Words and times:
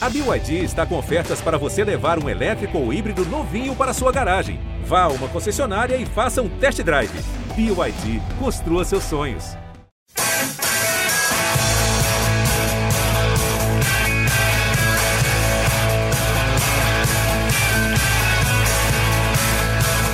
A 0.00 0.08
BYD 0.08 0.62
está 0.62 0.86
com 0.86 0.96
ofertas 0.96 1.40
para 1.40 1.58
você 1.58 1.82
levar 1.82 2.22
um 2.22 2.28
elétrico 2.28 2.78
ou 2.78 2.92
híbrido 2.92 3.24
novinho 3.24 3.74
para 3.74 3.92
sua 3.92 4.12
garagem. 4.12 4.60
Vá 4.84 5.02
a 5.02 5.08
uma 5.08 5.26
concessionária 5.26 5.96
e 5.96 6.06
faça 6.06 6.40
um 6.40 6.48
test 6.48 6.80
drive. 6.82 7.10
BYD, 7.56 8.22
construa 8.38 8.84
seus 8.84 9.02
sonhos. 9.02 9.56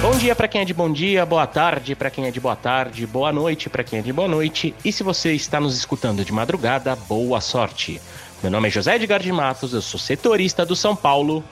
Bom 0.01 0.17
dia 0.17 0.35
para 0.35 0.49
quem 0.49 0.63
é 0.63 0.65
de 0.65 0.73
bom 0.73 0.91
dia, 0.91 1.27
boa 1.27 1.47
tarde 1.47 1.95
para 1.95 2.09
quem 2.09 2.27
é 2.27 2.31
de 2.31 2.41
boa 2.41 2.57
tarde, 2.57 3.07
boa 3.07 3.33
noite 3.33 3.69
para 3.69 3.85
quem 3.85 3.99
é 3.99 4.03
de 4.03 4.15
boa 4.15 4.29
noite. 4.29 4.75
E 4.83 4.91
se 4.91 5.03
você 5.03 5.35
está 5.35 5.61
nos 5.61 5.77
escutando 5.77 6.25
de 6.25 6.33
madrugada, 6.33 6.97
boa 6.97 7.39
sorte. 7.43 8.01
Meu 8.45 8.51
nome 8.51 8.69
é 8.69 8.71
José 8.71 8.97
Edgar 8.97 9.23
de 9.23 9.33
Matos, 9.33 9.73
eu 9.73 9.81
sou 9.81 9.99
setorista 9.99 10.67
do 10.67 10.77
São 10.77 10.95
Paulo. 10.95 11.43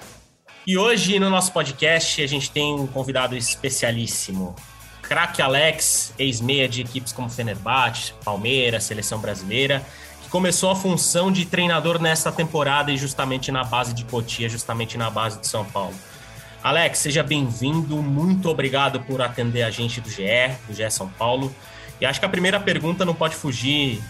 E 0.66 0.76
hoje 0.76 1.18
no 1.18 1.30
nosso 1.30 1.50
podcast 1.50 2.20
a 2.20 2.26
gente 2.26 2.50
tem 2.50 2.74
um 2.74 2.86
convidado 2.86 3.34
especialíssimo. 3.34 4.54
Craque 5.00 5.40
Alex, 5.40 6.12
ex-meia 6.18 6.68
de 6.68 6.82
equipes 6.82 7.10
como 7.10 7.30
Fenerbahçe, 7.30 8.12
Palmeiras, 8.22 8.84
Seleção 8.84 9.18
Brasileira, 9.18 9.82
que 10.22 10.28
começou 10.28 10.70
a 10.70 10.76
função 10.76 11.32
de 11.32 11.46
treinador 11.46 11.98
nesta 11.98 12.30
temporada 12.30 12.92
e 12.92 12.98
justamente 12.98 13.50
na 13.50 13.64
base 13.64 13.94
de 13.94 14.04
Cotia, 14.04 14.50
justamente 14.50 14.98
na 14.98 15.08
base 15.08 15.40
de 15.40 15.46
São 15.46 15.64
Paulo. 15.64 15.94
Alex, 16.62 16.98
seja 16.98 17.22
bem-vindo, 17.22 18.02
muito 18.02 18.50
obrigado 18.50 19.00
por 19.00 19.22
atender 19.22 19.62
a 19.62 19.70
gente 19.70 19.98
do 19.98 20.10
GE, 20.10 20.26
do 20.68 20.74
GE 20.74 20.90
São 20.90 21.08
Paulo. 21.08 21.54
E 21.98 22.04
acho 22.04 22.20
que 22.20 22.26
a 22.26 22.28
primeira 22.28 22.60
pergunta 22.60 23.02
não 23.02 23.14
pode 23.14 23.34
fugir 23.34 24.02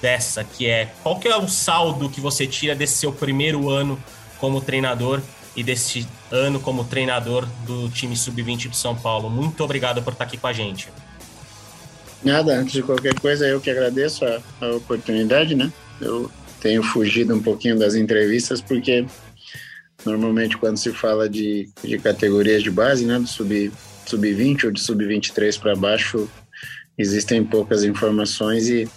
dessa, 0.00 0.44
que 0.44 0.66
é 0.66 0.92
qual 1.02 1.18
que 1.18 1.28
é 1.28 1.36
o 1.36 1.48
saldo 1.48 2.08
que 2.08 2.20
você 2.20 2.46
tira 2.46 2.74
desse 2.74 2.94
seu 2.94 3.12
primeiro 3.12 3.68
ano 3.68 3.98
como 4.38 4.60
treinador 4.60 5.20
e 5.56 5.62
desse 5.62 6.06
ano 6.30 6.60
como 6.60 6.84
treinador 6.84 7.46
do 7.66 7.88
time 7.88 8.16
sub-20 8.16 8.68
de 8.68 8.76
São 8.76 8.94
Paulo. 8.94 9.28
Muito 9.28 9.62
obrigado 9.64 10.02
por 10.02 10.12
estar 10.12 10.24
aqui 10.24 10.36
com 10.36 10.46
a 10.46 10.52
gente. 10.52 10.88
Nada, 12.22 12.54
antes 12.56 12.72
de 12.72 12.82
qualquer 12.82 13.14
coisa, 13.18 13.46
eu 13.46 13.60
que 13.60 13.70
agradeço 13.70 14.24
a, 14.24 14.40
a 14.60 14.76
oportunidade, 14.76 15.54
né? 15.54 15.72
Eu 16.00 16.30
tenho 16.60 16.82
fugido 16.82 17.34
um 17.34 17.42
pouquinho 17.42 17.78
das 17.78 17.94
entrevistas 17.94 18.60
porque 18.60 19.06
Normalmente, 20.04 20.56
quando 20.56 20.76
se 20.76 20.92
fala 20.92 21.28
de, 21.28 21.68
de 21.82 21.98
categorias 21.98 22.62
de 22.62 22.70
base, 22.70 23.04
né, 23.04 23.18
do 23.18 23.26
sub, 23.26 23.72
sub-20 24.06 24.64
ou 24.64 24.70
de 24.70 24.80
sub-23 24.80 25.58
para 25.58 25.74
baixo, 25.74 26.28
existem 26.96 27.44
poucas 27.44 27.84
informações 27.84 28.68
e 28.68 28.88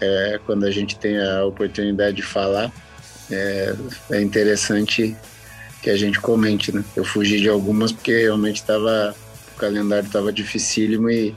é, 0.00 0.40
quando 0.46 0.64
a 0.64 0.70
gente 0.70 0.98
tem 0.98 1.18
a 1.18 1.44
oportunidade 1.44 2.16
de 2.16 2.22
falar, 2.22 2.72
é, 3.30 3.74
é, 4.10 4.20
interessante 4.20 5.16
que 5.82 5.90
a 5.90 5.96
gente 5.96 6.20
comente, 6.20 6.72
né? 6.74 6.84
Eu 6.94 7.04
fugi 7.04 7.40
de 7.40 7.48
algumas 7.48 7.92
porque 7.92 8.16
realmente 8.16 8.56
estava 8.56 9.14
o 9.54 9.58
calendário 9.58 10.06
estava 10.06 10.32
dificílimo 10.32 11.10
e 11.10 11.34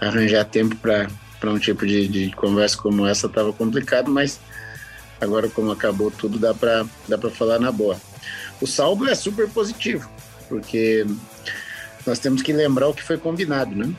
arranjar 0.00 0.44
tempo 0.44 0.76
para 0.76 1.08
um 1.50 1.58
tipo 1.58 1.86
de, 1.86 2.08
de 2.08 2.30
conversa 2.32 2.76
como 2.76 3.06
essa 3.06 3.26
estava 3.26 3.52
complicado, 3.52 4.10
mas 4.10 4.38
Agora, 5.20 5.48
como 5.50 5.70
acabou 5.70 6.10
tudo, 6.10 6.38
dá 6.38 6.54
para 6.54 6.86
dá 7.06 7.18
falar 7.30 7.58
na 7.58 7.70
boa. 7.70 8.00
O 8.60 8.66
saldo 8.66 9.06
é 9.06 9.14
super 9.14 9.48
positivo, 9.48 10.10
porque 10.48 11.06
nós 12.06 12.18
temos 12.18 12.40
que 12.40 12.52
lembrar 12.52 12.88
o 12.88 12.94
que 12.94 13.02
foi 13.02 13.18
combinado, 13.18 13.76
né? 13.76 13.92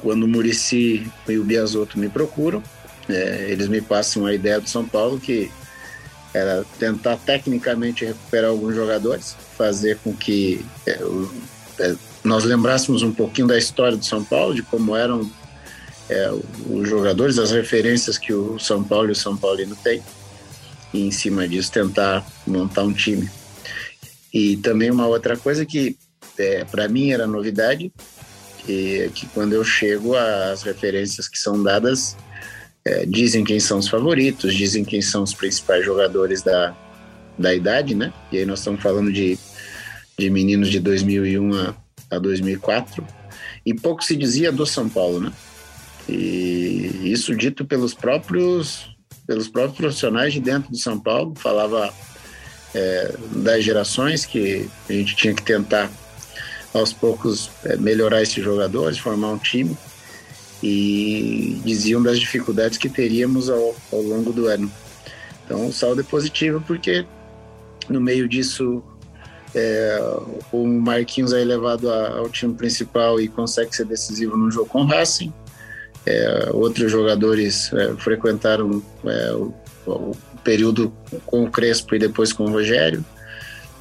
Quando 0.00 0.24
o 0.24 0.28
Murici 0.28 1.06
e 1.28 1.38
o 1.38 1.44
Biasotto 1.44 1.98
me 1.98 2.08
procuram, 2.08 2.62
é, 3.08 3.50
eles 3.50 3.68
me 3.68 3.80
passam 3.80 4.26
a 4.26 4.34
ideia 4.34 4.60
do 4.60 4.68
São 4.68 4.86
Paulo 4.86 5.20
que 5.20 5.50
era 6.32 6.64
tentar 6.78 7.16
tecnicamente 7.16 8.04
recuperar 8.04 8.50
alguns 8.50 8.74
jogadores, 8.74 9.36
fazer 9.56 9.98
com 10.02 10.12
que 10.12 10.64
é, 10.84 11.02
o, 11.04 11.32
é, 11.78 11.94
nós 12.24 12.44
lembrássemos 12.44 13.02
um 13.02 13.12
pouquinho 13.12 13.46
da 13.46 13.56
história 13.56 13.96
do 13.96 14.04
São 14.04 14.24
Paulo, 14.24 14.54
de 14.54 14.62
como 14.62 14.96
eram 14.96 15.30
é, 16.08 16.30
os 16.68 16.88
jogadores, 16.88 17.38
as 17.38 17.52
referências 17.52 18.18
que 18.18 18.32
o 18.32 18.58
São 18.58 18.82
Paulo 18.82 19.08
e 19.08 19.12
o 19.12 19.16
São 19.16 19.36
Paulino 19.36 19.76
têm 19.76 20.02
e 20.92 21.06
em 21.06 21.10
cima 21.10 21.46
disso 21.46 21.72
tentar 21.72 22.26
montar 22.46 22.82
um 22.82 22.92
time. 22.92 23.28
E 24.32 24.56
também 24.56 24.90
uma 24.90 25.06
outra 25.06 25.36
coisa 25.36 25.64
que 25.66 25.96
é, 26.38 26.64
para 26.64 26.88
mim 26.88 27.10
era 27.10 27.26
novidade, 27.26 27.92
que, 28.58 29.02
é 29.02 29.08
que 29.08 29.26
quando 29.26 29.52
eu 29.52 29.64
chego 29.64 30.16
as 30.16 30.62
referências 30.62 31.28
que 31.28 31.38
são 31.38 31.62
dadas 31.62 32.16
é, 32.86 33.06
dizem 33.06 33.44
quem 33.44 33.58
são 33.58 33.78
os 33.78 33.88
favoritos, 33.88 34.54
dizem 34.54 34.84
quem 34.84 35.00
são 35.00 35.22
os 35.22 35.32
principais 35.32 35.84
jogadores 35.84 36.42
da, 36.42 36.76
da 37.38 37.54
idade, 37.54 37.94
né? 37.94 38.12
E 38.30 38.38
aí 38.38 38.46
nós 38.46 38.58
estamos 38.58 38.82
falando 38.82 39.10
de, 39.10 39.38
de 40.18 40.28
meninos 40.28 40.70
de 40.70 40.78
2001 40.80 41.54
a, 41.54 41.74
a 42.10 42.18
2004 42.18 43.06
e 43.64 43.72
pouco 43.72 44.04
se 44.04 44.14
dizia 44.14 44.52
do 44.52 44.66
São 44.66 44.88
Paulo, 44.88 45.20
né? 45.20 45.32
E 46.06 47.00
isso 47.04 47.34
dito 47.34 47.64
pelos 47.64 47.94
próprios 47.94 48.92
pelos 49.26 49.48
próprios 49.48 49.78
profissionais 49.78 50.34
de 50.34 50.40
dentro 50.40 50.70
de 50.70 50.78
São 50.78 51.00
Paulo, 51.00 51.32
falava 51.34 51.90
é, 52.74 53.14
das 53.36 53.64
gerações 53.64 54.26
que 54.26 54.68
a 54.86 54.92
gente 54.92 55.16
tinha 55.16 55.32
que 55.32 55.42
tentar 55.42 55.90
aos 56.74 56.92
poucos 56.92 57.50
é, 57.64 57.76
melhorar 57.78 58.20
esses 58.20 58.44
jogadores, 58.44 58.98
formar 58.98 59.28
um 59.28 59.38
time 59.38 59.74
e 60.66 61.60
diziam 61.62 62.02
das 62.02 62.18
dificuldades 62.18 62.78
que 62.78 62.88
teríamos 62.88 63.50
ao, 63.50 63.76
ao 63.92 64.00
longo 64.00 64.32
do 64.32 64.46
ano. 64.46 64.72
Então 65.44 65.66
o 65.68 65.72
saldo 65.72 66.00
é 66.00 66.04
positivo 66.04 66.64
porque 66.66 67.04
no 67.86 68.00
meio 68.00 68.26
disso 68.26 68.82
é, 69.54 70.00
o 70.50 70.66
Marquinhos 70.66 71.34
é 71.34 71.42
elevado 71.42 71.92
ao 71.92 72.30
time 72.30 72.54
principal 72.54 73.20
e 73.20 73.28
consegue 73.28 73.76
ser 73.76 73.84
decisivo 73.84 74.38
no 74.38 74.50
jogo 74.50 74.70
com 74.70 74.80
o 74.80 74.86
Racing. 74.86 75.30
É, 76.06 76.48
outros 76.50 76.90
jogadores 76.90 77.70
é, 77.74 77.94
frequentaram 77.96 78.82
é, 79.04 79.32
o, 79.34 79.52
o, 79.86 80.16
período 80.42 80.92
com 81.26 81.44
o 81.44 81.50
Crespo 81.50 81.94
e 81.94 81.98
depois 81.98 82.32
com 82.32 82.44
o 82.44 82.50
Rogério. 82.50 83.04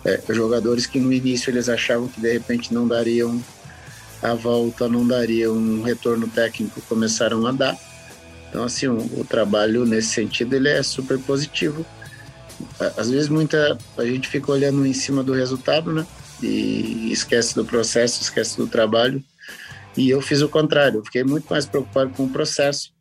É, 0.04 0.22
jogadores 0.32 0.86
que 0.86 1.00
no 1.00 1.14
início 1.14 1.50
eles 1.50 1.70
achavam 1.70 2.10
que 2.10 2.20
de 2.20 2.34
repente 2.34 2.74
não 2.74 2.86
dariam 2.86 3.42
a 4.24 4.34
volta, 4.34 4.88
não 4.88 5.06
dariam 5.06 5.54
um 5.54 5.84
retorno 5.84 6.28
técnico, 6.28 6.82
começaram 6.88 7.46
a 7.46 7.52
dar. 7.52 7.78
Então, 8.50 8.64
assim, 8.64 8.88
o, 8.88 8.98
o 9.20 9.26
trabalho 9.26 9.86
nesse 9.86 10.10
sentido 10.10 10.56
ele 10.56 10.70
é 10.70 10.82
super 10.82 11.20
positivo. 11.20 11.86
Às 12.98 13.10
vezes 13.10 13.28
muita 13.28 13.78
a 13.98 14.06
gente 14.06 14.28
fica 14.28 14.52
olhando 14.52 14.86
em 14.86 14.94
cima 14.94 15.24
do 15.24 15.34
resultado, 15.34 15.92
né? 15.92 16.06
E 16.42 17.12
esquece 17.12 17.54
do 17.54 17.66
processo, 17.66 18.22
esquece 18.22 18.58
do 18.58 18.68
trabalho. 18.68 19.22
E 19.98 20.10
eu 20.10 20.22
fiz 20.22 20.42
o 20.42 20.50
contrário, 20.50 21.00
eu 21.00 21.06
fiquei 21.06 21.24
muito 21.24 21.46
mais 21.50 21.66
preocupado 21.66 22.12
com 22.12 22.24
o 22.24 22.30
processo, 22.30 22.92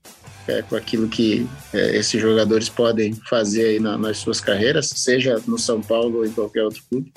é, 0.47 0.61
com 0.63 0.75
aquilo 0.77 1.09
que 1.09 1.47
é, 1.73 1.97
esses 1.97 2.21
jogadores 2.21 2.69
podem 2.69 3.15
fazer 3.29 3.67
aí 3.67 3.81
na, 3.81 3.97
nas 3.97 4.19
suas 4.19 4.41
carreiras, 4.41 4.89
seja 4.89 5.41
no 5.47 5.59
São 5.59 5.81
Paulo 5.81 6.19
ou 6.19 6.27
em 6.27 6.33
qualquer 6.33 6.65
outro 6.65 6.83
clube. 6.91 7.13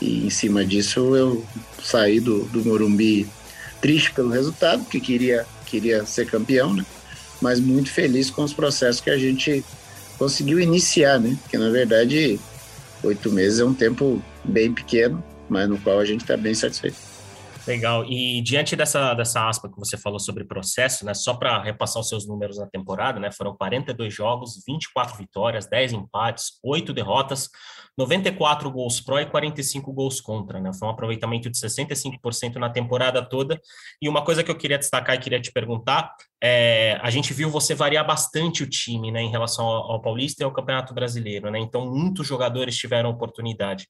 E 0.00 0.26
em 0.26 0.30
cima 0.30 0.64
disso 0.64 1.16
eu 1.16 1.44
saí 1.82 2.20
do, 2.20 2.44
do 2.44 2.64
Morumbi 2.64 3.28
triste 3.80 4.12
pelo 4.12 4.30
resultado, 4.30 4.82
porque 4.82 5.00
queria, 5.00 5.46
queria 5.66 6.04
ser 6.04 6.26
campeão, 6.26 6.74
né? 6.74 6.84
mas 7.40 7.60
muito 7.60 7.90
feliz 7.90 8.30
com 8.30 8.42
os 8.42 8.52
processos 8.52 9.00
que 9.00 9.10
a 9.10 9.18
gente 9.18 9.64
conseguiu 10.18 10.58
iniciar, 10.60 11.18
né? 11.20 11.36
Porque 11.42 11.56
na 11.56 11.70
verdade 11.70 12.38
oito 13.02 13.30
meses 13.30 13.60
é 13.60 13.64
um 13.64 13.74
tempo 13.74 14.22
bem 14.44 14.72
pequeno, 14.72 15.22
mas 15.48 15.68
no 15.68 15.78
qual 15.78 16.00
a 16.00 16.04
gente 16.04 16.22
está 16.22 16.36
bem 16.36 16.54
satisfeito. 16.54 16.96
Legal. 17.66 18.04
E 18.06 18.40
diante 18.40 18.74
dessa, 18.74 19.12
dessa 19.12 19.46
aspa 19.46 19.68
que 19.68 19.78
você 19.78 19.98
falou 19.98 20.18
sobre 20.18 20.42
processo, 20.42 21.04
né, 21.04 21.12
só 21.12 21.34
para 21.34 21.62
repassar 21.62 22.00
os 22.00 22.08
seus 22.08 22.26
números 22.26 22.56
na 22.56 22.66
temporada, 22.66 23.20
né, 23.20 23.30
foram 23.30 23.54
42 23.54 24.12
jogos, 24.12 24.62
24 24.66 25.18
vitórias, 25.18 25.68
10 25.68 25.92
empates, 25.92 26.52
8 26.64 26.94
derrotas, 26.94 27.50
94 27.98 28.70
gols 28.70 29.00
pró 29.00 29.18
e 29.18 29.26
45 29.26 29.92
gols 29.92 30.20
contra, 30.20 30.60
né? 30.60 30.72
Foi 30.72 30.86
um 30.86 30.90
aproveitamento 30.92 31.50
de 31.50 31.58
65% 31.58 32.54
na 32.54 32.70
temporada 32.70 33.20
toda. 33.20 33.60
E 34.00 34.08
uma 34.08 34.24
coisa 34.24 34.44
que 34.44 34.50
eu 34.50 34.56
queria 34.56 34.78
destacar 34.78 35.16
e 35.16 35.18
queria 35.18 35.40
te 35.40 35.50
perguntar, 35.50 36.14
é, 36.40 36.96
a 37.02 37.10
gente 37.10 37.34
viu 37.34 37.50
você 37.50 37.74
variar 37.74 38.06
bastante 38.06 38.62
o 38.62 38.70
time, 38.70 39.10
né, 39.10 39.20
em 39.20 39.30
relação 39.30 39.66
ao, 39.66 39.92
ao 39.92 40.00
Paulista 40.00 40.42
e 40.42 40.44
ao 40.44 40.52
Campeonato 40.52 40.94
Brasileiro, 40.94 41.50
né? 41.50 41.58
Então, 41.58 41.90
muitos 41.92 42.24
jogadores 42.24 42.76
tiveram 42.76 43.10
oportunidade. 43.10 43.88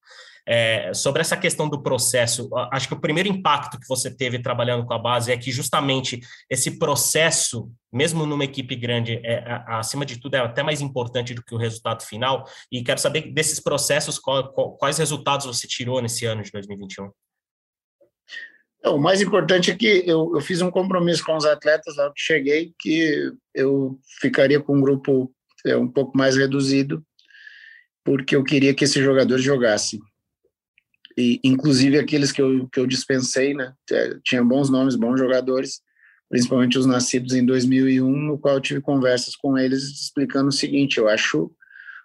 É, 0.50 0.94
sobre 0.94 1.20
essa 1.20 1.36
questão 1.36 1.68
do 1.68 1.82
processo, 1.82 2.48
acho 2.72 2.88
que 2.88 2.94
o 2.94 3.00
primeiro 3.00 3.28
impacto 3.28 3.78
que 3.78 3.86
você 3.86 4.10
teve 4.10 4.38
trabalhando 4.38 4.86
com 4.86 4.94
a 4.94 4.98
base 4.98 5.30
é 5.30 5.36
que 5.36 5.52
justamente 5.52 6.20
esse 6.48 6.78
processo, 6.78 7.70
mesmo 7.92 8.26
numa 8.26 8.44
equipe 8.44 8.76
grande, 8.76 9.20
é, 9.24 9.62
acima 9.66 10.04
de 10.04 10.20
tudo, 10.20 10.34
é 10.34 10.40
até 10.40 10.62
mais 10.62 10.80
importante 10.80 11.34
do 11.34 11.42
que 11.42 11.54
o 11.54 11.58
resultado 11.58 12.02
final. 12.02 12.44
E 12.70 12.82
quero 12.82 13.00
saber 13.00 13.32
desses 13.32 13.60
processos, 13.60 14.18
qual, 14.18 14.52
qual, 14.52 14.76
quais 14.76 14.98
resultados 14.98 15.46
você 15.46 15.66
tirou 15.66 16.00
nesse 16.02 16.24
ano 16.26 16.42
de 16.42 16.50
2021? 16.50 17.10
o 18.84 18.96
mais 18.96 19.20
importante 19.20 19.70
é 19.70 19.76
que 19.76 20.04
eu, 20.06 20.32
eu 20.34 20.40
fiz 20.40 20.62
um 20.62 20.70
compromisso 20.70 21.22
com 21.24 21.36
os 21.36 21.44
atletas 21.44 21.96
lá 21.96 22.10
que 22.10 22.22
cheguei, 22.22 22.72
que 22.78 23.32
eu 23.52 23.98
ficaria 24.20 24.60
com 24.60 24.76
um 24.76 24.80
grupo 24.80 25.30
é, 25.66 25.76
um 25.76 25.88
pouco 25.88 26.16
mais 26.16 26.36
reduzido 26.36 27.04
porque 28.08 28.34
eu 28.34 28.42
queria 28.42 28.72
que 28.72 28.84
esses 28.84 29.04
jogadores 29.04 29.44
jogassem. 29.44 30.00
E, 31.14 31.38
inclusive 31.44 31.98
aqueles 31.98 32.32
que 32.32 32.40
eu, 32.40 32.66
que 32.68 32.80
eu 32.80 32.86
dispensei, 32.86 33.52
né? 33.52 33.74
Tinha 34.24 34.42
bons 34.42 34.70
nomes, 34.70 34.96
bons 34.96 35.18
jogadores, 35.18 35.82
principalmente 36.28 36.78
os 36.78 36.86
nascidos 36.86 37.34
em 37.34 37.44
2001, 37.44 38.10
no 38.10 38.38
qual 38.38 38.56
eu 38.56 38.60
tive 38.60 38.80
conversas 38.80 39.34
com 39.36 39.56
eles 39.56 39.84
explicando 39.84 40.48
o 40.48 40.52
seguinte: 40.52 40.98
eu 40.98 41.08
acho 41.08 41.50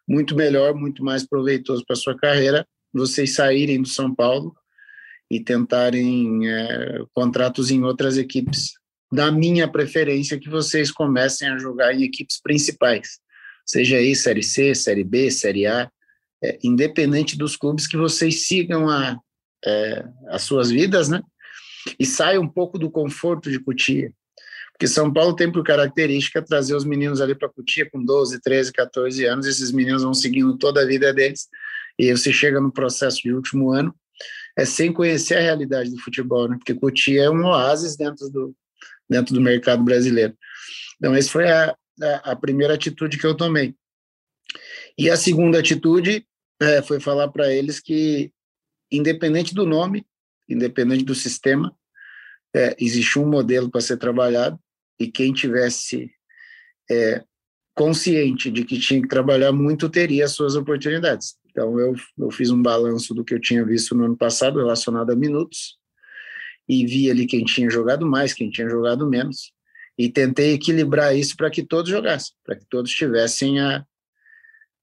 muito 0.08 0.36
melhor, 0.36 0.74
muito 0.74 1.04
mais 1.04 1.26
proveitoso 1.26 1.84
para 1.86 1.96
sua 1.96 2.18
carreira 2.18 2.66
vocês 2.94 3.34
saírem 3.34 3.82
do 3.82 3.88
São 3.88 4.14
Paulo 4.14 4.56
e 5.30 5.40
tentarem 5.40 6.48
é, 6.48 7.00
contratos 7.14 7.72
em 7.72 7.84
outras 7.84 8.18
equipes. 8.18 8.74
Da 9.12 9.32
minha 9.32 9.68
preferência, 9.68 10.40
que 10.40 10.50
vocês 10.50 10.92
comecem 10.92 11.48
a 11.48 11.58
jogar 11.58 11.94
em 11.94 12.04
equipes 12.04 12.40
principais, 12.42 13.20
seja 13.66 13.98
aí 13.98 14.16
Série 14.16 14.44
C, 14.44 14.74
Série 14.74 15.04
B, 15.04 15.30
Série 15.30 15.68
A, 15.68 15.90
é, 16.44 16.58
independente 16.64 17.38
dos 17.38 17.56
clubes, 17.56 17.88
que 17.88 17.98
vocês 17.98 18.48
sigam 18.48 18.90
a, 18.90 19.18
é, 19.66 20.06
as 20.30 20.44
suas 20.44 20.72
vidas, 20.72 21.10
né? 21.10 21.22
E 22.00 22.06
saiam 22.06 22.44
um 22.44 22.48
pouco 22.48 22.78
do 22.78 22.90
conforto 22.90 23.50
de 23.50 23.60
Cotia. 23.60 24.12
Porque 24.72 24.88
São 24.88 25.12
Paulo 25.12 25.36
tem 25.36 25.52
por 25.52 25.64
característica 25.64 26.42
trazer 26.42 26.76
os 26.76 26.84
meninos 26.84 27.22
ali 27.22 27.36
para 27.36 27.50
Cotia 27.50 27.90
com 27.90 28.04
12, 28.04 28.42
13, 28.42 28.74
14 28.74 29.26
anos, 29.26 29.46
esses 29.46 29.72
meninos 29.72 30.04
vão 30.04 30.14
seguindo 30.14 30.58
toda 30.58 30.82
a 30.82 30.86
vida 30.86 31.14
deles, 31.14 31.48
e 31.98 32.12
você 32.12 32.34
chega 32.34 32.60
no 32.60 32.72
processo 32.72 33.22
de 33.22 33.34
último 33.34 33.72
ano, 33.72 33.94
é 34.58 34.66
sem 34.66 34.92
conhecer 34.92 35.36
a 35.36 35.42
realidade 35.42 35.92
do 35.92 36.00
futebol, 36.00 36.48
né? 36.48 36.58
Porque 36.58 36.74
Cotia 36.74 37.24
é 37.24 37.30
um 37.30 37.46
oásis 37.46 37.96
dentro 37.96 38.30
do, 38.30 38.56
dentro 39.10 39.34
do 39.34 39.42
mercado 39.42 39.84
brasileiro. 39.84 40.36
Então, 40.98 41.14
essa 41.14 41.30
foi 41.30 41.50
a, 41.50 41.76
a, 42.02 42.32
a 42.32 42.36
primeira 42.36 42.74
atitude 42.74 43.18
que 43.18 43.26
eu 43.26 43.36
tomei. 43.36 43.76
E 44.98 45.10
a 45.10 45.18
segunda 45.18 45.60
atitude 45.60 46.26
é, 46.62 46.82
foi 46.82 47.00
falar 47.00 47.30
para 47.30 47.52
eles 47.52 47.80
que, 47.80 48.32
independente 48.92 49.54
do 49.54 49.66
nome, 49.66 50.06
independente 50.48 51.04
do 51.04 51.16
sistema, 51.16 51.76
é, 52.56 52.76
existe 52.80 53.18
um 53.18 53.28
modelo 53.28 53.70
para 53.70 53.82
ser 53.82 53.98
trabalhado 53.98 54.60
e 55.00 55.08
quem 55.08 55.34
tivesse 55.34 56.12
é, 56.90 57.24
consciente 57.76 58.52
de 58.52 58.64
que 58.64 58.80
tinha 58.80 59.02
que 59.02 59.08
trabalhar 59.08 59.52
muito 59.52 59.90
teria 59.90 60.26
as 60.26 60.32
suas 60.32 60.56
oportunidades. 60.56 61.36
Então, 61.50 61.80
eu, 61.80 61.96
eu 62.18 62.32
fiz 62.32 62.50
um 62.52 62.62
balanço 62.62 63.14
do 63.14 63.24
que 63.24 63.34
eu 63.34 63.40
tinha 63.40 63.66
visto 63.66 63.96
no 63.96 64.06
ano 64.06 64.18
passado 64.18 64.60
relacionado 64.60 65.12
a 65.12 65.16
minutos 65.16 65.78
e 66.68 66.86
vi 66.86 67.10
ali 67.10 67.26
quem 67.26 67.44
tinha 67.44 67.70
jogado 67.70 68.06
mais, 68.06 68.34
quem 68.34 68.50
tinha 68.50 68.70
jogado 68.70 69.08
menos 69.10 69.52
e 69.98 70.10
tentei 70.10 70.54
equilibrar 70.54 71.16
isso 71.16 71.36
para 71.36 71.50
que 71.50 71.64
todos 71.64 71.90
jogassem, 71.90 72.34
para 72.44 72.56
que 72.56 72.66
todos 72.66 72.92
tivessem 72.92 73.60
a, 73.60 73.86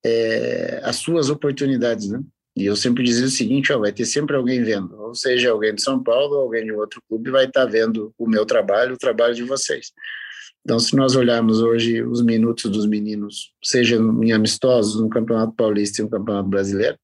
é, 0.04 0.80
as 0.84 0.96
suas 0.96 1.28
oportunidades, 1.30 2.08
né? 2.08 2.20
E 2.60 2.66
eu 2.66 2.76
sempre 2.76 3.02
dizia 3.02 3.24
o 3.24 3.30
seguinte, 3.30 3.72
ó, 3.72 3.78
vai 3.78 3.90
ter 3.90 4.04
sempre 4.04 4.36
alguém 4.36 4.62
vendo, 4.62 4.94
ou 5.00 5.14
seja, 5.14 5.50
alguém 5.50 5.74
de 5.74 5.82
São 5.82 6.02
Paulo, 6.02 6.34
alguém 6.36 6.66
de 6.66 6.72
outro 6.72 7.00
clube 7.08 7.30
vai 7.30 7.46
estar 7.46 7.64
tá 7.64 7.70
vendo 7.70 8.12
o 8.18 8.28
meu 8.28 8.44
trabalho, 8.44 8.94
o 8.94 8.98
trabalho 8.98 9.34
de 9.34 9.44
vocês. 9.44 9.92
Então, 10.62 10.78
se 10.78 10.94
nós 10.94 11.16
olharmos 11.16 11.62
hoje 11.62 12.02
os 12.02 12.22
minutos 12.22 12.70
dos 12.70 12.84
meninos, 12.84 13.54
seja 13.64 13.96
em 13.96 14.30
amistosos, 14.32 15.00
no 15.00 15.08
Campeonato 15.08 15.54
Paulista 15.54 16.02
e 16.02 16.04
no 16.04 16.10
Campeonato 16.10 16.50
Brasileiro, 16.50 16.98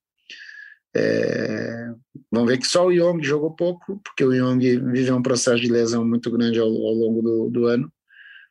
é, 0.94 1.88
vamos 2.30 2.50
ver 2.50 2.58
que 2.58 2.66
só 2.66 2.86
o 2.86 2.92
Young 2.92 3.22
jogou 3.22 3.56
pouco, 3.56 3.98
porque 4.04 4.24
o 4.24 4.34
Young 4.34 4.58
viveu 4.92 5.16
um 5.16 5.22
processo 5.22 5.60
de 5.60 5.72
lesão 5.72 6.04
muito 6.04 6.30
grande 6.30 6.58
ao, 6.58 6.68
ao 6.68 6.92
longo 6.92 7.22
do, 7.22 7.48
do, 7.48 7.66
ano, 7.66 7.90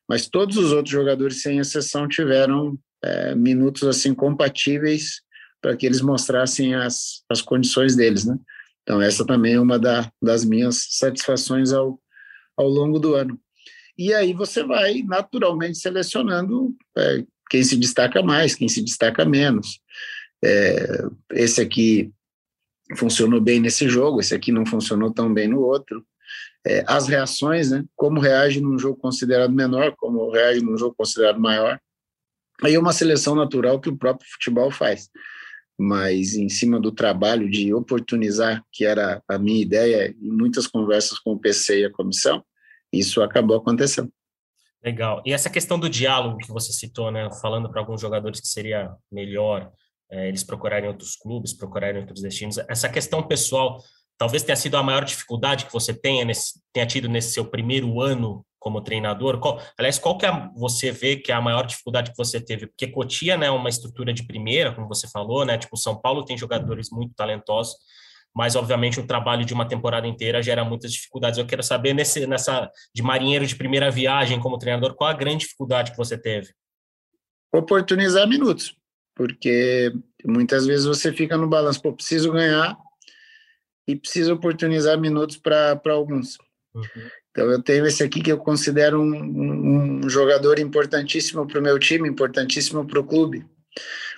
mas 0.09 0.27
todos 0.27 0.57
os 0.57 0.71
outros 0.71 0.91
jogadores, 0.91 1.43
sem 1.43 1.59
exceção, 1.59 2.07
tiveram 2.07 2.75
é, 3.03 3.35
minutos 3.35 3.83
assim 3.83 4.11
compatíveis 4.11 5.23
para 5.65 5.75
que 5.75 5.83
eles 5.83 5.99
mostrassem 5.99 6.75
as, 6.75 7.23
as 7.27 7.41
condições 7.41 7.95
deles, 7.95 8.23
né? 8.23 8.37
Então, 8.83 9.01
essa 9.01 9.25
também 9.25 9.53
é 9.53 9.59
uma 9.59 9.79
da, 9.79 10.11
das 10.21 10.45
minhas 10.45 10.85
satisfações 10.91 11.73
ao, 11.73 11.99
ao 12.55 12.67
longo 12.69 12.99
do 12.99 13.15
ano. 13.15 13.39
E 13.97 14.13
aí 14.13 14.31
você 14.31 14.63
vai 14.63 15.01
naturalmente 15.01 15.79
selecionando 15.79 16.71
é, 16.95 17.25
quem 17.49 17.63
se 17.63 17.77
destaca 17.77 18.21
mais, 18.21 18.53
quem 18.53 18.69
se 18.69 18.79
destaca 18.79 19.25
menos. 19.25 19.79
É, 20.43 21.01
esse 21.31 21.59
aqui 21.59 22.11
funcionou 22.95 23.41
bem 23.41 23.59
nesse 23.59 23.89
jogo, 23.89 24.19
esse 24.19 24.35
aqui 24.35 24.51
não 24.51 24.67
funcionou 24.67 25.11
tão 25.11 25.33
bem 25.33 25.47
no 25.47 25.61
outro. 25.61 26.05
É, 26.63 26.83
as 26.85 27.07
reações, 27.07 27.71
né? 27.71 27.83
Como 27.95 28.19
reage 28.19 28.61
num 28.61 28.77
jogo 28.77 28.99
considerado 28.99 29.51
menor, 29.51 29.95
como 29.97 30.29
reage 30.29 30.63
num 30.63 30.77
jogo 30.77 30.93
considerado 30.95 31.39
maior. 31.39 31.79
Aí 32.63 32.75
é 32.75 32.79
uma 32.79 32.93
seleção 32.93 33.33
natural 33.33 33.81
que 33.81 33.89
o 33.89 33.97
próprio 33.97 34.29
futebol 34.29 34.69
faz. 34.69 35.09
Mas 35.77 36.35
em 36.35 36.47
cima 36.47 36.79
do 36.79 36.91
trabalho 36.91 37.49
de 37.49 37.73
oportunizar, 37.73 38.63
que 38.71 38.85
era 38.85 39.21
a 39.27 39.37
minha 39.37 39.61
ideia 39.61 40.15
em 40.21 40.31
muitas 40.31 40.67
conversas 40.67 41.19
com 41.19 41.33
o 41.33 41.39
PC 41.39 41.81
e 41.81 41.85
a 41.85 41.91
comissão, 41.91 42.43
isso 42.91 43.21
acabou 43.21 43.57
acontecendo. 43.57 44.11
Legal. 44.83 45.21
E 45.25 45.33
essa 45.33 45.49
questão 45.49 45.79
do 45.79 45.89
diálogo 45.89 46.37
que 46.37 46.47
você 46.47 46.71
citou, 46.71 47.11
né, 47.11 47.27
falando 47.41 47.69
para 47.69 47.81
alguns 47.81 47.99
jogadores 47.99 48.39
que 48.39 48.47
seria 48.47 48.93
melhor 49.11 49.71
é, 50.11 50.27
eles 50.27 50.43
procurarem 50.43 50.87
outros 50.87 51.15
clubes, 51.15 51.53
procurarem 51.53 52.01
outros 52.01 52.21
destinos, 52.21 52.57
essa 52.69 52.87
questão 52.87 53.23
pessoal 53.23 53.81
talvez 54.17 54.43
tenha 54.43 54.55
sido 54.55 54.77
a 54.77 54.83
maior 54.83 55.03
dificuldade 55.03 55.65
que 55.65 55.73
você 55.73 55.93
tenha, 55.93 56.23
nesse, 56.23 56.61
tenha 56.71 56.85
tido 56.85 57.09
nesse 57.09 57.33
seu 57.33 57.45
primeiro 57.45 57.99
ano 57.99 58.45
como 58.65 58.81
treinador. 58.81 59.39
Qual, 59.39 59.61
aliás, 59.77 59.99
qual 59.99 60.17
que 60.17 60.25
é, 60.25 60.49
você 60.55 60.91
vê 60.91 61.17
que 61.17 61.31
é 61.31 61.35
a 61.35 61.39
maior 61.39 61.67
dificuldade 61.67 62.09
que 62.09 62.17
você 62.17 62.41
teve? 62.41 62.65
Porque 62.65 62.87
Cotia 62.87 63.37
né, 63.37 63.45
é 63.45 63.51
uma 63.51 63.69
estrutura 63.69 64.11
de 64.11 64.25
primeira, 64.25 64.73
como 64.73 64.87
você 64.87 65.07
falou, 65.07 65.45
né? 65.45 65.55
Tipo, 65.55 65.77
São 65.77 65.95
Paulo 65.95 66.25
tem 66.25 66.35
jogadores 66.35 66.89
muito 66.89 67.13
talentosos, 67.13 67.75
mas 68.35 68.55
obviamente 68.55 68.99
o 68.99 69.05
trabalho 69.05 69.45
de 69.45 69.53
uma 69.53 69.67
temporada 69.67 70.07
inteira 70.07 70.41
gera 70.41 70.65
muitas 70.65 70.91
dificuldades. 70.91 71.37
Eu 71.37 71.45
quero 71.45 71.61
saber 71.61 71.93
nesse, 71.93 72.25
nessa 72.25 72.67
de 72.91 73.03
marinheiro 73.03 73.45
de 73.45 73.55
primeira 73.55 73.91
viagem 73.91 74.39
como 74.39 74.57
treinador, 74.57 74.95
qual 74.95 75.11
a 75.11 75.13
grande 75.13 75.45
dificuldade 75.45 75.91
que 75.91 75.97
você 75.97 76.17
teve? 76.17 76.51
Oportunizar 77.53 78.27
minutos, 78.27 78.75
porque 79.15 79.93
muitas 80.25 80.65
vezes 80.65 80.87
você 80.87 81.13
fica 81.13 81.37
no 81.37 81.47
balanço, 81.47 81.83
pô, 81.83 81.93
preciso 81.93 82.31
ganhar 82.31 82.75
e 83.87 83.95
preciso 83.95 84.33
oportunizar 84.33 84.99
minutos 84.99 85.37
para 85.37 85.79
alguns. 85.91 86.39
Uhum. 86.73 87.09
Então 87.35 87.51
eu 87.51 87.61
tenho 87.61 87.85
esse 87.85 88.01
aqui 88.01 88.21
que 88.21 88.31
eu 88.31 88.37
considero 88.37 89.01
um, 89.01 90.03
um 90.05 90.09
jogador 90.09 90.57
importantíssimo 90.57 91.45
para 91.45 91.59
o 91.59 91.61
meu 91.61 91.77
time, 91.77 92.07
importantíssimo 92.07 92.85
para 92.85 92.97
o 92.97 93.03
clube. 93.03 93.45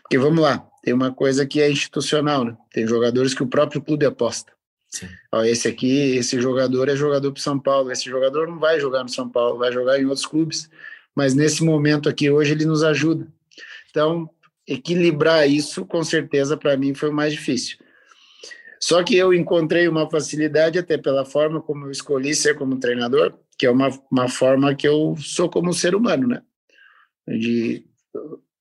Porque 0.03 0.19
vamos 0.19 0.39
lá, 0.39 0.63
tem 0.83 0.93
uma 0.93 1.11
coisa 1.11 1.43
que 1.43 1.59
é 1.59 1.67
institucional, 1.67 2.45
né? 2.45 2.55
Tem 2.71 2.85
jogadores 2.85 3.33
que 3.33 3.41
o 3.41 3.47
próprio 3.47 3.81
clube 3.81 4.05
aposta. 4.05 4.53
Ó, 5.31 5.43
esse 5.43 5.67
aqui, 5.67 6.15
esse 6.15 6.39
jogador 6.39 6.89
é 6.89 6.95
jogador 6.95 7.31
para 7.31 7.41
São 7.41 7.59
Paulo. 7.59 7.91
Esse 7.91 8.05
jogador 8.05 8.47
não 8.47 8.59
vai 8.59 8.79
jogar 8.79 9.01
no 9.01 9.09
São 9.09 9.27
Paulo, 9.27 9.57
vai 9.57 9.71
jogar 9.71 9.99
em 9.99 10.05
outros 10.05 10.27
clubes. 10.27 10.69
Mas 11.15 11.33
nesse 11.33 11.63
momento 11.63 12.07
aqui 12.07 12.29
hoje 12.29 12.51
ele 12.51 12.65
nos 12.65 12.83
ajuda. 12.83 13.27
Então 13.89 14.29
equilibrar 14.67 15.49
isso, 15.49 15.83
com 15.85 16.03
certeza, 16.03 16.55
para 16.55 16.77
mim 16.77 16.93
foi 16.93 17.09
o 17.09 17.13
mais 17.13 17.33
difícil. 17.33 17.77
Só 18.79 19.03
que 19.03 19.17
eu 19.17 19.33
encontrei 19.33 19.87
uma 19.87 20.09
facilidade 20.09 20.77
até 20.77 20.97
pela 20.97 21.25
forma 21.25 21.61
como 21.61 21.85
eu 21.85 21.91
escolhi 21.91 22.33
ser 22.35 22.55
como 22.55 22.79
treinador, 22.79 23.33
que 23.57 23.65
é 23.65 23.71
uma, 23.71 23.89
uma 24.11 24.27
forma 24.27 24.75
que 24.75 24.87
eu 24.87 25.15
sou 25.19 25.49
como 25.49 25.73
ser 25.73 25.95
humano, 25.95 26.27
né? 26.27 26.41
De 27.27 27.85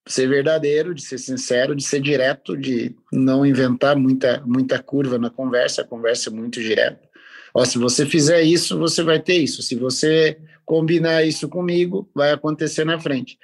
ser 0.07 0.27
verdadeiro, 0.27 0.93
de 0.93 1.01
ser 1.01 1.17
sincero, 1.17 1.75
de 1.75 1.83
ser 1.83 2.01
direto, 2.01 2.57
de 2.57 2.95
não 3.11 3.45
inventar 3.45 3.95
muita, 3.95 4.41
muita 4.45 4.81
curva 4.81 5.17
na 5.17 5.29
conversa, 5.29 5.81
a 5.81 5.87
conversa 5.87 6.29
é 6.29 6.33
muito 6.33 6.61
direta. 6.61 7.07
Ó, 7.53 7.63
se 7.65 7.77
você 7.77 8.05
fizer 8.05 8.41
isso, 8.41 8.77
você 8.77 9.03
vai 9.03 9.19
ter 9.19 9.37
isso. 9.37 9.61
Se 9.61 9.75
você 9.75 10.37
combinar 10.65 11.23
isso 11.23 11.47
comigo, 11.49 12.09
vai 12.13 12.31
acontecer 12.31 12.85
na 12.85 12.99
frente. 12.99 13.37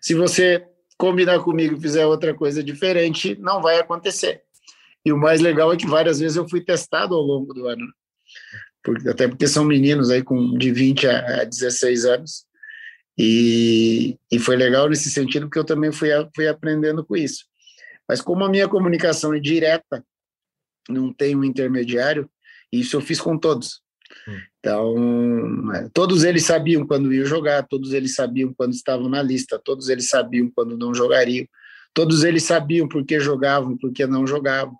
Se 0.00 0.14
você 0.14 0.64
combinar 0.96 1.40
comigo 1.40 1.76
e 1.76 1.80
fizer 1.80 2.06
outra 2.06 2.34
coisa 2.34 2.62
diferente, 2.62 3.36
não 3.40 3.60
vai 3.62 3.78
acontecer. 3.78 4.42
E 5.08 5.12
o 5.12 5.16
mais 5.16 5.40
legal 5.40 5.72
é 5.72 5.76
que 5.76 5.86
várias 5.86 6.20
vezes 6.20 6.36
eu 6.36 6.46
fui 6.46 6.60
testado 6.60 7.14
ao 7.14 7.22
longo 7.22 7.54
do 7.54 7.66
ano. 7.66 7.86
Porque, 8.84 9.08
até 9.08 9.26
porque 9.26 9.48
são 9.48 9.64
meninos 9.64 10.10
aí 10.10 10.22
com 10.22 10.56
de 10.56 10.70
20 10.70 11.06
a 11.06 11.44
16 11.44 12.04
anos 12.04 12.46
e, 13.16 14.18
e 14.30 14.38
foi 14.38 14.56
legal 14.56 14.88
nesse 14.88 15.10
sentido, 15.10 15.46
porque 15.46 15.58
eu 15.58 15.64
também 15.64 15.90
fui, 15.90 16.10
fui 16.34 16.46
aprendendo 16.46 17.04
com 17.04 17.16
isso. 17.16 17.44
Mas 18.06 18.20
como 18.20 18.44
a 18.44 18.50
minha 18.50 18.68
comunicação 18.68 19.32
é 19.32 19.40
direta, 19.40 20.04
não 20.88 21.12
tem 21.12 21.34
um 21.34 21.42
intermediário, 21.42 22.30
isso 22.70 22.94
eu 22.96 23.00
fiz 23.00 23.18
com 23.18 23.36
todos. 23.36 23.80
Hum. 24.28 24.38
Então, 24.60 25.72
é, 25.74 25.88
todos 25.92 26.22
eles 26.22 26.44
sabiam 26.44 26.86
quando 26.86 27.12
iam 27.12 27.24
jogar, 27.24 27.66
todos 27.66 27.94
eles 27.94 28.14
sabiam 28.14 28.52
quando 28.52 28.74
estavam 28.74 29.08
na 29.08 29.22
lista, 29.22 29.58
todos 29.58 29.88
eles 29.88 30.08
sabiam 30.08 30.50
quando 30.54 30.76
não 30.76 30.94
jogariam, 30.94 31.46
todos 31.94 32.24
eles 32.24 32.44
sabiam 32.44 32.86
por 32.86 33.04
que 33.04 33.18
jogavam, 33.18 33.76
por 33.76 33.90
que 33.90 34.06
não 34.06 34.26
jogavam. 34.26 34.76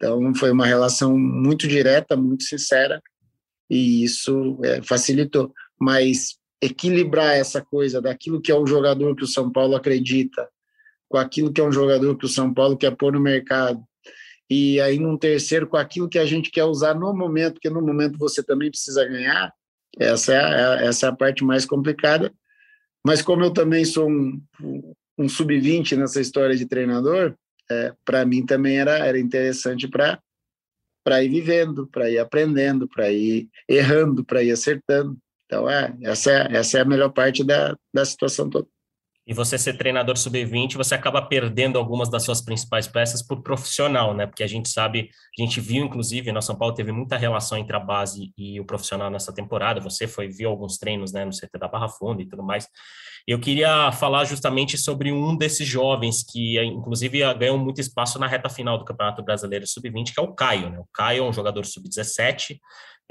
Então, 0.00 0.34
foi 0.34 0.50
uma 0.50 0.64
relação 0.64 1.18
muito 1.18 1.68
direta, 1.68 2.16
muito 2.16 2.44
sincera, 2.44 3.02
e 3.68 4.02
isso 4.02 4.58
é, 4.64 4.80
facilitou. 4.82 5.52
Mas 5.78 6.38
equilibrar 6.62 7.36
essa 7.36 7.60
coisa 7.60 8.00
daquilo 8.00 8.40
que 8.40 8.50
é 8.50 8.54
o 8.54 8.66
jogador 8.66 9.14
que 9.14 9.24
o 9.24 9.28
São 9.28 9.52
Paulo 9.52 9.76
acredita 9.76 10.48
com 11.06 11.18
aquilo 11.18 11.52
que 11.52 11.60
é 11.60 11.64
um 11.64 11.72
jogador 11.72 12.16
que 12.16 12.24
o 12.24 12.28
São 12.28 12.54
Paulo 12.54 12.76
quer 12.76 12.96
pôr 12.96 13.12
no 13.12 13.20
mercado, 13.20 13.82
e 14.48 14.80
aí 14.80 14.98
num 14.98 15.18
terceiro 15.18 15.66
com 15.66 15.76
aquilo 15.76 16.08
que 16.08 16.18
a 16.18 16.24
gente 16.24 16.50
quer 16.50 16.64
usar 16.64 16.94
no 16.94 17.14
momento, 17.14 17.54
porque 17.54 17.70
no 17.70 17.82
momento 17.82 18.18
você 18.18 18.42
também 18.42 18.70
precisa 18.70 19.04
ganhar, 19.04 19.52
essa 19.98 20.32
é 20.32 20.38
a, 20.38 20.82
essa 20.82 21.06
é 21.06 21.08
a 21.08 21.14
parte 21.14 21.44
mais 21.44 21.66
complicada. 21.66 22.32
Mas 23.04 23.22
como 23.22 23.42
eu 23.42 23.52
também 23.52 23.84
sou 23.84 24.08
um, 24.08 24.40
um 25.18 25.28
sub-20 25.28 25.96
nessa 25.96 26.20
história 26.20 26.56
de 26.56 26.66
treinador, 26.66 27.34
é, 27.70 27.94
para 28.04 28.24
mim 28.24 28.44
também 28.44 28.78
era, 28.78 28.98
era 28.98 29.18
interessante 29.18 29.88
para 29.88 30.20
para 31.02 31.22
ir 31.24 31.30
vivendo, 31.30 31.86
para 31.86 32.10
ir 32.10 32.18
aprendendo, 32.18 32.86
para 32.86 33.10
ir 33.10 33.48
errando, 33.66 34.22
para 34.22 34.42
ir 34.42 34.52
acertando. 34.52 35.16
Então, 35.46 35.68
é, 35.68 35.96
essa, 36.02 36.30
é, 36.30 36.56
essa 36.56 36.78
é 36.78 36.82
a 36.82 36.84
melhor 36.84 37.08
parte 37.08 37.42
da, 37.42 37.74
da 37.92 38.04
situação 38.04 38.50
toda 38.50 38.68
e 39.30 39.32
você 39.32 39.56
ser 39.56 39.74
treinador 39.74 40.18
sub-20, 40.18 40.74
você 40.74 40.92
acaba 40.92 41.22
perdendo 41.22 41.78
algumas 41.78 42.10
das 42.10 42.24
suas 42.24 42.40
principais 42.40 42.88
peças 42.88 43.22
por 43.22 43.44
profissional, 43.44 44.12
né? 44.12 44.26
Porque 44.26 44.42
a 44.42 44.46
gente 44.48 44.68
sabe, 44.68 45.08
a 45.38 45.40
gente 45.40 45.60
viu, 45.60 45.84
inclusive, 45.84 46.32
no 46.32 46.42
São 46.42 46.56
Paulo 46.56 46.74
teve 46.74 46.90
muita 46.90 47.16
relação 47.16 47.56
entre 47.56 47.76
a 47.76 47.78
base 47.78 48.32
e 48.36 48.58
o 48.58 48.64
profissional 48.64 49.08
nessa 49.08 49.32
temporada. 49.32 49.80
Você 49.82 50.08
foi, 50.08 50.26
viu 50.26 50.50
alguns 50.50 50.78
treinos, 50.78 51.12
né, 51.12 51.24
no 51.24 51.30
CT 51.30 51.60
da 51.60 51.68
Barra 51.68 51.88
Funda 51.88 52.20
e 52.20 52.26
tudo 52.26 52.42
mais. 52.42 52.66
Eu 53.24 53.38
queria 53.38 53.92
falar 53.92 54.24
justamente 54.24 54.76
sobre 54.76 55.12
um 55.12 55.36
desses 55.36 55.68
jovens 55.68 56.24
que, 56.28 56.60
inclusive, 56.64 57.20
ganhou 57.34 57.56
muito 57.56 57.80
espaço 57.80 58.18
na 58.18 58.26
reta 58.26 58.48
final 58.48 58.78
do 58.78 58.84
Campeonato 58.84 59.22
Brasileiro 59.22 59.64
Sub-20, 59.64 60.12
que 60.12 60.18
é 60.18 60.22
o 60.24 60.34
Caio, 60.34 60.70
né? 60.70 60.80
O 60.80 60.88
Caio 60.92 61.22
é 61.22 61.28
um 61.28 61.32
jogador 61.32 61.64
sub-17, 61.64 62.58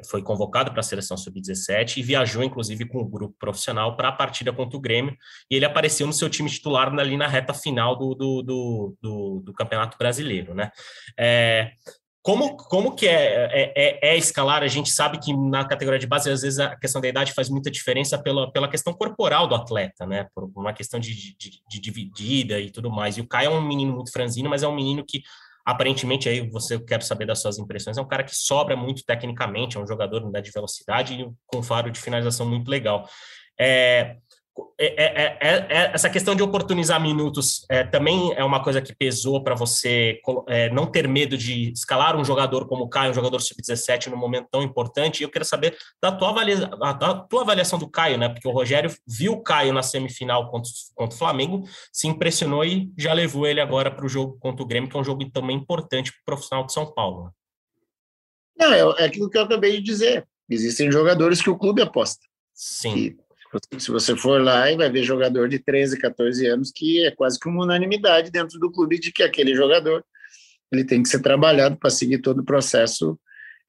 foi 0.07 0.21
convocado 0.21 0.71
para 0.71 0.79
a 0.79 0.83
seleção 0.83 1.17
sub-17 1.17 1.97
e 1.97 2.03
viajou, 2.03 2.43
inclusive, 2.43 2.85
com 2.85 2.99
o 2.99 3.07
grupo 3.07 3.35
profissional 3.39 3.95
para 3.95 4.09
a 4.09 4.11
partida 4.11 4.53
contra 4.53 4.77
o 4.77 4.81
Grêmio. 4.81 5.15
E 5.49 5.55
ele 5.55 5.65
apareceu 5.65 6.05
no 6.05 6.13
seu 6.13 6.29
time 6.29 6.49
titular 6.49 6.93
ali 6.99 7.17
na 7.17 7.27
reta 7.27 7.53
final 7.53 7.95
do, 7.95 8.13
do, 8.15 8.41
do, 8.41 8.97
do, 9.01 9.39
do 9.45 9.53
Campeonato 9.53 9.97
Brasileiro, 9.97 10.53
né? 10.53 10.71
É, 11.17 11.71
como, 12.21 12.57
como 12.57 12.95
que 12.95 13.07
é, 13.07 13.47
é, 13.51 13.73
é, 13.75 14.09
é, 14.11 14.17
escalar? 14.17 14.61
A 14.61 14.67
gente 14.67 14.91
sabe 14.91 15.19
que 15.19 15.33
na 15.33 15.65
categoria 15.65 15.99
de 15.99 16.05
base, 16.05 16.29
às 16.29 16.41
vezes, 16.41 16.59
a 16.59 16.75
questão 16.75 17.01
da 17.01 17.07
idade 17.07 17.33
faz 17.33 17.49
muita 17.49 17.71
diferença 17.71 18.21
pela, 18.21 18.51
pela 18.51 18.67
questão 18.67 18.93
corporal 18.93 19.47
do 19.47 19.55
atleta, 19.55 20.05
né? 20.05 20.27
Por 20.35 20.51
uma 20.55 20.73
questão 20.73 20.99
de, 20.99 21.13
de, 21.37 21.61
de 21.67 21.79
dividida 21.79 22.59
e 22.59 22.69
tudo 22.69 22.91
mais. 22.91 23.17
E 23.17 23.21
o 23.21 23.27
Caio 23.27 23.47
é 23.47 23.49
um 23.49 23.65
menino 23.65 23.93
muito 23.93 24.11
franzino, 24.11 24.49
mas 24.49 24.63
é 24.63 24.67
um 24.67 24.75
menino 24.75 25.03
que 25.07 25.23
Aparentemente, 25.69 26.27
aí 26.27 26.49
você 26.49 26.79
quer 26.79 27.03
saber 27.03 27.27
das 27.27 27.41
suas 27.41 27.59
impressões. 27.59 27.95
É 27.95 28.01
um 28.01 28.07
cara 28.07 28.23
que 28.23 28.35
sobra 28.35 28.75
muito 28.75 29.05
tecnicamente, 29.05 29.77
é 29.77 29.79
um 29.79 29.85
jogador 29.85 30.19
de 30.41 30.51
velocidade 30.51 31.13
e 31.13 31.29
com 31.45 31.61
faro 31.61 31.91
de 31.91 31.99
finalização 31.99 32.49
muito 32.49 32.67
legal. 32.71 33.07
É, 33.59 34.15
é, 34.77 34.85
é, 34.85 35.37
é, 35.41 35.67
é, 35.69 35.91
essa 35.93 36.09
questão 36.09 36.35
de 36.35 36.41
oportunizar 36.41 37.01
minutos 37.01 37.65
é, 37.69 37.83
também 37.83 38.33
é 38.33 38.43
uma 38.43 38.63
coisa 38.63 38.81
que 38.81 38.95
pesou 38.95 39.43
para 39.43 39.55
você 39.55 40.19
é, 40.47 40.69
não 40.69 40.85
ter 40.85 41.07
medo 41.07 41.37
de 41.37 41.71
escalar 41.71 42.15
um 42.15 42.23
jogador 42.23 42.67
como 42.67 42.85
o 42.85 42.89
Caio, 42.89 43.11
um 43.11 43.13
jogador 43.13 43.39
sub-17, 43.41 44.07
num 44.07 44.17
momento 44.17 44.47
tão 44.51 44.63
importante. 44.63 45.19
E 45.19 45.23
eu 45.23 45.29
quero 45.29 45.45
saber 45.45 45.77
da 46.01 46.11
tua, 46.11 46.29
avalia, 46.29 46.67
da 46.67 47.13
tua 47.15 47.41
avaliação 47.41 47.77
do 47.77 47.89
Caio, 47.89 48.17
né? 48.17 48.29
Porque 48.29 48.47
o 48.47 48.51
Rogério 48.51 48.93
viu 49.07 49.33
o 49.33 49.43
Caio 49.43 49.73
na 49.73 49.83
semifinal 49.83 50.49
contra, 50.49 50.71
contra 50.95 51.15
o 51.15 51.19
Flamengo, 51.19 51.63
se 51.91 52.07
impressionou 52.07 52.63
e 52.63 52.91
já 52.97 53.13
levou 53.13 53.45
ele 53.45 53.61
agora 53.61 53.91
para 53.91 54.05
o 54.05 54.09
jogo 54.09 54.37
contra 54.39 54.63
o 54.63 54.67
Grêmio, 54.67 54.89
que 54.89 54.97
é 54.97 54.99
um 54.99 55.03
jogo 55.03 55.29
também 55.31 55.57
importante 55.57 56.11
para 56.11 56.21
o 56.21 56.25
profissional 56.25 56.65
de 56.65 56.73
São 56.73 56.85
Paulo. 56.91 57.25
Né? 57.25 57.31
Não, 58.57 58.97
é 58.97 59.05
aquilo 59.05 59.29
que 59.29 59.37
eu 59.37 59.43
acabei 59.43 59.73
de 59.73 59.81
dizer. 59.81 60.27
Existem 60.49 60.91
jogadores 60.91 61.41
que 61.41 61.49
o 61.49 61.57
clube 61.57 61.81
aposta. 61.81 62.25
Sim. 62.53 62.93
Que 62.93 63.28
se 63.77 63.91
você 63.91 64.15
for 64.15 64.41
lá 64.41 64.71
e 64.71 64.77
vai 64.77 64.89
ver 64.91 65.03
jogador 65.03 65.49
de 65.49 65.59
13, 65.59 65.97
14 65.97 66.45
anos 66.47 66.71
que 66.73 67.05
é 67.05 67.11
quase 67.11 67.39
que 67.39 67.49
uma 67.49 67.63
unanimidade 67.63 68.29
dentro 68.31 68.59
do 68.59 68.71
clube 68.71 68.99
de 68.99 69.11
que 69.11 69.23
aquele 69.23 69.55
jogador 69.55 70.03
ele 70.71 70.83
tem 70.83 71.01
que 71.01 71.09
ser 71.09 71.19
trabalhado 71.19 71.77
para 71.77 71.89
seguir 71.89 72.19
todo 72.19 72.39
o 72.39 72.45
processo 72.45 73.19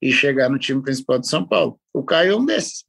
e 0.02 0.12
chegar 0.12 0.50
no 0.50 0.58
time 0.58 0.82
principal 0.82 1.18
de 1.18 1.28
São 1.28 1.46
Paulo. 1.46 1.78
O 1.92 2.02
Caio 2.02 2.32
é 2.32 2.36
um 2.36 2.44
desses. 2.44 2.84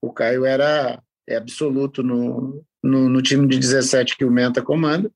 O 0.00 0.12
Caio 0.12 0.44
era 0.44 1.00
é 1.28 1.36
absoluto 1.36 2.02
no, 2.02 2.64
no, 2.82 3.08
no 3.08 3.22
time 3.22 3.46
de 3.48 3.58
17 3.58 4.16
que 4.16 4.24
o 4.24 4.30
Menta 4.30 4.62
comanda. 4.62 5.10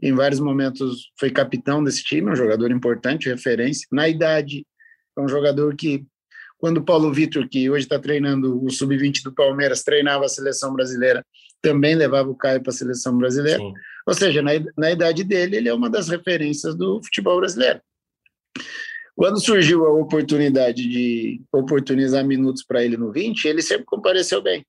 Em 0.00 0.12
vários 0.12 0.40
momentos 0.40 1.12
foi 1.18 1.30
capitão 1.30 1.82
desse 1.82 2.02
time, 2.02 2.30
um 2.30 2.36
jogador 2.36 2.72
importante, 2.72 3.28
referência. 3.28 3.86
Na 3.92 4.08
idade, 4.08 4.66
é 5.16 5.20
um 5.20 5.28
jogador 5.28 5.76
que 5.76 6.04
quando 6.62 6.76
o 6.76 6.84
Paulo 6.84 7.12
Vitor, 7.12 7.48
que 7.48 7.68
hoje 7.68 7.86
está 7.86 7.98
treinando 7.98 8.64
o 8.64 8.70
sub-20 8.70 9.24
do 9.24 9.34
Palmeiras, 9.34 9.82
treinava 9.82 10.26
a 10.26 10.28
seleção 10.28 10.72
brasileira, 10.72 11.26
também 11.60 11.96
levava 11.96 12.30
o 12.30 12.36
Caio 12.36 12.62
para 12.62 12.70
a 12.70 12.72
seleção 12.72 13.18
brasileira. 13.18 13.58
Sim. 13.58 13.74
Ou 14.06 14.14
seja, 14.14 14.40
na, 14.42 14.52
na 14.78 14.92
idade 14.92 15.24
dele, 15.24 15.56
ele 15.56 15.68
é 15.68 15.74
uma 15.74 15.90
das 15.90 16.08
referências 16.08 16.76
do 16.76 17.02
futebol 17.02 17.40
brasileiro. 17.40 17.80
Quando 19.16 19.42
surgiu 19.42 19.84
a 19.84 19.92
oportunidade 19.92 20.88
de 20.88 21.42
oportunizar 21.50 22.24
minutos 22.24 22.62
para 22.62 22.84
ele 22.84 22.96
no 22.96 23.10
20, 23.10 23.44
ele 23.44 23.60
sempre 23.60 23.84
compareceu 23.84 24.40
bem. 24.40 24.64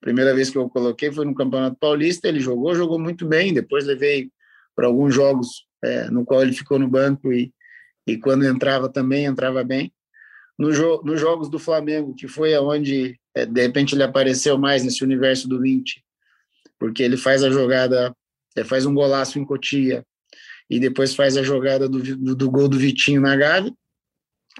Primeira 0.00 0.32
vez 0.32 0.50
que 0.50 0.56
eu 0.56 0.68
coloquei 0.68 1.10
foi 1.10 1.24
no 1.24 1.34
Campeonato 1.34 1.76
Paulista, 1.80 2.28
ele 2.28 2.38
jogou, 2.38 2.76
jogou 2.76 2.96
muito 2.96 3.26
bem. 3.26 3.52
Depois 3.52 3.84
levei 3.84 4.30
para 4.72 4.86
alguns 4.86 5.12
jogos 5.12 5.66
é, 5.82 6.08
no 6.12 6.24
qual 6.24 6.42
ele 6.42 6.52
ficou 6.52 6.78
no 6.78 6.86
banco 6.86 7.32
e, 7.32 7.52
e 8.06 8.16
quando 8.16 8.46
entrava 8.46 8.88
também 8.88 9.24
entrava 9.24 9.64
bem 9.64 9.92
no 10.58 10.72
jo 10.72 11.00
nos 11.04 11.20
jogos 11.20 11.48
do 11.48 11.58
Flamengo, 11.58 12.14
que 12.14 12.26
foi 12.26 12.54
aonde 12.54 13.18
é, 13.34 13.46
de 13.46 13.62
repente 13.62 13.94
ele 13.94 14.02
apareceu 14.02 14.58
mais 14.58 14.82
nesse 14.82 15.04
universo 15.04 15.48
do 15.48 15.60
20, 15.60 16.02
porque 16.78 17.02
ele 17.02 17.16
faz 17.16 17.44
a 17.44 17.50
jogada, 17.50 18.14
é, 18.56 18.64
faz 18.64 18.84
um 18.84 18.94
golaço 18.94 19.38
em 19.38 19.44
Cotia 19.44 20.04
e 20.68 20.80
depois 20.80 21.14
faz 21.14 21.36
a 21.36 21.42
jogada 21.42 21.88
do, 21.88 22.02
do, 22.02 22.34
do 22.34 22.50
gol 22.50 22.68
do 22.68 22.78
Vitinho 22.78 23.20
na 23.20 23.36
Gávea, 23.36 23.72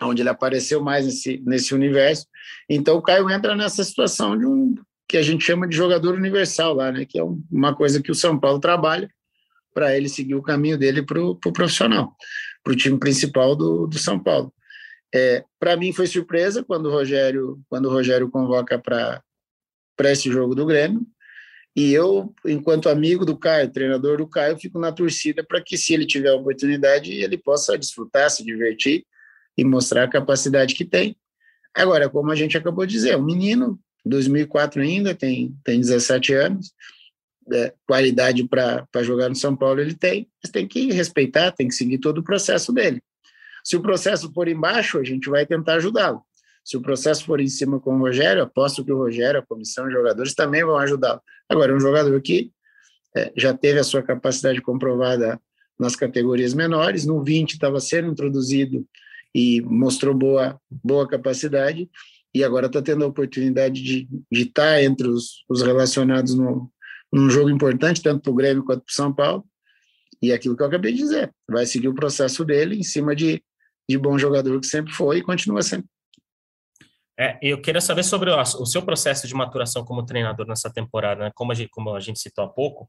onde 0.00 0.23
ele 0.23 0.28
apareceu 0.28 0.81
mais 0.81 1.05
nesse, 1.05 1.43
nesse 1.45 1.75
universo. 1.75 2.26
Então 2.69 2.97
o 2.97 3.02
Caio 3.02 3.28
entra 3.28 3.57
nessa 3.57 3.83
situação 3.83 4.38
de 4.38 4.47
um 4.47 4.75
que 5.09 5.17
a 5.17 5.23
gente 5.23 5.43
chama 5.43 5.67
de 5.67 5.75
jogador 5.75 6.14
universal 6.14 6.75
lá, 6.75 6.93
né? 6.93 7.07
Que 7.07 7.19
é 7.19 7.25
uma 7.50 7.75
coisa 7.75 8.02
que 8.02 8.11
o 8.11 8.14
São 8.14 8.38
Paulo 8.38 8.61
trabalha 8.61 9.09
para 9.73 9.97
ele 9.97 10.09
seguir 10.09 10.35
o 10.35 10.43
caminho 10.43 10.76
dele 10.76 11.02
para 11.02 11.23
o 11.23 11.35
pro 11.35 11.52
profissional, 11.52 12.14
para 12.62 12.75
o 12.75 12.76
time 12.76 12.99
principal 12.99 13.57
do, 13.57 13.87
do 13.87 13.99
São 13.99 14.19
Paulo. 14.19 14.52
É, 15.15 15.45
para 15.59 15.77
mim 15.77 15.93
foi 15.93 16.07
surpresa 16.07 16.62
quando 16.62 16.87
o 16.87 16.93
Rogério, 16.93 17.61
quando 17.69 17.87
o 17.87 17.91
Rogério 17.91 18.31
convoca 18.31 18.79
para 18.79 19.23
esse 20.11 20.31
jogo 20.31 20.55
do 20.55 20.67
Grêmio. 20.67 21.07
E 21.75 21.93
eu, 21.93 22.35
enquanto 22.45 22.88
amigo 22.88 23.25
do 23.25 23.37
Caio, 23.37 23.71
treinador 23.71 24.19
do 24.19 24.27
Caio, 24.27 24.59
fico 24.59 24.79
na 24.79 24.91
torcida 24.91 25.45
para 25.45 25.62
que, 25.62 25.77
se 25.77 25.95
ele 25.95 26.07
tiver 26.07 26.31
a 26.31 26.35
oportunidade, 26.35 27.12
ele 27.12 27.38
possa 27.38 27.79
desfrutar, 27.79 28.29
se 28.31 28.45
divertir 28.45 29.05
e 29.57 29.65
mostrar 29.65 30.05
a 30.05 30.11
capacidade 30.11 30.75
que 30.75 30.85
tem. 30.85 31.17
Agora, 31.75 32.09
como 32.09 32.33
a 32.33 32.35
gente 32.35 32.57
acabou 32.57 32.85
de 32.85 32.93
dizer, 32.93 33.17
um 33.17 33.25
menino, 33.25 33.79
2004 34.05 34.83
ainda, 34.83 35.15
tem, 35.15 35.55
tem 35.62 35.81
17 35.81 36.35
anos, 36.35 36.73
é, 37.53 37.73
qualidade 37.87 38.47
para 38.47 39.03
jogar 39.03 39.29
no 39.29 39.37
São 39.37 39.57
Paulo 39.57 39.81
ele 39.81 39.95
tem, 39.95 40.29
mas 40.43 40.50
tem 40.50 40.67
que 40.67 40.93
respeitar, 40.93 41.53
tem 41.53 41.69
que 41.69 41.75
seguir 41.75 41.99
todo 41.99 42.19
o 42.19 42.25
processo 42.25 42.73
dele. 42.73 43.00
Se 43.65 43.77
o 43.77 43.83
processo 43.83 44.33
for 44.33 44.49
embaixo, 44.49 44.99
a 44.99 45.05
gente 45.05 45.29
vai 45.29 45.47
tentar 45.47 45.75
ajudá-lo. 45.75 46.23
Se 46.65 46.77
o 46.77 46.83
processo 46.83 47.25
for 47.25 47.41
em 47.41 47.49
cima 47.49 47.81
com 47.81 47.97
o 47.97 47.99
Rogério, 47.99 48.43
aposto 48.43 48.85
que 48.85 48.93
o 48.93 48.99
Rogério, 48.99 49.41
a 49.41 49.47
comissão, 49.47 49.87
os 49.87 49.93
jogadores 49.93 50.35
também 50.35 50.65
vão 50.65 50.77
ajudá-lo. 50.77 51.21
Agora, 51.49 51.75
um 51.75 51.81
jogador 51.81 52.21
que 52.21 52.53
é, 53.17 53.33
já 53.37 53.55
teve 53.55 53.79
a 53.79 53.85
sua 53.85 54.03
capacidade 54.03 54.61
comprovada 54.61 55.41
nas 55.79 55.97
categorias 55.97 56.53
menores, 56.53 57.07
no 57.07 57.23
20 57.23 57.53
estava 57.53 57.81
sendo 57.81 58.11
introduzido 58.11 58.87
e 59.35 59.62
mostrou 59.62 60.15
boa, 60.15 60.61
boa 60.71 61.09
capacidade, 61.09 61.88
e 62.35 62.45
agora 62.45 62.67
está 62.67 62.83
tendo 62.83 63.05
a 63.05 63.09
oportunidade 63.09 63.83
de, 63.83 64.09
de 64.31 64.43
estar 64.43 64.75
tá 64.75 64.83
entre 64.83 65.09
os, 65.09 65.45
os 65.49 65.62
relacionados 65.62 66.35
no, 66.35 66.71
num 67.12 67.31
jogo 67.31 67.49
importante, 67.49 68.03
tanto 68.03 68.23
para 68.23 68.33
o 68.33 68.35
Grêmio 68.35 68.65
quanto 68.65 68.85
para 68.85 68.91
o 68.91 68.95
São 68.95 69.12
Paulo. 69.12 69.45
E 70.21 70.33
é 70.33 70.35
aquilo 70.35 70.57
que 70.57 70.62
eu 70.62 70.67
acabei 70.67 70.93
de 70.93 70.99
dizer, 70.99 71.33
vai 71.49 71.65
seguir 71.65 71.88
o 71.88 71.95
processo 71.95 72.45
dele 72.45 72.77
em 72.77 72.83
cima 72.83 73.15
de 73.15 73.43
de 73.88 73.99
bom 73.99 74.18
jogador 74.18 74.61
que 74.61 74.66
sempre 74.66 74.92
foi 74.92 75.18
e 75.18 75.23
continua 75.23 75.62
sendo. 75.62 75.85
É, 77.21 77.37
eu 77.42 77.61
queria 77.61 77.80
saber 77.80 78.04
sobre 78.04 78.30
o, 78.30 78.45
seu 78.45 78.80
processo 78.80 79.26
de 79.26 79.35
maturação 79.35 79.85
como 79.85 80.07
treinador 80.07 80.47
nessa 80.47 80.73
temporada, 80.73 81.25
né? 81.25 81.33
como, 81.35 81.50
a 81.50 81.54
gente, 81.54 81.68
como 81.68 81.92
a 81.92 81.99
gente 81.99 82.21
citou 82.21 82.45
há 82.45 82.49
pouco, 82.49 82.88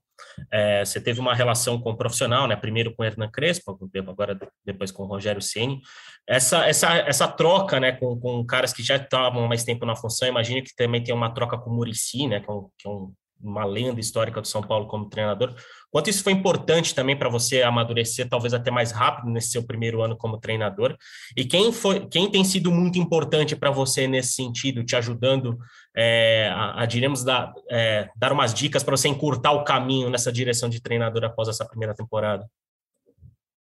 é, 0.52 0.86
você 0.86 1.02
teve 1.02 1.20
uma 1.20 1.34
relação 1.34 1.82
com 1.82 1.90
o 1.90 1.98
profissional, 1.98 2.48
né? 2.48 2.56
primeiro 2.56 2.94
com 2.94 3.02
o 3.02 3.06
Hernan 3.06 3.32
Crespo, 3.32 3.76
agora 4.08 4.38
depois 4.64 4.92
com 4.92 5.02
o 5.02 5.08
Rogério 5.08 5.42
Ceni. 5.42 5.82
Essa, 6.28 6.68
essa, 6.68 6.96
essa 6.98 7.28
troca 7.28 7.80
né? 7.80 7.94
com, 7.94 8.20
com 8.20 8.46
caras 8.46 8.72
que 8.72 8.84
já 8.84 8.98
estavam 8.98 9.48
mais 9.48 9.64
tempo 9.64 9.84
na 9.84 9.96
função, 9.96 10.28
imagino 10.28 10.62
que 10.62 10.76
também 10.76 11.04
tem 11.04 11.16
uma 11.16 11.34
troca 11.34 11.58
com 11.58 11.72
o 11.72 11.74
Murici, 11.74 12.28
né? 12.28 12.40
que, 12.40 12.52
é 12.52 12.54
um, 12.54 12.70
que 12.78 12.88
é 12.88 12.92
um 12.92 13.12
uma 13.42 13.66
lenda 13.66 14.00
histórica 14.00 14.42
do 14.42 14.48
São 14.48 14.62
Paulo 14.62 14.88
como 14.88 15.10
treinador. 15.10 15.56
Quanto 15.92 16.10
isso 16.10 16.24
foi 16.24 16.34
importante 16.34 16.94
também 16.94 17.18
para 17.18 17.30
você 17.30 17.64
amadurecer, 17.64 18.28
talvez 18.30 18.54
até 18.54 18.70
mais 18.70 18.92
rápido 18.92 19.32
nesse 19.32 19.50
seu 19.50 19.64
primeiro 19.66 20.02
ano 20.02 20.16
como 20.16 20.40
treinador? 20.40 20.96
E 21.36 21.46
quem 21.46 21.72
foi, 21.72 22.06
quem 22.08 22.30
tem 22.30 22.44
sido 22.44 22.72
muito 22.72 23.00
importante 23.00 23.56
para 23.56 23.72
você 23.72 24.08
nesse 24.08 24.34
sentido, 24.34 24.84
te 24.84 24.96
ajudando 24.96 25.58
é, 25.96 26.50
a, 26.54 26.84
a, 26.84 26.86
diremos, 26.86 27.24
dar, 27.24 27.54
é, 27.70 28.10
dar 28.16 28.32
umas 28.32 28.54
dicas 28.54 28.84
para 28.84 28.96
você 28.96 29.08
encurtar 29.08 29.52
o 29.52 29.64
caminho 29.64 30.10
nessa 30.10 30.32
direção 30.32 30.70
de 30.70 30.82
treinador 30.82 31.24
após 31.24 31.48
essa 31.48 31.66
primeira 31.66 31.96
temporada? 31.96 32.46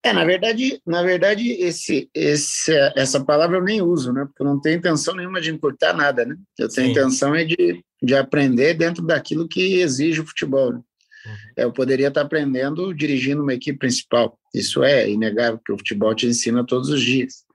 É, 0.03 0.11
na 0.11 0.25
verdade, 0.25 0.81
na 0.85 1.01
verdade 1.01 1.49
esse, 1.49 2.09
esse, 2.13 2.73
essa 2.93 3.23
palavra 3.23 3.57
eu 3.57 3.63
nem 3.63 3.81
uso, 3.81 4.11
né? 4.11 4.25
Porque 4.25 4.41
eu 4.41 4.45
não 4.45 4.59
tenho 4.59 4.77
intenção 4.77 5.15
nenhuma 5.15 5.39
de 5.39 5.49
encurtar 5.49 5.93
nada, 5.93 6.25
né? 6.25 6.35
Eu 6.59 6.67
tenho 6.67 6.87
Sim. 6.87 6.91
intenção 6.91 7.33
é 7.33 7.45
de, 7.45 7.81
de 8.01 8.13
aprender 8.13 8.73
dentro 8.73 9.01
daquilo 9.01 9.47
que 9.47 9.79
exige 9.79 10.19
o 10.19 10.27
futebol. 10.27 10.73
Né? 10.73 10.81
Uhum. 11.25 11.35
Eu 11.55 11.71
poderia 11.71 12.09
estar 12.09 12.19
aprendendo 12.19 12.93
dirigindo 12.93 13.41
uma 13.41 13.53
equipe 13.53 13.79
principal. 13.79 14.37
Isso 14.53 14.83
é 14.83 15.09
inegável, 15.09 15.61
que 15.65 15.71
o 15.71 15.77
futebol 15.77 16.13
te 16.13 16.27
ensina 16.27 16.65
todos 16.65 16.89
os 16.89 17.01
dias. 17.01 17.45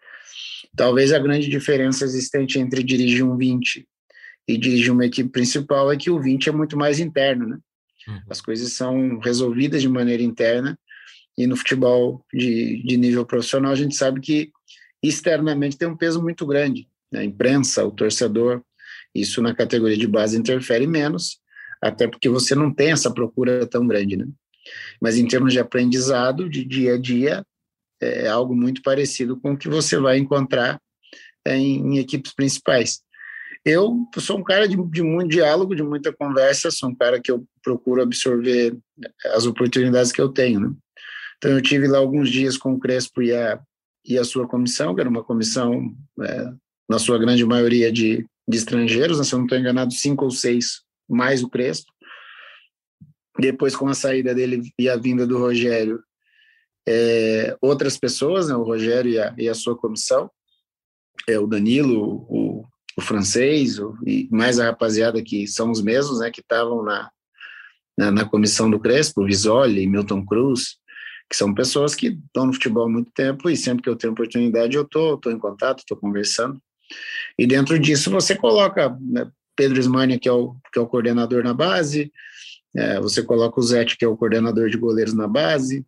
Talvez 0.74 1.12
a 1.12 1.18
grande 1.18 1.50
diferença 1.50 2.04
existente 2.04 2.58
entre 2.58 2.82
dirigir 2.82 3.24
um 3.24 3.36
20 3.36 3.86
e 4.48 4.56
dirigir 4.56 4.90
uma 4.90 5.04
equipe 5.04 5.28
principal 5.28 5.92
é 5.92 5.98
que 5.98 6.10
o 6.10 6.18
20 6.18 6.48
é 6.48 6.52
muito 6.52 6.78
mais 6.78 6.98
interno, 6.98 7.46
né? 7.46 7.58
Uhum. 8.08 8.20
As 8.30 8.40
coisas 8.40 8.72
são 8.72 9.18
resolvidas 9.18 9.82
de 9.82 9.88
maneira 9.88 10.22
interna 10.22 10.78
e 11.38 11.46
no 11.46 11.56
futebol 11.56 12.26
de, 12.34 12.82
de 12.82 12.96
nível 12.96 13.24
profissional, 13.24 13.70
a 13.70 13.76
gente 13.76 13.94
sabe 13.94 14.20
que 14.20 14.50
externamente 15.00 15.78
tem 15.78 15.86
um 15.86 15.96
peso 15.96 16.20
muito 16.20 16.44
grande. 16.44 16.88
Né? 17.12 17.20
A 17.20 17.24
imprensa, 17.24 17.86
o 17.86 17.92
torcedor, 17.92 18.60
isso 19.14 19.40
na 19.40 19.54
categoria 19.54 19.96
de 19.96 20.08
base 20.08 20.36
interfere 20.36 20.84
menos, 20.84 21.38
até 21.80 22.08
porque 22.08 22.28
você 22.28 22.56
não 22.56 22.74
tem 22.74 22.90
essa 22.90 23.14
procura 23.14 23.64
tão 23.68 23.86
grande, 23.86 24.16
né? 24.16 24.26
Mas 25.00 25.16
em 25.16 25.28
termos 25.28 25.52
de 25.52 25.60
aprendizado, 25.60 26.50
de 26.50 26.64
dia 26.64 26.94
a 26.94 26.98
dia, 26.98 27.46
é 28.00 28.26
algo 28.26 28.54
muito 28.54 28.82
parecido 28.82 29.38
com 29.40 29.52
o 29.52 29.56
que 29.56 29.68
você 29.68 29.96
vai 29.96 30.18
encontrar 30.18 30.80
é, 31.46 31.56
em, 31.56 31.94
em 31.94 31.98
equipes 31.98 32.34
principais. 32.34 33.00
Eu 33.64 33.96
sou 34.18 34.38
um 34.38 34.42
cara 34.42 34.66
de, 34.66 34.76
de, 34.90 35.02
muito 35.02 35.30
diálogo, 35.30 35.74
de 35.74 35.84
muita 35.84 36.12
conversa, 36.12 36.70
sou 36.70 36.90
um 36.90 36.94
cara 36.94 37.20
que 37.20 37.30
eu 37.30 37.46
procuro 37.62 38.02
absorver 38.02 38.76
as 39.26 39.46
oportunidades 39.46 40.10
que 40.10 40.20
eu 40.20 40.28
tenho, 40.28 40.60
né? 40.60 40.70
Então, 41.38 41.52
eu 41.52 41.62
tive 41.62 41.86
lá 41.86 41.98
alguns 41.98 42.30
dias 42.30 42.56
com 42.56 42.72
o 42.72 42.78
Crespo 42.78 43.22
e 43.22 43.32
a, 43.32 43.60
e 44.04 44.18
a 44.18 44.24
sua 44.24 44.46
comissão, 44.46 44.94
que 44.94 45.00
era 45.00 45.08
uma 45.08 45.22
comissão, 45.22 45.94
é, 46.20 46.52
na 46.88 46.98
sua 46.98 47.18
grande 47.18 47.44
maioria, 47.44 47.92
de, 47.92 48.26
de 48.48 48.56
estrangeiros, 48.56 49.18
né, 49.18 49.24
se 49.24 49.34
eu 49.34 49.38
não 49.38 49.46
estou 49.46 49.58
enganado, 49.58 49.92
cinco 49.92 50.24
ou 50.24 50.30
seis, 50.30 50.82
mais 51.08 51.42
o 51.42 51.48
Crespo. 51.48 51.92
Depois, 53.38 53.76
com 53.76 53.88
a 53.88 53.94
saída 53.94 54.34
dele 54.34 54.62
e 54.76 54.88
a 54.88 54.96
vinda 54.96 55.26
do 55.26 55.38
Rogério, 55.38 56.02
é, 56.88 57.56
outras 57.60 57.96
pessoas, 57.96 58.48
né, 58.48 58.56
o 58.56 58.64
Rogério 58.64 59.12
e 59.12 59.18
a, 59.18 59.34
e 59.38 59.48
a 59.48 59.54
sua 59.54 59.76
comissão, 59.76 60.28
é, 61.28 61.38
o 61.38 61.46
Danilo, 61.46 62.26
o, 62.28 62.66
o 62.96 63.00
francês, 63.00 63.78
o, 63.78 63.96
e 64.04 64.26
mais 64.32 64.58
a 64.58 64.64
rapaziada 64.64 65.22
que 65.22 65.46
são 65.46 65.70
os 65.70 65.80
mesmos, 65.80 66.18
né, 66.18 66.30
que 66.30 66.40
estavam 66.40 66.82
na, 66.82 67.10
na, 67.96 68.10
na, 68.10 68.24
comissão 68.24 68.70
do 68.70 68.80
Crespo, 68.80 69.24
Visoli, 69.24 69.86
Milton 69.86 70.24
Cruz, 70.24 70.78
que 71.28 71.36
são 71.36 71.54
pessoas 71.54 71.94
que 71.94 72.08
estão 72.08 72.46
no 72.46 72.52
futebol 72.52 72.84
há 72.84 72.88
muito 72.88 73.10
tempo 73.12 73.50
e 73.50 73.56
sempre 73.56 73.82
que 73.82 73.88
eu 73.88 73.96
tenho 73.96 74.12
oportunidade 74.12 74.76
eu 74.76 74.84
tô, 74.84 75.16
tô 75.18 75.30
em 75.30 75.38
contato, 75.38 75.80
estou 75.80 75.96
conversando. 75.96 76.60
E 77.38 77.46
dentro 77.46 77.78
disso 77.78 78.10
você 78.10 78.34
coloca 78.34 78.96
né, 79.00 79.30
Pedro 79.54 79.78
Ismania, 79.78 80.18
que 80.18 80.28
é 80.28 80.32
o, 80.32 80.54
que 80.72 80.78
é 80.78 80.82
o 80.82 80.86
coordenador 80.86 81.44
na 81.44 81.52
base, 81.52 82.10
é, 82.74 83.00
você 83.00 83.22
coloca 83.22 83.60
o 83.60 83.62
Zete, 83.62 83.96
que 83.96 84.04
é 84.04 84.08
o 84.08 84.16
coordenador 84.16 84.70
de 84.70 84.78
goleiros 84.78 85.14
na 85.14 85.26
base, 85.26 85.84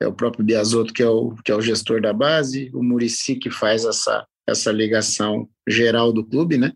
é 0.00 0.06
o 0.06 0.12
próprio 0.12 0.44
Biasotto, 0.44 0.92
que 0.92 1.02
é 1.02 1.08
o, 1.08 1.34
que 1.44 1.52
é 1.52 1.54
o 1.54 1.62
gestor 1.62 2.00
da 2.00 2.12
base, 2.12 2.70
o 2.74 2.82
Murici, 2.82 3.36
que 3.36 3.50
faz 3.50 3.84
essa, 3.84 4.26
essa 4.46 4.72
ligação 4.72 5.48
geral 5.68 6.12
do 6.12 6.24
clube, 6.24 6.58
né? 6.58 6.72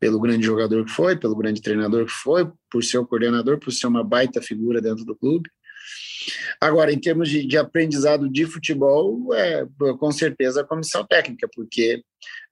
Pelo 0.00 0.20
grande 0.20 0.44
jogador 0.44 0.84
que 0.84 0.90
foi, 0.90 1.16
pelo 1.16 1.36
grande 1.36 1.60
treinador 1.60 2.06
que 2.06 2.12
foi, 2.12 2.50
por 2.70 2.82
ser 2.82 2.98
o 2.98 3.06
coordenador, 3.06 3.58
por 3.58 3.72
ser 3.72 3.86
uma 3.86 4.02
baita 4.02 4.40
figura 4.40 4.80
dentro 4.80 5.04
do 5.04 5.16
clube. 5.16 5.48
Agora, 6.60 6.92
em 6.92 6.98
termos 6.98 7.28
de, 7.28 7.46
de 7.46 7.56
aprendizado 7.56 8.28
de 8.28 8.46
futebol, 8.46 9.34
é, 9.34 9.66
com 9.98 10.10
certeza 10.10 10.60
a 10.60 10.66
comissão 10.66 11.06
técnica, 11.06 11.48
porque 11.54 12.02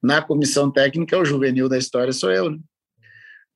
na 0.02 0.22
comissão 0.22 0.70
técnica 0.70 1.18
o 1.18 1.24
juvenil 1.24 1.68
da 1.68 1.78
história 1.78 2.12
sou 2.12 2.30
eu, 2.30 2.50
né? 2.50 2.58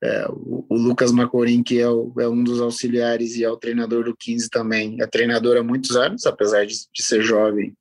É, 0.00 0.26
o, 0.28 0.64
o, 0.68 0.76
Lucas 0.76 1.10
Macorim, 1.10 1.60
que 1.60 1.80
é, 1.80 1.88
o, 1.88 2.12
é, 2.20 2.28
um 2.28 2.44
dos 2.44 2.60
auxiliares 2.60 3.34
e 3.34 3.42
é 3.42 3.50
o 3.50 3.56
treinador 3.56 4.04
do 4.04 4.16
15 4.16 4.48
também, 4.48 4.96
é 5.00 5.06
treinador 5.08 5.56
há 5.56 5.62
muitos 5.62 5.96
anos, 5.96 6.24
apesar 6.24 6.64
de, 6.64 6.74
de 6.94 7.02
ser 7.02 7.20
jovem, 7.20 7.76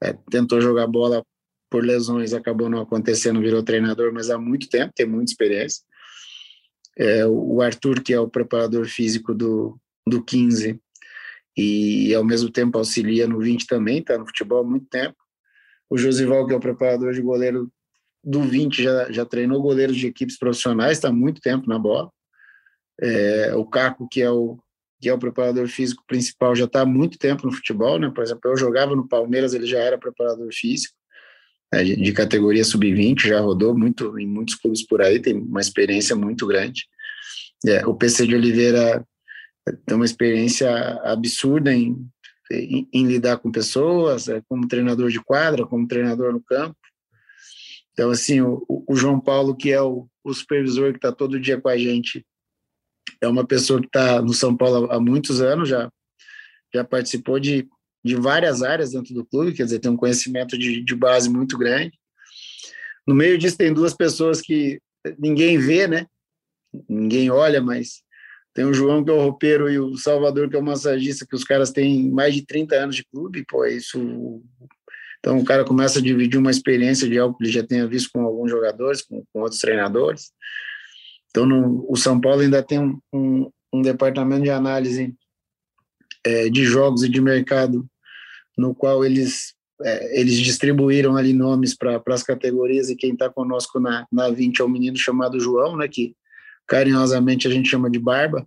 é, 0.00 0.14
tentou 0.30 0.60
jogar 0.60 0.86
bola 0.86 1.24
por 1.68 1.84
lesões, 1.84 2.32
acabou 2.32 2.68
não 2.70 2.80
acontecendo, 2.80 3.40
virou 3.40 3.62
treinador, 3.62 4.12
mas 4.12 4.30
há 4.30 4.38
muito 4.38 4.68
tempo, 4.68 4.92
tem 4.94 5.06
muita 5.06 5.32
experiência. 5.32 5.82
É, 6.96 7.26
o 7.26 7.60
Arthur, 7.60 8.02
que 8.02 8.12
é 8.12 8.20
o 8.20 8.28
preparador 8.28 8.86
físico 8.86 9.34
do, 9.34 9.78
do 10.06 10.24
15, 10.24 10.80
e 11.58 12.14
ao 12.14 12.22
mesmo 12.22 12.48
tempo 12.50 12.78
auxilia 12.78 13.26
no 13.26 13.40
20 13.40 13.66
também, 13.66 13.98
está 13.98 14.16
no 14.16 14.24
futebol 14.24 14.60
há 14.60 14.64
muito 14.64 14.86
tempo. 14.86 15.16
O 15.90 15.98
Josival, 15.98 16.46
que 16.46 16.52
é 16.52 16.56
o 16.56 16.60
preparador 16.60 17.12
de 17.12 17.20
goleiro 17.20 17.68
do 18.22 18.42
20, 18.42 18.80
já, 18.80 19.10
já 19.10 19.24
treinou 19.24 19.60
goleiros 19.60 19.96
de 19.96 20.06
equipes 20.06 20.38
profissionais, 20.38 20.98
está 20.98 21.10
muito 21.10 21.40
tempo 21.40 21.68
na 21.68 21.76
bola. 21.76 22.12
É, 23.00 23.54
o 23.56 23.64
Caco, 23.64 24.08
que 24.08 24.22
é 24.22 24.30
o, 24.30 24.56
que 25.00 25.08
é 25.08 25.12
o 25.12 25.18
preparador 25.18 25.66
físico 25.66 26.04
principal, 26.06 26.54
já 26.54 26.66
está 26.66 26.82
há 26.82 26.86
muito 26.86 27.18
tempo 27.18 27.44
no 27.44 27.52
futebol, 27.52 27.98
né? 27.98 28.08
Por 28.14 28.22
exemplo, 28.22 28.42
eu 28.44 28.56
jogava 28.56 28.94
no 28.94 29.08
Palmeiras, 29.08 29.52
ele 29.52 29.66
já 29.66 29.78
era 29.78 29.98
preparador 29.98 30.48
físico, 30.52 30.94
né, 31.72 31.82
de, 31.82 31.96
de 31.96 32.12
categoria 32.12 32.64
sub-20, 32.64 33.26
já 33.26 33.40
rodou 33.40 33.76
muito 33.76 34.16
em 34.16 34.28
muitos 34.28 34.54
clubes 34.54 34.86
por 34.86 35.02
aí, 35.02 35.20
tem 35.20 35.34
uma 35.34 35.60
experiência 35.60 36.14
muito 36.14 36.46
grande. 36.46 36.84
É, 37.66 37.84
o 37.84 37.94
PC 37.94 38.28
de 38.28 38.36
Oliveira 38.36 39.04
tem 39.86 39.96
uma 39.96 40.04
experiência 40.04 40.70
absurda 41.02 41.72
em, 41.72 41.96
em, 42.50 42.88
em 42.92 43.06
lidar 43.06 43.38
com 43.38 43.50
pessoas, 43.50 44.28
é, 44.28 44.42
como 44.48 44.68
treinador 44.68 45.10
de 45.10 45.20
quadra, 45.20 45.66
como 45.66 45.86
treinador 45.86 46.32
no 46.32 46.42
campo. 46.42 46.76
Então, 47.92 48.10
assim, 48.10 48.40
o, 48.40 48.64
o 48.68 48.94
João 48.94 49.18
Paulo, 49.20 49.56
que 49.56 49.72
é 49.72 49.82
o, 49.82 50.08
o 50.22 50.32
supervisor 50.32 50.92
que 50.92 50.98
está 50.98 51.10
todo 51.10 51.40
dia 51.40 51.60
com 51.60 51.68
a 51.68 51.76
gente, 51.76 52.24
é 53.20 53.26
uma 53.26 53.46
pessoa 53.46 53.80
que 53.80 53.86
está 53.86 54.22
no 54.22 54.32
São 54.32 54.56
Paulo 54.56 54.90
há 54.90 55.00
muitos 55.00 55.40
anos, 55.40 55.68
já, 55.68 55.90
já 56.72 56.84
participou 56.84 57.40
de, 57.40 57.68
de 58.04 58.14
várias 58.14 58.62
áreas 58.62 58.92
dentro 58.92 59.14
do 59.14 59.24
clube, 59.24 59.52
quer 59.52 59.64
dizer, 59.64 59.80
tem 59.80 59.90
um 59.90 59.96
conhecimento 59.96 60.56
de, 60.56 60.82
de 60.82 60.94
base 60.94 61.28
muito 61.28 61.58
grande. 61.58 61.98
No 63.06 63.14
meio 63.14 63.36
disso, 63.36 63.56
tem 63.56 63.72
duas 63.72 63.94
pessoas 63.94 64.40
que 64.40 64.80
ninguém 65.18 65.58
vê, 65.58 65.88
né? 65.88 66.06
Ninguém 66.88 67.30
olha, 67.30 67.60
mas 67.60 68.02
tem 68.58 68.64
o 68.64 68.74
João, 68.74 69.04
que 69.04 69.10
é 69.10 69.12
o 69.12 69.22
roupeiro, 69.22 69.70
e 69.70 69.78
o 69.78 69.96
Salvador, 69.96 70.50
que 70.50 70.56
é 70.56 70.58
o 70.58 70.64
massagista, 70.64 71.24
que 71.24 71.36
os 71.36 71.44
caras 71.44 71.70
têm 71.70 72.10
mais 72.10 72.34
de 72.34 72.44
30 72.44 72.74
anos 72.74 72.96
de 72.96 73.04
clube, 73.04 73.44
pô, 73.46 73.64
isso. 73.64 74.42
Então 75.20 75.38
o 75.38 75.44
cara 75.44 75.64
começa 75.64 76.00
a 76.00 76.02
dividir 76.02 76.38
uma 76.38 76.50
experiência 76.50 77.08
de 77.08 77.16
algo 77.16 77.38
que 77.38 77.44
ele 77.44 77.52
já 77.52 77.64
tenha 77.64 77.86
visto 77.86 78.10
com 78.12 78.20
alguns 78.20 78.50
jogadores, 78.50 79.00
com, 79.00 79.22
com 79.32 79.42
outros 79.42 79.60
treinadores. 79.60 80.32
Então 81.30 81.46
no, 81.46 81.86
o 81.88 81.94
São 81.94 82.20
Paulo 82.20 82.40
ainda 82.40 82.60
tem 82.60 82.80
um, 82.80 82.98
um, 83.12 83.48
um 83.72 83.80
departamento 83.80 84.42
de 84.42 84.50
análise 84.50 85.14
é, 86.24 86.50
de 86.50 86.64
jogos 86.64 87.04
e 87.04 87.08
de 87.08 87.20
mercado, 87.20 87.88
no 88.56 88.74
qual 88.74 89.04
eles 89.04 89.54
é, 89.84 90.20
eles 90.20 90.34
distribuíram 90.34 91.16
ali 91.16 91.32
nomes 91.32 91.76
para 91.76 92.02
as 92.08 92.24
categorias 92.24 92.90
e 92.90 92.96
quem 92.96 93.12
está 93.12 93.30
conosco 93.30 93.78
na, 93.78 94.04
na 94.10 94.28
20 94.28 94.60
é 94.60 94.64
um 94.64 94.68
menino 94.68 94.96
chamado 94.96 95.38
João, 95.38 95.76
né, 95.76 95.86
que 95.86 96.16
carinhosamente 96.68 97.48
a 97.48 97.50
gente 97.50 97.68
chama 97.68 97.90
de 97.90 97.98
Barba, 97.98 98.46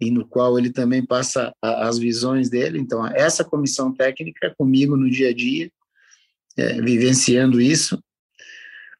e 0.00 0.10
no 0.10 0.26
qual 0.26 0.58
ele 0.58 0.70
também 0.70 1.04
passa 1.04 1.52
a, 1.60 1.88
as 1.88 1.98
visões 1.98 2.48
dele. 2.48 2.78
Então, 2.78 3.06
essa 3.06 3.44
comissão 3.44 3.92
técnica 3.92 4.46
é 4.46 4.54
comigo 4.54 4.96
no 4.96 5.10
dia 5.10 5.30
a 5.30 5.34
dia, 5.34 5.70
é, 6.56 6.80
vivenciando 6.80 7.60
isso. 7.60 8.02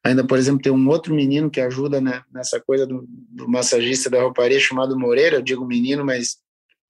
Ainda, 0.05 0.27
por 0.27 0.39
exemplo, 0.39 0.63
tem 0.63 0.73
um 0.73 0.89
outro 0.89 1.15
menino 1.15 1.51
que 1.51 1.61
ajuda 1.61 2.01
né, 2.01 2.23
nessa 2.33 2.59
coisa 2.59 2.87
do, 2.87 3.05
do, 3.09 3.49
massagista 3.49 4.09
da 4.09 4.21
rouparia 4.21 4.59
chamado 4.59 4.99
Moreira. 4.99 5.37
Eu 5.37 5.43
digo 5.43 5.67
menino, 5.67 6.05
mas 6.05 6.39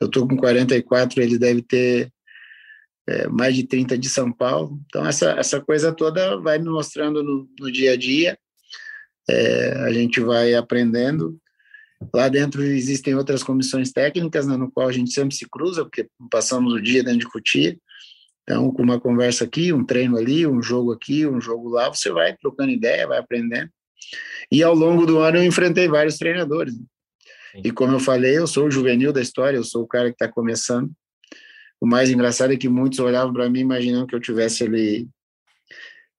eu 0.00 0.06
estou 0.06 0.26
com 0.26 0.36
44, 0.36 1.20
ele 1.20 1.38
deve 1.38 1.62
ter 1.62 2.12
é, 3.08 3.26
mais 3.28 3.54
de 3.54 3.64
30 3.64 3.98
de 3.98 4.08
São 4.08 4.32
Paulo. 4.32 4.80
Então, 4.86 5.06
essa, 5.06 5.32
essa 5.32 5.60
coisa 5.60 5.92
toda 5.92 6.36
vai 6.40 6.58
me 6.58 6.68
mostrando 6.68 7.22
no, 7.22 7.48
no 7.58 7.70
dia 7.70 7.92
a 7.92 7.96
dia 7.96 8.38
é, 9.30 9.72
a 9.84 9.92
gente 9.92 10.20
vai 10.20 10.54
aprendendo. 10.54 11.38
Lá 12.14 12.28
dentro 12.28 12.62
existem 12.62 13.14
outras 13.14 13.42
comissões 13.42 13.92
técnicas, 13.92 14.46
né, 14.46 14.56
no 14.56 14.70
qual 14.70 14.88
a 14.88 14.92
gente 14.92 15.12
sempre 15.12 15.34
se 15.34 15.46
cruza, 15.48 15.84
porque 15.84 16.08
passamos 16.30 16.72
o 16.72 16.80
dia 16.80 17.02
dentro 17.02 17.20
de 17.20 17.28
Cotia. 17.28 17.78
Então, 18.42 18.72
com 18.72 18.82
uma 18.82 18.98
conversa 18.98 19.44
aqui, 19.44 19.72
um 19.72 19.84
treino 19.84 20.16
ali, 20.16 20.46
um 20.46 20.62
jogo 20.62 20.92
aqui, 20.92 21.26
um 21.26 21.40
jogo 21.40 21.68
lá, 21.68 21.88
você 21.88 22.10
vai 22.10 22.36
trocando 22.36 22.70
ideia, 22.70 23.06
vai 23.06 23.18
aprendendo. 23.18 23.70
E 24.50 24.62
ao 24.62 24.74
longo 24.74 25.06
do 25.06 25.18
ano 25.18 25.38
eu 25.38 25.44
enfrentei 25.44 25.86
vários 25.86 26.16
treinadores. 26.16 26.76
Né. 26.76 26.84
E 27.64 27.70
como 27.70 27.92
eu 27.92 28.00
falei, 28.00 28.38
eu 28.38 28.46
sou 28.46 28.66
o 28.66 28.70
juvenil 28.70 29.12
da 29.12 29.20
história, 29.20 29.56
eu 29.56 29.64
sou 29.64 29.82
o 29.82 29.86
cara 29.86 30.08
que 30.08 30.14
está 30.14 30.26
começando. 30.26 30.90
O 31.80 31.86
mais 31.86 32.10
engraçado 32.10 32.52
é 32.52 32.56
que 32.56 32.68
muitos 32.68 32.98
olhavam 32.98 33.32
para 33.32 33.48
mim 33.48 33.60
imaginando 33.60 34.06
que 34.06 34.14
eu 34.14 34.20
tivesse 34.20 34.64
ali 34.64 35.08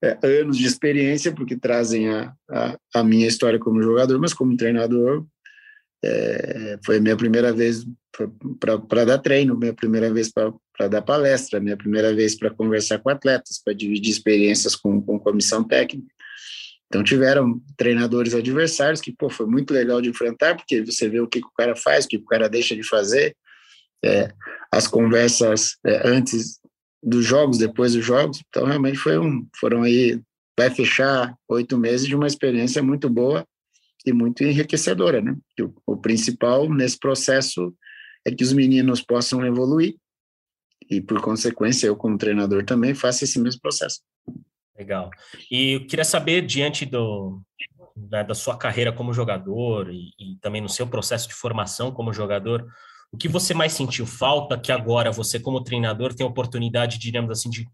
é, 0.04 0.18
anos 0.42 0.58
de 0.58 0.66
experiência, 0.66 1.32
porque 1.32 1.56
trazem 1.56 2.10
a, 2.10 2.34
a, 2.50 2.78
a, 2.96 3.04
minha 3.04 3.28
história 3.28 3.60
como 3.60 3.82
jogador, 3.82 4.20
mas 4.20 4.34
como 4.34 4.58
treinador, 4.58 5.26
é, 6.04 6.80
foi 6.84 7.00
minha 7.00 7.16
primeira 7.16 7.54
vez 7.54 7.86
para 8.90 9.06
dar 9.06 9.20
treino, 9.20 9.58
minha 9.58 9.74
primeira 9.74 10.12
vez 10.12 10.32
para 10.32 10.88
dar 10.88 11.02
palestra, 11.02 11.60
minha 11.60 11.78
primeira 11.78 12.14
vez 12.14 12.36
para 12.36 12.50
conversar 12.50 13.00
com 13.00 13.10
atletas, 13.10 13.62
para 13.64 13.74
dividir 13.74 14.12
experiências 14.12 14.76
com, 14.76 15.02
com 15.02 15.20
comissão 15.20 15.64
técnica. 15.64 16.12
Então 16.88 17.04
tiveram 17.04 17.62
treinadores 17.78 18.34
adversários 18.34 19.00
que 19.00 19.14
pô, 19.14 19.30
foi 19.30 19.46
muito 19.46 19.74
legal 19.74 20.02
de 20.02 20.10
enfrentar, 20.10 20.56
porque 20.56 20.84
você 20.84 21.08
vê 21.08 21.22
o 21.22 21.28
que, 21.28 21.40
que 21.40 21.48
o 21.48 21.54
cara 21.56 21.76
faz, 21.76 22.04
o 22.04 22.08
que, 22.08 22.18
que 22.18 22.24
o 22.24 22.28
cara 22.28 22.50
deixa 22.50 22.76
de 22.76 22.84
fazer, 22.84 23.36
é, 24.04 24.34
as 24.72 24.88
conversas 24.88 25.78
é, 25.86 26.08
antes 26.10 26.60
dos 27.02 27.26
jogos, 27.26 27.58
depois 27.58 27.94
dos 27.94 28.06
jogos. 28.06 28.42
Então 28.48 28.66
realmente 28.66 28.98
foi 28.98 29.18
um, 29.18 29.48
foram 29.60 29.84
aí 29.84 30.22
vai 30.58 30.70
fechar 30.70 31.36
oito 31.48 31.78
meses 31.78 32.08
de 32.08 32.16
uma 32.16 32.28
experiência 32.28 32.84
muito 32.84 33.10
boa 33.10 33.46
e 34.06 34.12
muito 34.14 34.44
enriquecedora, 34.44 35.22
né? 35.22 35.36
O, 35.60 35.94
o 35.94 35.98
principal 35.98 36.70
nesse 36.70 37.00
processo 37.00 37.74
é 38.26 38.32
que 38.32 38.44
os 38.44 38.54
meninos 38.54 39.02
possam 39.02 39.46
evoluir 39.46 39.96
e 40.90 41.00
por 41.00 41.22
consequência 41.22 41.88
eu 41.88 41.96
como 41.96 42.18
treinador 42.18 42.66
também 42.66 42.94
faço 42.94 43.24
esse 43.24 43.40
mesmo 43.40 43.62
processo. 43.62 44.02
Legal. 44.78 45.10
E 45.50 45.74
eu 45.74 45.88
queria 45.88 46.04
saber, 46.04 46.46
diante 46.46 46.86
do, 46.86 47.42
né, 47.96 48.24
da 48.24 48.34
sua 48.34 48.58
carreira 48.58 48.92
como 48.92 49.14
jogador 49.14 49.90
e, 49.90 50.12
e, 50.20 50.36
também 50.42 50.62
no 50.62 50.70
seu 50.70 50.88
processo 50.88 51.28
de 51.28 51.34
formação 51.34 51.92
como 51.92 52.14
jogador, 52.14 52.68
o 53.12 53.18
que 53.18 53.28
você 53.28 53.54
mais 53.54 53.74
sentiu 53.74 54.06
falta 54.06 54.58
que 54.58 54.72
agora 54.72 55.12
você, 55.12 55.40
como 55.40 55.64
treinador, 55.64 56.14
tem 56.14 56.26
a 56.26 56.30
oportunidade, 56.30 56.98
diríamos 56.98 57.30
assim, 57.30 57.50
de 57.50 57.68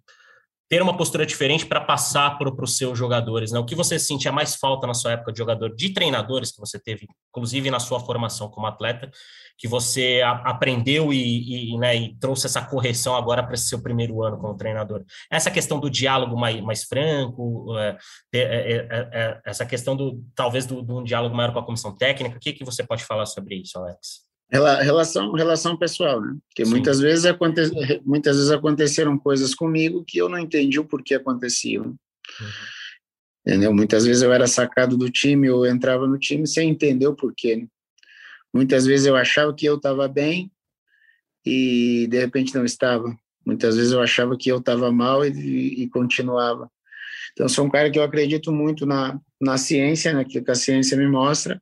ter 0.69 0.81
uma 0.81 0.97
postura 0.97 1.25
diferente 1.25 1.65
para 1.65 1.79
passar 1.79 2.37
para 2.37 2.49
os 2.49 2.75
seus 2.75 2.97
jogadores? 2.97 3.51
Né? 3.51 3.59
O 3.59 3.65
que 3.65 3.75
você 3.75 3.97
sentia 3.97 4.31
mais 4.31 4.55
falta 4.55 4.85
na 4.85 4.93
sua 4.93 5.13
época 5.13 5.31
de 5.31 5.37
jogador, 5.37 5.73
de 5.73 5.93
treinadores 5.93 6.51
que 6.51 6.59
você 6.59 6.77
teve, 6.77 7.07
inclusive 7.29 7.71
na 7.71 7.79
sua 7.79 7.99
formação 7.99 8.49
como 8.49 8.67
atleta, 8.67 9.09
que 9.57 9.67
você 9.67 10.21
aprendeu 10.43 11.13
e, 11.13 11.71
e, 11.71 11.77
né, 11.77 11.95
e, 11.95 12.15
trouxe 12.17 12.47
essa 12.47 12.61
correção 12.61 13.15
agora 13.15 13.41
para 13.41 13.53
esse 13.53 13.69
seu 13.69 13.81
primeiro 13.81 14.21
ano 14.23 14.37
como 14.37 14.57
treinador? 14.57 15.05
Essa 15.31 15.49
questão 15.49 15.79
do 15.79 15.89
diálogo 15.89 16.37
mais, 16.37 16.59
mais 16.61 16.83
franco, 16.83 17.77
é 17.77 17.97
é, 18.33 18.39
é, 18.39 18.75
é, 18.75 19.09
é, 19.13 19.41
essa 19.45 19.65
questão 19.65 19.95
do 19.95 20.23
talvez 20.35 20.65
do 20.65 20.97
um 20.97 21.03
diálogo 21.03 21.35
maior 21.35 21.53
com 21.53 21.59
a 21.59 21.65
comissão 21.65 21.95
técnica, 21.95 22.37
o 22.37 22.39
que, 22.39 22.53
que 22.53 22.65
você 22.65 22.83
pode 22.83 23.03
falar 23.05 23.25
sobre 23.25 23.55
isso, 23.55 23.79
Alex? 23.79 24.26
Relação, 24.49 25.33
relação 25.33 25.77
pessoal, 25.77 26.21
né? 26.21 26.37
Porque 26.47 26.63
muitas 26.69 26.99
vezes, 27.01 27.25
aconte, 27.25 27.61
muitas 28.05 28.37
vezes 28.37 28.51
aconteceram 28.51 29.17
coisas 29.17 29.53
comigo 29.53 30.05
que 30.05 30.17
eu 30.17 30.29
não 30.29 30.39
entendi 30.39 30.79
o 30.79 30.85
porquê 30.85 31.15
aconteciam. 31.15 31.83
Uhum. 31.85 31.97
Entendeu? 33.45 33.73
Muitas 33.73 34.05
vezes 34.05 34.23
eu 34.23 34.31
era 34.31 34.47
sacado 34.47 34.97
do 34.97 35.09
time 35.09 35.49
ou 35.49 35.65
entrava 35.65 36.07
no 36.07 36.17
time 36.17 36.45
sem 36.45 36.69
entender 36.69 37.07
o 37.07 37.15
porquê. 37.15 37.57
Né? 37.57 37.67
Muitas 38.53 38.85
vezes 38.85 39.05
eu 39.05 39.15
achava 39.15 39.53
que 39.53 39.65
eu 39.65 39.75
estava 39.75 40.07
bem 40.07 40.51
e 41.45 42.07
de 42.09 42.19
repente 42.19 42.55
não 42.55 42.65
estava. 42.65 43.17
Muitas 43.45 43.77
vezes 43.77 43.93
eu 43.93 44.01
achava 44.01 44.35
que 44.37 44.49
eu 44.49 44.57
estava 44.57 44.91
mal 44.91 45.25
e, 45.25 45.83
e, 45.83 45.89
continuava. 45.89 46.69
Então, 47.31 47.47
sou 47.47 47.65
um 47.65 47.69
cara 47.69 47.89
que 47.89 47.97
eu 47.97 48.03
acredito 48.03 48.51
muito 48.51 48.85
na, 48.85 49.17
na 49.39 49.57
ciência, 49.57 50.11
naquilo 50.11 50.43
que 50.43 50.51
a 50.51 50.55
ciência 50.55 50.97
me 50.97 51.07
mostra, 51.07 51.61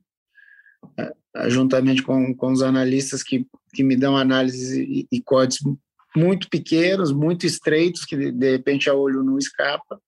juntamente 1.48 2.02
com, 2.02 2.34
com 2.34 2.52
os 2.52 2.62
analistas 2.62 3.22
que, 3.22 3.46
que 3.72 3.82
me 3.82 3.96
dão 3.96 4.16
análises 4.16 4.72
e, 4.76 5.06
e 5.10 5.20
códigos 5.20 5.76
muito 6.16 6.48
pequenos, 6.48 7.12
muito 7.12 7.46
estreitos, 7.46 8.04
que 8.04 8.16
de, 8.16 8.32
de 8.32 8.50
repente 8.50 8.88
a 8.88 8.94
olho 8.94 9.22
não 9.22 9.38
escapa. 9.38 10.00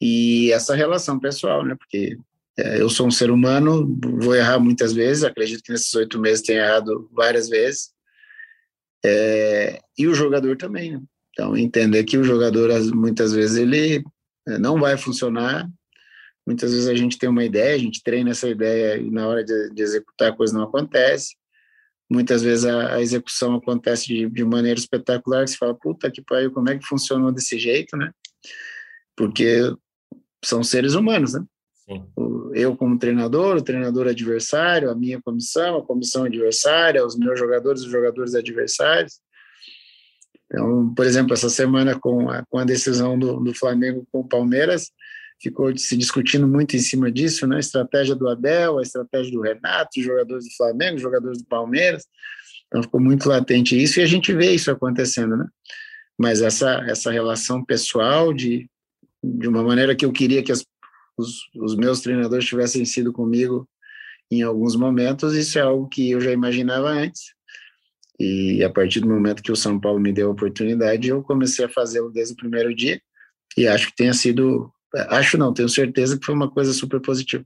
E 0.00 0.50
essa 0.52 0.74
relação 0.74 1.20
pessoal, 1.20 1.64
né? 1.64 1.76
Porque 1.76 2.16
é, 2.58 2.80
eu 2.80 2.88
sou 2.88 3.06
um 3.06 3.10
ser 3.10 3.30
humano, 3.30 3.96
vou 4.20 4.34
errar 4.34 4.58
muitas 4.58 4.92
vezes, 4.92 5.22
acredito 5.22 5.62
que 5.62 5.72
nesses 5.72 5.94
oito 5.94 6.18
meses 6.18 6.42
tenha 6.42 6.64
errado 6.64 7.08
várias 7.12 7.48
vezes. 7.48 7.90
É, 9.04 9.80
e 9.96 10.06
o 10.06 10.14
jogador 10.14 10.56
também, 10.56 10.92
né? 10.92 11.02
Então, 11.32 11.56
entender 11.56 12.04
que 12.04 12.18
o 12.18 12.24
jogador, 12.24 12.70
muitas 12.94 13.32
vezes, 13.32 13.56
ele 13.56 14.02
é, 14.46 14.58
não 14.58 14.78
vai 14.80 14.96
funcionar. 14.96 15.70
Muitas 16.50 16.72
vezes 16.72 16.88
a 16.88 16.94
gente 16.94 17.18
tem 17.18 17.28
uma 17.28 17.44
ideia, 17.44 17.74
a 17.74 17.78
gente 17.78 18.02
treina 18.02 18.30
essa 18.30 18.48
ideia 18.48 18.96
e 18.96 19.10
na 19.10 19.26
hora 19.26 19.44
de, 19.44 19.70
de 19.70 19.82
executar 19.82 20.30
a 20.30 20.36
coisa 20.36 20.52
não 20.52 20.64
acontece. 20.64 21.36
Muitas 22.10 22.42
vezes 22.42 22.64
a, 22.64 22.94
a 22.94 23.00
execução 23.00 23.54
acontece 23.54 24.06
de, 24.06 24.28
de, 24.28 24.44
maneira 24.44 24.78
espetacular, 24.78 25.44
que 25.44 25.52
você 25.52 25.56
fala, 25.56 25.74
puta 25.74 26.10
que 26.10 26.20
pariu, 26.22 26.50
como 26.50 26.68
é 26.68 26.76
que 26.76 26.86
funcionou 26.86 27.30
desse 27.30 27.58
jeito, 27.58 27.96
né? 27.96 28.10
Porque 29.16 29.72
são 30.44 30.62
seres 30.64 30.94
humanos, 30.94 31.34
né? 31.34 31.44
Sim 31.88 32.04
eu 32.54 32.76
como 32.76 32.98
treinador, 32.98 33.56
o 33.56 33.62
treinador 33.62 34.08
adversário, 34.08 34.90
a 34.90 34.94
minha 34.94 35.20
comissão, 35.20 35.78
a 35.78 35.86
comissão 35.86 36.24
adversária, 36.24 37.04
os 37.04 37.16
meus 37.16 37.38
jogadores, 37.38 37.82
os 37.82 37.90
jogadores 37.90 38.34
adversários. 38.34 39.20
Então, 40.46 40.92
por 40.94 41.06
exemplo, 41.06 41.32
essa 41.32 41.48
semana 41.48 41.98
com 41.98 42.28
a, 42.28 42.44
com 42.46 42.58
a 42.58 42.64
decisão 42.64 43.18
do, 43.18 43.38
do 43.40 43.54
Flamengo 43.54 44.06
com 44.10 44.20
o 44.20 44.28
Palmeiras, 44.28 44.90
ficou 45.40 45.76
se 45.76 45.96
discutindo 45.96 46.46
muito 46.46 46.76
em 46.76 46.78
cima 46.78 47.10
disso, 47.10 47.46
né? 47.46 47.56
A 47.56 47.60
estratégia 47.60 48.14
do 48.14 48.28
Abel, 48.28 48.78
a 48.78 48.82
estratégia 48.82 49.32
do 49.32 49.40
Renato, 49.40 50.02
jogadores 50.02 50.44
do 50.44 50.56
Flamengo, 50.56 50.98
jogadores 50.98 51.38
do 51.38 51.46
Palmeiras. 51.46 52.04
Então 52.66 52.82
ficou 52.82 53.00
muito 53.00 53.28
latente 53.28 53.80
isso 53.80 54.00
e 54.00 54.02
a 54.02 54.06
gente 54.06 54.32
vê 54.32 54.52
isso 54.52 54.70
acontecendo, 54.70 55.36
né? 55.36 55.46
Mas 56.18 56.42
essa 56.42 56.84
essa 56.88 57.10
relação 57.10 57.64
pessoal 57.64 58.32
de 58.32 58.68
de 59.22 59.48
uma 59.48 59.62
maneira 59.62 59.94
que 59.94 60.04
eu 60.04 60.12
queria 60.12 60.42
que 60.42 60.52
as 60.52 60.64
os, 61.20 61.50
os 61.54 61.76
meus 61.76 62.00
treinadores 62.00 62.46
tivessem 62.46 62.84
sido 62.84 63.12
comigo 63.12 63.68
em 64.30 64.42
alguns 64.42 64.76
momentos, 64.76 65.34
isso 65.34 65.58
é 65.58 65.62
algo 65.62 65.88
que 65.88 66.10
eu 66.10 66.20
já 66.20 66.30
imaginava 66.30 66.88
antes. 66.88 67.34
E 68.18 68.62
a 68.62 68.70
partir 68.70 69.00
do 69.00 69.08
momento 69.08 69.42
que 69.42 69.50
o 69.50 69.56
São 69.56 69.80
Paulo 69.80 69.98
me 69.98 70.12
deu 70.12 70.28
a 70.28 70.32
oportunidade, 70.32 71.08
eu 71.08 71.22
comecei 71.22 71.64
a 71.64 71.68
fazê-lo 71.68 72.10
desde 72.10 72.34
o 72.34 72.36
primeiro 72.36 72.74
dia. 72.74 73.00
E 73.56 73.66
acho 73.66 73.88
que 73.88 73.96
tenha 73.96 74.14
sido, 74.14 74.72
acho 75.10 75.38
não, 75.38 75.52
tenho 75.52 75.68
certeza 75.68 76.18
que 76.18 76.24
foi 76.24 76.34
uma 76.34 76.50
coisa 76.50 76.72
super 76.72 77.00
positiva. 77.00 77.44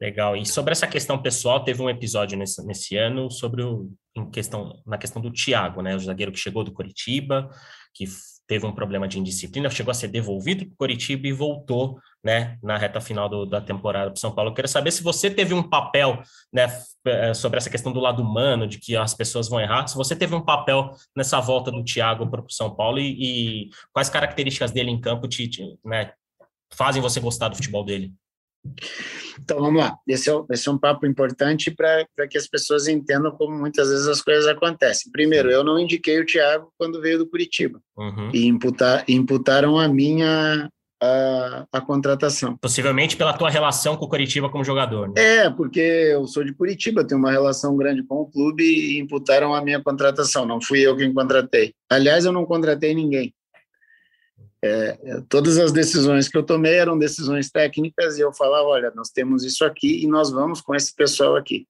Legal. 0.00 0.36
E 0.36 0.46
sobre 0.46 0.72
essa 0.72 0.86
questão 0.86 1.20
pessoal, 1.20 1.64
teve 1.64 1.82
um 1.82 1.90
episódio 1.90 2.38
nesse, 2.38 2.64
nesse 2.64 2.96
ano 2.96 3.30
sobre 3.30 3.62
o, 3.62 3.90
em 4.16 4.30
questão, 4.30 4.80
na 4.86 4.98
questão 4.98 5.20
do 5.20 5.32
Thiago, 5.32 5.82
né? 5.82 5.96
O 5.96 6.00
zagueiro 6.00 6.30
que 6.30 6.38
chegou 6.38 6.62
do 6.62 6.72
Curitiba, 6.72 7.48
que 7.94 8.06
teve 8.46 8.64
um 8.64 8.72
problema 8.72 9.06
de 9.06 9.18
indisciplina, 9.18 9.68
chegou 9.68 9.90
a 9.90 9.94
ser 9.94 10.08
devolvido 10.08 10.64
para 10.64 10.72
o 10.72 10.76
Coritiba 10.78 11.26
e 11.26 11.32
voltou 11.32 11.98
né, 12.24 12.56
na 12.62 12.78
reta 12.78 13.00
final 13.00 13.28
do, 13.28 13.44
da 13.44 13.60
temporada 13.60 14.10
para 14.10 14.18
São 14.18 14.34
Paulo. 14.34 14.50
Eu 14.50 14.54
quero 14.54 14.66
saber 14.66 14.90
se 14.90 15.02
você 15.02 15.30
teve 15.30 15.52
um 15.52 15.62
papel 15.62 16.22
né, 16.50 16.66
eh, 17.06 17.34
sobre 17.34 17.58
essa 17.58 17.68
questão 17.68 17.92
do 17.92 18.00
lado 18.00 18.22
humano, 18.22 18.66
de 18.66 18.78
que 18.78 18.96
as 18.96 19.12
pessoas 19.12 19.48
vão 19.48 19.60
errar, 19.60 19.86
se 19.86 19.94
você 19.94 20.16
teve 20.16 20.34
um 20.34 20.40
papel 20.40 20.90
nessa 21.14 21.38
volta 21.40 21.70
do 21.70 21.84
Thiago 21.84 22.28
para 22.30 22.40
o 22.40 22.50
São 22.50 22.74
Paulo 22.74 22.98
e, 22.98 23.66
e, 23.66 23.70
quais 23.92 24.08
características 24.08 24.70
dele 24.70 24.90
em 24.90 25.00
campo 25.00 25.28
te, 25.28 25.46
te 25.46 25.62
né, 25.84 26.12
fazem 26.72 27.02
você 27.02 27.20
gostar 27.20 27.48
do 27.48 27.56
futebol 27.56 27.84
dele. 27.84 28.12
Então 29.40 29.60
vamos 29.60 29.80
lá, 29.80 29.96
esse 30.06 30.30
é, 30.30 30.34
esse 30.50 30.68
é 30.68 30.72
um 30.72 30.78
papo 30.78 31.06
importante 31.06 31.70
para 31.70 32.28
que 32.28 32.36
as 32.36 32.46
pessoas 32.46 32.88
entendam 32.88 33.30
como 33.30 33.56
muitas 33.56 33.88
vezes 33.88 34.06
as 34.06 34.20
coisas 34.20 34.46
acontecem. 34.46 35.10
Primeiro, 35.12 35.50
eu 35.50 35.62
não 35.62 35.78
indiquei 35.78 36.20
o 36.20 36.26
Thiago 36.26 36.72
quando 36.76 37.00
veio 37.00 37.18
do 37.18 37.28
Curitiba 37.28 37.80
uhum. 37.96 38.30
e 38.34 38.46
imputar, 38.46 39.04
imputaram 39.08 39.78
a 39.78 39.88
minha 39.88 40.68
a, 41.00 41.66
a, 41.72 41.80
contratação. 41.80 42.56
Possivelmente 42.56 43.16
pela 43.16 43.32
tua 43.32 43.48
relação 43.48 43.96
com 43.96 44.04
o 44.04 44.08
Curitiba 44.08 44.50
como 44.50 44.64
jogador. 44.64 45.08
Né? 45.08 45.14
É, 45.16 45.50
porque 45.50 45.80
eu 45.80 46.26
sou 46.26 46.44
de 46.44 46.52
Curitiba, 46.52 47.06
tenho 47.06 47.20
uma 47.20 47.30
relação 47.30 47.76
grande 47.76 48.02
com 48.02 48.16
o 48.16 48.26
clube 48.26 48.64
e 48.64 48.98
imputaram 48.98 49.54
a 49.54 49.62
minha 49.62 49.80
contratação. 49.80 50.44
Não 50.44 50.60
fui 50.60 50.80
eu 50.80 50.96
quem 50.96 51.14
contratei. 51.14 51.72
Aliás, 51.88 52.24
eu 52.24 52.32
não 52.32 52.44
contratei 52.44 52.94
ninguém. 52.94 53.32
É, 54.62 54.98
é, 55.02 55.20
todas 55.28 55.56
as 55.56 55.70
decisões 55.70 56.28
que 56.28 56.36
eu 56.36 56.42
tomei 56.42 56.74
eram 56.74 56.98
decisões 56.98 57.50
técnicas 57.50 58.18
e 58.18 58.20
eu 58.20 58.32
falava, 58.32 58.66
olha, 58.66 58.92
nós 58.94 59.08
temos 59.10 59.44
isso 59.44 59.64
aqui 59.64 60.02
e 60.02 60.08
nós 60.08 60.30
vamos 60.30 60.60
com 60.60 60.74
esse 60.74 60.94
pessoal 60.94 61.36
aqui. 61.36 61.66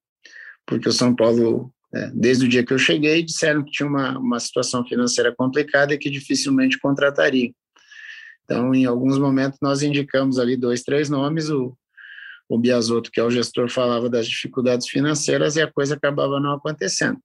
Porque 0.64 0.88
o 0.88 0.92
São 0.92 1.14
Paulo, 1.14 1.72
é, 1.94 2.10
desde 2.14 2.46
o 2.46 2.48
dia 2.48 2.64
que 2.64 2.72
eu 2.72 2.78
cheguei, 2.78 3.22
disseram 3.22 3.62
que 3.62 3.70
tinha 3.70 3.88
uma, 3.88 4.18
uma 4.18 4.40
situação 4.40 4.84
financeira 4.86 5.34
complicada 5.36 5.92
e 5.92 5.98
que 5.98 6.08
dificilmente 6.08 6.78
contrataria. 6.78 7.52
Então, 8.44 8.74
em 8.74 8.86
alguns 8.86 9.18
momentos, 9.18 9.58
nós 9.60 9.82
indicamos 9.82 10.38
ali 10.38 10.56
dois, 10.56 10.82
três 10.82 11.10
nomes, 11.10 11.50
o, 11.50 11.76
o 12.48 12.58
Biasotto, 12.58 13.10
que 13.10 13.20
é 13.20 13.22
o 13.22 13.30
gestor, 13.30 13.68
falava 13.68 14.08
das 14.08 14.26
dificuldades 14.26 14.88
financeiras 14.88 15.56
e 15.56 15.60
a 15.60 15.70
coisa 15.70 15.94
acabava 15.94 16.40
não 16.40 16.54
acontecendo. 16.54 17.18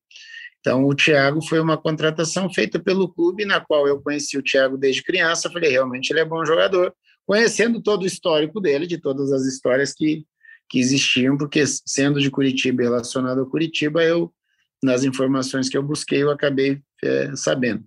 Então, 0.64 0.88
o 0.88 0.96
Thiago 0.96 1.42
foi 1.42 1.60
uma 1.60 1.78
contratação 1.78 2.50
feita 2.50 2.80
pelo 2.80 3.14
clube, 3.14 3.44
na 3.44 3.60
qual 3.60 3.86
eu 3.86 4.02
conheci 4.02 4.38
o 4.38 4.42
Thiago 4.42 4.78
desde 4.78 5.04
criança. 5.04 5.52
Falei, 5.52 5.70
realmente 5.70 6.10
ele 6.10 6.22
é 6.22 6.26
bom 6.26 6.46
jogador, 6.46 6.96
conhecendo 7.28 7.82
todo 7.82 8.04
o 8.04 8.08
histórico 8.08 8.62
dele, 8.62 8.88
de 8.88 8.98
todas 8.98 9.34
as 9.34 9.46
histórias 9.46 9.94
que, 9.94 10.26
que 10.70 10.80
existiam, 10.80 11.38
porque 11.38 11.66
sendo 11.68 12.22
de 12.22 12.32
Curitiba 12.32 12.82
e 12.82 12.86
relacionado 12.86 13.42
a 13.42 13.46
Curitiba, 13.46 14.02
eu, 14.06 14.34
nas 14.82 15.04
informações 15.04 15.68
que 15.68 15.78
eu 15.78 15.84
busquei, 15.84 16.24
eu 16.24 16.32
acabei 16.32 16.82
é, 17.04 17.36
sabendo. 17.36 17.84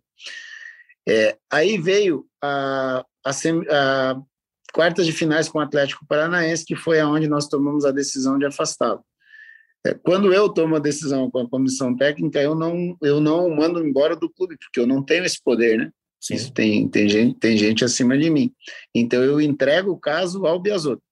É, 1.09 1.35
aí 1.51 1.79
veio 1.79 2.27
a, 2.43 3.03
a, 3.25 3.31
a 3.71 4.23
quartas 4.75 5.07
de 5.07 5.13
finais 5.13 5.49
com 5.49 5.61
o 5.61 5.63
Atlético 5.63 6.07
Paranaense, 6.07 6.67
que 6.67 6.77
foi 6.77 7.01
aonde 7.01 7.27
nós 7.27 7.49
tomamos 7.49 7.87
a 7.87 7.91
decisão 7.91 8.39
de 8.39 8.45
afastá-lo. 8.45 9.03
É, 9.87 9.95
quando 9.95 10.33
eu 10.33 10.49
tomo 10.49 10.75
a 10.75 10.81
decisão 10.81 11.31
com 11.31 11.39
a 11.39 11.49
comissão 11.49 11.95
técnica, 11.95 12.43
eu 12.43 12.55
não, 12.55 12.97
eu 13.01 13.21
não 13.21 13.49
mando 13.55 13.87
embora 13.87 14.17
do 14.17 14.29
clube, 14.29 14.57
porque 14.59 14.81
eu 14.81 14.87
não 14.87 15.03
tenho 15.03 15.25
esse 15.25 15.41
poder, 15.43 15.79
né? 15.79 15.91
Sim. 16.21 16.35
Isso 16.35 16.53
tem, 16.53 16.89
tem, 16.89 17.09
gente, 17.09 17.39
tem 17.39 17.57
gente 17.57 17.85
acima 17.85 18.19
de 18.19 18.29
mim. 18.29 18.53
Então, 18.93 19.23
eu 19.23 19.41
entrego 19.41 19.93
o 19.93 19.99
caso 19.99 20.45
ao 20.45 20.59
Biasotto. 20.59 21.03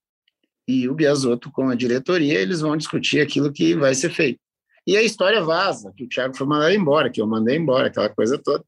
E 0.66 0.88
o 0.88 0.94
Biasotto, 0.94 1.52
com 1.52 1.68
a 1.68 1.74
diretoria, 1.74 2.40
eles 2.40 2.62
vão 2.62 2.76
discutir 2.76 3.20
aquilo 3.20 3.52
que 3.52 3.74
vai 3.74 3.94
ser 3.94 4.10
feito. 4.10 4.40
E 4.87 4.96
a 4.96 5.02
história 5.02 5.40
vaza, 5.42 5.92
que 5.96 6.04
o 6.04 6.08
Thiago 6.08 6.37
foi 6.37 6.46
mandado 6.46 6.74
embora, 6.74 7.10
que 7.10 7.20
eu 7.20 7.26
mandei 7.26 7.56
embora, 7.56 7.88
aquela 7.88 8.08
coisa 8.08 8.38
toda. 8.38 8.64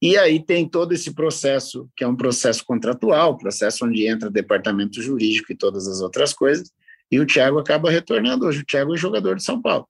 E 0.00 0.16
aí 0.16 0.44
tem 0.44 0.68
todo 0.68 0.92
esse 0.92 1.14
processo, 1.14 1.88
que 1.96 2.02
é 2.02 2.08
um 2.08 2.16
processo 2.16 2.64
contratual, 2.64 3.36
processo 3.36 3.84
onde 3.84 4.06
entra 4.06 4.30
departamento 4.30 5.00
jurídico 5.02 5.52
e 5.52 5.56
todas 5.56 5.86
as 5.86 6.00
outras 6.00 6.32
coisas, 6.32 6.72
e 7.12 7.20
o 7.20 7.26
Thiago 7.26 7.58
acaba 7.58 7.90
retornando 7.90 8.46
hoje. 8.46 8.62
O 8.62 8.64
Thiago 8.64 8.94
é 8.94 8.96
jogador 8.96 9.36
de 9.36 9.44
São 9.44 9.60
Paulo. 9.60 9.86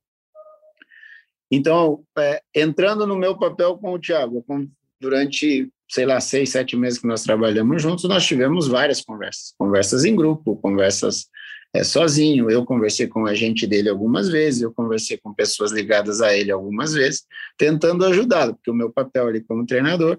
Então, 1.48 2.02
é, 2.18 2.42
entrando 2.52 3.06
no 3.06 3.16
meu 3.16 3.38
papel 3.38 3.78
com 3.78 3.92
o 3.92 3.98
Thiago, 3.98 4.42
com, 4.42 4.68
durante, 5.00 5.70
sei 5.88 6.04
lá, 6.04 6.18
seis, 6.18 6.50
sete 6.50 6.76
meses 6.76 6.98
que 6.98 7.06
nós 7.06 7.22
trabalhamos 7.22 7.80
juntos, 7.80 8.04
nós 8.04 8.26
tivemos 8.26 8.66
várias 8.66 9.00
conversas. 9.02 9.54
Conversas 9.56 10.04
em 10.04 10.16
grupo, 10.16 10.56
conversas 10.56 11.28
é, 11.72 11.85
sozinho. 11.85 12.50
Eu 12.50 12.64
conversei 12.64 13.06
com 13.06 13.24
a 13.24 13.35
gente 13.35 13.68
dele 13.68 13.88
algumas 13.88 14.28
vezes, 14.28 14.62
eu 14.62 14.72
conversei 14.72 15.16
com 15.16 15.32
pessoas 15.32 15.70
ligadas 15.70 16.20
a 16.20 16.35
ele 16.37 16.50
algumas 16.50 16.92
vezes, 16.92 17.24
tentando 17.56 18.04
ajudá-lo, 18.04 18.54
porque 18.54 18.70
o 18.70 18.74
meu 18.74 18.90
papel 18.90 19.28
ali 19.28 19.42
como 19.42 19.64
treinador 19.64 20.18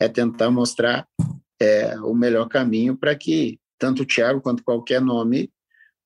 é 0.00 0.08
tentar 0.08 0.50
mostrar 0.50 1.06
é, 1.60 1.94
o 2.00 2.12
melhor 2.12 2.48
caminho 2.48 2.96
para 2.96 3.14
que 3.14 3.60
tanto 3.78 4.02
o 4.02 4.06
Thiago 4.06 4.40
quanto 4.40 4.64
qualquer 4.64 5.00
nome 5.00 5.48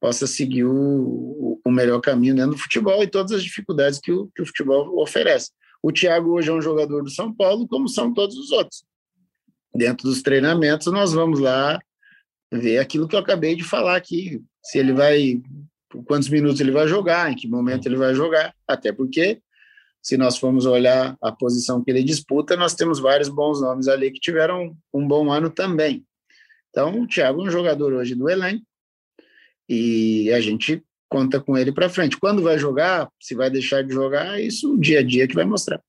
possa 0.05 0.27
seguir 0.27 0.67
o, 0.67 1.59
o 1.65 1.71
melhor 1.71 1.99
caminho 1.99 2.35
dentro 2.35 2.51
do 2.51 2.59
futebol 2.59 3.03
e 3.03 3.07
todas 3.07 3.33
as 3.33 3.43
dificuldades 3.43 3.99
que 3.99 4.13
o, 4.13 4.27
que 4.37 4.43
o 4.43 4.47
futebol 4.47 5.01
oferece. 5.01 5.51
O 5.83 5.91
Thiago 5.91 6.33
hoje 6.33 6.51
é 6.51 6.53
um 6.53 6.61
jogador 6.61 7.03
do 7.03 7.09
São 7.09 7.35
Paulo, 7.35 7.67
como 7.67 7.89
são 7.89 8.13
todos 8.13 8.37
os 8.37 8.53
outros. 8.53 8.85
Dentro 9.75 10.07
dos 10.07 10.21
treinamentos, 10.21 10.93
nós 10.93 11.15
vamos 11.15 11.41
lá 11.41 11.81
ver 12.53 12.81
aquilo 12.81 13.09
que 13.09 13.17
eu 13.17 13.19
acabei 13.19 13.57
de 13.57 13.65
falar 13.65 13.97
aqui. 13.97 14.43
Se 14.63 14.79
ele 14.79 14.93
vai, 14.93 15.41
quantos 16.07 16.29
minutos 16.29 16.61
ele 16.61 16.71
vai 16.71 16.87
jogar, 16.87 17.33
em 17.33 17.35
que 17.35 17.49
momento 17.49 17.87
ele 17.87 17.97
vai 17.97 18.15
jogar. 18.15 18.55
Até 18.69 18.93
porque, 18.93 19.41
se 20.03 20.19
nós 20.19 20.37
formos 20.37 20.67
olhar 20.67 21.17
a 21.19 21.33
posição 21.33 21.83
que 21.83 21.91
ele 21.91 22.03
disputa, 22.03 22.59
nós 22.59 22.75
temos 22.75 23.01
vários 23.01 23.31
bons 23.31 23.63
nomes 23.63 23.89
ali 23.89 24.11
que 24.11 24.21
tiveram 24.21 24.77
um 24.93 25.09
bom 25.09 25.33
ano 25.33 25.49
também. 25.49 26.05
Então, 26.69 27.01
o 27.01 27.07
Thiago 27.07 27.41
é 27.41 27.49
um 27.49 27.51
jogador 27.51 27.95
hoje 27.95 28.15
do 28.15 28.29
elenco, 28.29 28.67
e 29.69 30.33
a 30.33 30.41
gente 30.41 30.83
conta 31.09 31.41
com 31.41 31.57
ele 31.57 31.73
para 31.73 31.89
frente. 31.89 32.19
Quando 32.19 32.43
vai 32.43 32.59
jogar, 32.59 33.09
se 33.21 33.35
vai 33.35 33.51
deixar 33.51 33.83
de 33.83 33.93
jogar, 33.93 34.41
isso 34.41 34.75
o 34.75 34.81
dia 34.81 35.01
a 35.01 35.03
dia 35.03 35.29
que 35.29 35.35
vai 35.35 35.45
mostrar. 35.45 35.81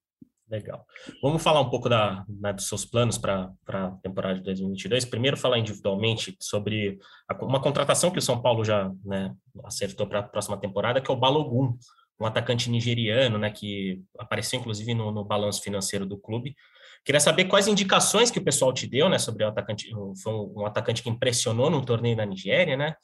Legal. 0.48 0.86
Vamos 1.24 1.42
falar 1.42 1.60
um 1.60 1.70
pouco 1.70 1.90
da, 1.90 2.24
né, 2.30 2.54
dos 2.54 2.68
seus 2.68 2.86
planos 2.86 3.18
para 3.18 3.52
a 3.68 3.92
temporada 4.04 4.36
de 4.36 4.44
2022. 4.44 5.04
Primeiro, 5.06 5.36
falar 5.36 5.58
individualmente 5.58 6.38
sobre 6.40 7.00
a, 7.28 7.44
uma 7.44 7.60
contratação 7.60 8.12
que 8.12 8.20
o 8.20 8.22
São 8.22 8.40
Paulo 8.40 8.64
já 8.64 8.92
né, 9.04 9.34
acertou 9.64 10.06
para 10.06 10.20
a 10.20 10.24
próxima 10.24 10.58
temporada, 10.58 11.02
que 11.02 11.10
é 11.10 11.14
o 11.14 11.18
Balogun, 11.18 11.76
um 12.20 12.26
atacante 12.26 12.70
nigeriano, 12.70 13.40
né, 13.40 13.50
que 13.50 14.02
apareceu 14.20 14.60
inclusive 14.60 14.94
no, 14.94 15.12
no 15.12 15.26
balanço 15.26 15.64
financeiro 15.64 16.06
do 16.06 16.18
clube. 16.18 16.56
Queria 17.04 17.20
saber 17.20 17.46
quais 17.46 17.68
indicações 17.68 18.32
que 18.32 18.40
o 18.40 18.44
pessoal 18.44 18.74
te 18.74 18.88
deu, 18.88 19.10
né, 19.10 19.18
sobre 19.20 19.44
o 19.44 19.48
atacante, 19.48 19.90
foi 20.24 20.34
um, 20.34 20.66
atacante 20.66 21.04
que 21.04 21.10
impressionou 21.10 21.70
no 21.70 21.86
torneio 21.86 22.16
da 22.16 22.26
Nigéria, 22.26 22.78
né, 22.78 22.96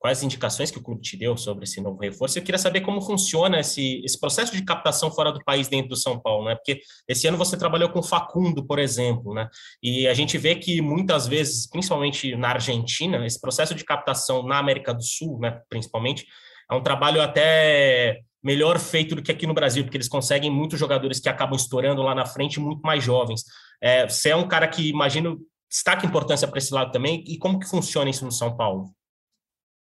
quais 0.00 0.22
indicações 0.22 0.70
que 0.70 0.78
o 0.78 0.82
clube 0.82 1.02
te 1.02 1.14
deu 1.14 1.36
sobre 1.36 1.64
esse 1.64 1.78
novo 1.78 2.00
reforço. 2.00 2.38
Eu 2.38 2.42
queria 2.42 2.58
saber 2.58 2.80
como 2.80 3.02
funciona 3.02 3.60
esse, 3.60 4.00
esse 4.02 4.18
processo 4.18 4.56
de 4.56 4.64
captação 4.64 5.12
fora 5.12 5.30
do 5.30 5.44
país 5.44 5.68
dentro 5.68 5.90
do 5.90 5.96
São 5.96 6.18
Paulo, 6.18 6.46
né? 6.46 6.54
Porque 6.54 6.80
esse 7.06 7.28
ano 7.28 7.36
você 7.36 7.54
trabalhou 7.54 7.90
com 7.90 8.02
Facundo, 8.02 8.66
por 8.66 8.78
exemplo, 8.78 9.34
né? 9.34 9.46
E 9.82 10.08
a 10.08 10.14
gente 10.14 10.38
vê 10.38 10.54
que 10.54 10.80
muitas 10.80 11.28
vezes, 11.28 11.68
principalmente 11.68 12.34
na 12.34 12.48
Argentina, 12.48 13.24
esse 13.26 13.38
processo 13.38 13.74
de 13.74 13.84
captação 13.84 14.42
na 14.42 14.58
América 14.58 14.94
do 14.94 15.02
Sul, 15.02 15.38
né, 15.38 15.60
principalmente, 15.68 16.26
é 16.70 16.74
um 16.74 16.82
trabalho 16.82 17.20
até 17.20 18.20
melhor 18.42 18.78
feito 18.78 19.14
do 19.14 19.22
que 19.22 19.30
aqui 19.30 19.46
no 19.46 19.52
Brasil, 19.52 19.84
porque 19.84 19.98
eles 19.98 20.08
conseguem 20.08 20.50
muitos 20.50 20.80
jogadores 20.80 21.20
que 21.20 21.28
acabam 21.28 21.56
estourando 21.56 22.00
lá 22.00 22.14
na 22.14 22.24
frente, 22.24 22.58
muito 22.58 22.80
mais 22.80 23.04
jovens. 23.04 23.44
É, 23.82 24.08
você 24.08 24.30
é 24.30 24.36
um 24.36 24.48
cara 24.48 24.66
que, 24.66 24.88
imagino, 24.88 25.38
destaca 25.68 26.06
importância 26.06 26.48
para 26.48 26.56
esse 26.56 26.72
lado 26.72 26.90
também, 26.90 27.22
e 27.26 27.36
como 27.36 27.60
que 27.60 27.68
funciona 27.68 28.08
isso 28.08 28.24
no 28.24 28.32
São 28.32 28.56
Paulo? 28.56 28.94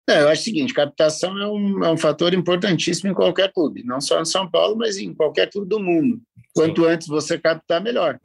É, 0.09 0.21
eu 0.21 0.29
acho 0.29 0.43
o 0.43 0.45
seguinte, 0.45 0.75
captação 0.75 1.38
é 1.38 1.49
um, 1.49 1.85
é 1.85 1.90
um 1.90 1.97
fator 1.97 2.35
importantíssimo 2.35 3.11
em 3.11 3.14
qualquer 3.14 3.51
clube, 3.53 3.83
não 3.85 4.03
só 4.03 4.21
em 4.21 4.25
São 4.27 4.51
Paulo, 4.51 4.77
mas 4.77 4.99
em 4.99 5.14
qualquer 5.14 5.51
clube 5.51 5.67
do 5.67 5.81
mundo. 5.81 6.21
Quanto 6.55 6.83
Sim. 6.83 6.88
antes 6.88 7.09
você 7.09 7.38
captar, 7.38 7.83
melhor. 7.83 8.21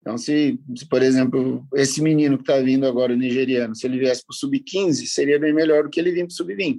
Então, 0.00 0.16
se, 0.16 0.58
se 0.74 0.88
por 0.88 1.02
exemplo, 1.02 1.66
esse 1.74 2.02
menino 2.02 2.38
que 2.38 2.42
está 2.42 2.58
vindo 2.58 2.86
agora, 2.86 3.12
o 3.12 3.16
nigeriano, 3.16 3.76
se 3.76 3.86
ele 3.86 3.98
viesse 3.98 4.24
para 4.24 4.32
o 4.32 4.36
sub-15, 4.36 5.06
seria 5.06 5.38
bem 5.38 5.52
melhor 5.52 5.84
do 5.84 5.90
que 5.90 6.00
ele 6.00 6.10
vir 6.10 6.26
para 6.26 6.32
o 6.32 6.36
sub-20. 6.36 6.78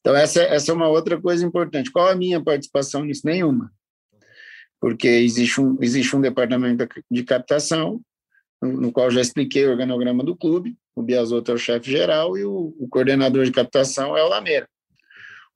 Então, 0.00 0.14
essa, 0.14 0.42
essa 0.42 0.70
é 0.70 0.74
uma 0.74 0.88
outra 0.88 1.20
coisa 1.20 1.44
importante. 1.44 1.90
Qual 1.90 2.08
a 2.08 2.14
minha 2.14 2.42
participação 2.42 3.04
nisso? 3.04 3.22
Nenhuma. 3.24 3.72
Porque 4.80 5.08
existe 5.08 5.60
um, 5.60 5.76
existe 5.80 6.14
um 6.14 6.20
departamento 6.20 6.86
de 7.10 7.24
captação, 7.24 8.00
no, 8.62 8.72
no 8.80 8.92
qual 8.92 9.10
já 9.10 9.20
expliquei 9.20 9.66
o 9.66 9.70
organograma 9.70 10.22
do 10.22 10.36
clube, 10.36 10.76
o 10.94 11.02
Biasotto 11.02 11.50
é 11.50 11.54
o 11.54 11.58
chefe 11.58 11.90
geral 11.90 12.36
e 12.38 12.44
o, 12.44 12.74
o, 12.78 12.88
coordenador 12.88 13.44
de 13.44 13.50
captação 13.50 14.16
é 14.16 14.22
o 14.22 14.28
Lameira. 14.28 14.68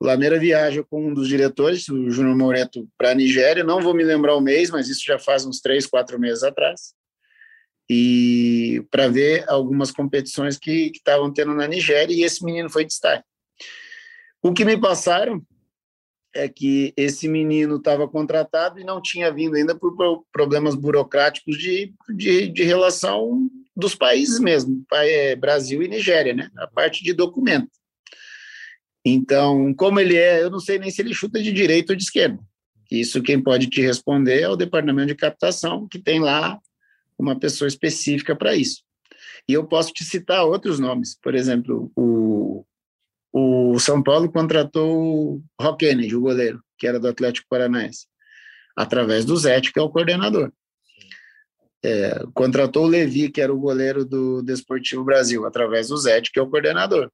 O 0.00 0.06
Lameira 0.06 0.38
viaja 0.38 0.84
com 0.84 1.08
um 1.08 1.14
dos 1.14 1.28
diretores, 1.28 1.88
o 1.88 2.10
Júnior 2.10 2.36
Moreto, 2.36 2.88
para 2.96 3.10
a 3.10 3.14
Nigéria, 3.14 3.64
não 3.64 3.80
vou 3.80 3.94
me 3.94 4.04
lembrar 4.04 4.36
o 4.36 4.40
mês, 4.40 4.70
mas 4.70 4.88
isso 4.88 5.04
já 5.04 5.18
faz 5.18 5.44
uns 5.44 5.60
três, 5.60 5.86
quatro 5.86 6.18
meses 6.18 6.42
atrás, 6.42 6.94
e 7.90 8.84
para 8.90 9.08
ver 9.08 9.44
algumas 9.48 9.90
competições 9.90 10.56
que 10.56 10.92
estavam 10.94 11.32
tendo 11.32 11.54
na 11.54 11.66
Nigéria, 11.66 12.14
e 12.14 12.22
esse 12.22 12.44
menino 12.44 12.70
foi 12.70 12.84
destaque. 12.84 13.24
O 14.40 14.52
que 14.52 14.64
me 14.64 14.78
passaram 14.80 15.42
é 16.34 16.48
que 16.48 16.92
esse 16.96 17.28
menino 17.28 17.76
estava 17.76 18.06
contratado 18.08 18.78
e 18.78 18.84
não 18.84 19.00
tinha 19.00 19.32
vindo 19.32 19.56
ainda 19.56 19.74
por 19.74 19.94
problemas 20.32 20.74
burocráticos 20.74 21.56
de, 21.56 21.92
de, 22.14 22.48
de 22.48 22.62
relação 22.62 23.50
dos 23.74 23.94
países 23.94 24.40
mesmo, 24.40 24.84
é, 24.92 25.36
Brasil 25.36 25.82
e 25.82 25.88
Nigéria, 25.88 26.34
né? 26.34 26.50
A 26.58 26.66
parte 26.66 27.02
de 27.02 27.12
documento. 27.12 27.70
Então, 29.04 29.72
como 29.74 30.00
ele 30.00 30.16
é, 30.16 30.42
eu 30.42 30.50
não 30.50 30.58
sei 30.58 30.78
nem 30.78 30.90
se 30.90 31.00
ele 31.00 31.14
chuta 31.14 31.40
de 31.42 31.52
direita 31.52 31.92
ou 31.92 31.96
de 31.96 32.02
esquerda. 32.02 32.38
Isso 32.90 33.22
quem 33.22 33.40
pode 33.40 33.68
te 33.68 33.80
responder 33.80 34.40
é 34.40 34.48
o 34.48 34.56
departamento 34.56 35.08
de 35.08 35.14
captação, 35.14 35.86
que 35.86 35.98
tem 35.98 36.20
lá 36.20 36.58
uma 37.18 37.38
pessoa 37.38 37.68
específica 37.68 38.34
para 38.34 38.56
isso. 38.56 38.82
E 39.48 39.52
eu 39.52 39.66
posso 39.66 39.92
te 39.92 40.04
citar 40.04 40.44
outros 40.44 40.78
nomes. 40.78 41.18
Por 41.20 41.34
exemplo, 41.34 41.90
o, 41.96 42.64
o 43.32 43.78
São 43.78 44.02
Paulo 44.02 44.30
contratou 44.30 45.42
o 45.60 45.76
Kennedy, 45.76 46.16
o 46.16 46.20
goleiro, 46.20 46.62
que 46.78 46.86
era 46.86 46.98
do 46.98 47.08
Atlético 47.08 47.46
Paranaense, 47.48 48.06
através 48.76 49.24
do 49.24 49.36
Zete, 49.36 49.72
que 49.72 49.78
é 49.78 49.82
o 49.82 49.90
coordenador. 49.90 50.52
É, 51.84 52.24
contratou 52.34 52.84
o 52.84 52.88
Levi, 52.88 53.30
que 53.30 53.40
era 53.40 53.52
o 53.52 53.60
goleiro 53.60 54.04
do 54.04 54.42
Desportivo 54.42 55.04
Brasil, 55.04 55.44
através 55.46 55.88
do 55.88 55.96
Zete, 55.96 56.32
que 56.32 56.38
é 56.38 56.42
o 56.42 56.50
coordenador. 56.50 57.10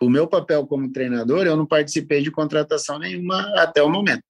O 0.00 0.08
meu 0.08 0.26
papel 0.26 0.66
como 0.66 0.90
treinador, 0.90 1.46
eu 1.46 1.56
não 1.56 1.66
participei 1.66 2.22
de 2.22 2.30
contratação 2.30 2.98
nenhuma 2.98 3.40
até 3.56 3.82
o 3.82 3.88
momento. 3.88 4.22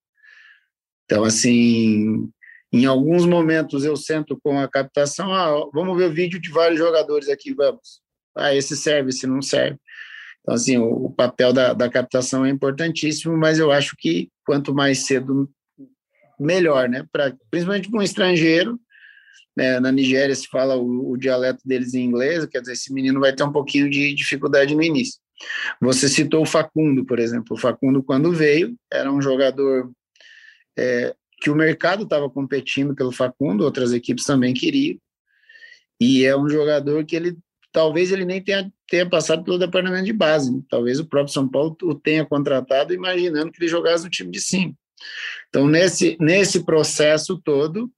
Então, 1.05 1.25
assim, 1.25 2.31
em 2.73 2.87
alguns 2.87 3.27
momentos 3.27 3.85
eu 3.85 3.97
sento 3.97 4.39
com 4.43 4.59
a 4.59 4.69
captação, 4.69 5.33
ah, 5.33 5.69
vamos 5.73 5.97
ver 5.97 6.11
o 6.11 6.13
vídeo 6.13 6.41
de 6.41 6.51
vários 6.51 6.79
jogadores 6.79 7.29
aqui, 7.29 7.53
vamos. 7.53 8.01
Ah, 8.35 8.55
esse 8.55 8.77
serve, 8.77 9.11
esse 9.11 9.27
não 9.27 9.43
serve. 9.43 9.79
Então, 10.43 10.55
assim, 10.55 10.77
o, 10.77 11.07
o 11.07 11.11
papel 11.11 11.53
da, 11.53 11.73
da 11.73 11.89
captação 11.89 12.45
é 12.45 12.51
importantíssimo, 12.51 13.37
mas 13.37 13.59
eu 13.59 13.71
acho 13.71 13.97
que 13.97 14.29
quanto 14.45 14.75
mais 14.75 15.07
cedo, 15.07 15.49
melhor, 16.39 16.89
né? 16.89 17.07
Pra, 17.13 17.33
principalmente 17.51 17.89
para 17.89 18.01
um 18.01 18.03
estrangeiro, 18.03 18.79
né, 19.57 19.79
na 19.79 19.93
Nigéria 19.93 20.35
se 20.35 20.49
fala 20.49 20.77
o, 20.77 21.11
o, 21.11 21.17
dialeto 21.17 21.61
deles 21.65 21.95
em 21.95 22.05
inglês, 22.05 22.47
quer 22.47 22.61
dizer, 22.61 22.73
esse 22.73 22.93
menino 22.93 23.21
vai 23.21 23.35
ter 23.35 23.45
um 23.45 23.53
pouquinho 23.53 23.89
de 23.89 24.15
dificuldade 24.15 24.75
no 24.75 24.83
início. 24.83 25.21
Você 25.81 26.09
citou 26.09 26.43
o 26.43 26.47
Facundo, 26.47 27.05
por 27.05 27.19
exemplo. 27.19 27.57
O 27.57 27.61
Facundo, 27.61 28.03
quando 28.03 28.33
veio, 28.33 28.75
era 28.91 29.13
um 29.13 29.21
jogador 29.21 29.91
é, 30.77 31.15
que 31.41 31.51
o 31.51 31.55
mercado 31.55 32.05
estava 32.05 32.31
competindo 32.31 32.95
pelo 32.95 33.13
Facundo, 33.13 33.65
outras 33.65 33.93
equipes 33.93 34.25
também 34.25 34.55
queriam, 34.55 34.97
e 36.01 36.25
é 36.25 36.37
um 36.37 36.49
jogador 36.49 37.05
que 37.05 37.15
ele 37.15 37.37
talvez 37.73 38.13
ele 38.13 38.25
nem 38.25 38.43
tenha 38.43 38.71
tenha 38.93 39.09
passado 39.09 39.43
pelo 39.43 39.59
departamento 39.59 40.05
de 40.05 40.13
base. 40.13 40.63
Talvez 40.69 41.01
o 41.01 41.07
próprio 41.07 41.33
São 41.33 41.49
Paulo 41.49 41.75
o 41.85 41.95
tenha 41.95 42.27
contratado 42.27 42.93
imaginando 42.93 43.51
que 43.51 43.59
ele 43.59 43.71
jogasse 43.71 44.05
no 44.05 44.11
time 44.11 44.31
de 44.31 44.39
cima. 44.39 44.75
Então, 45.49 45.67
nesse, 45.67 46.15
nesse 46.21 46.63
processo 46.63 47.41
todo, 47.43 47.91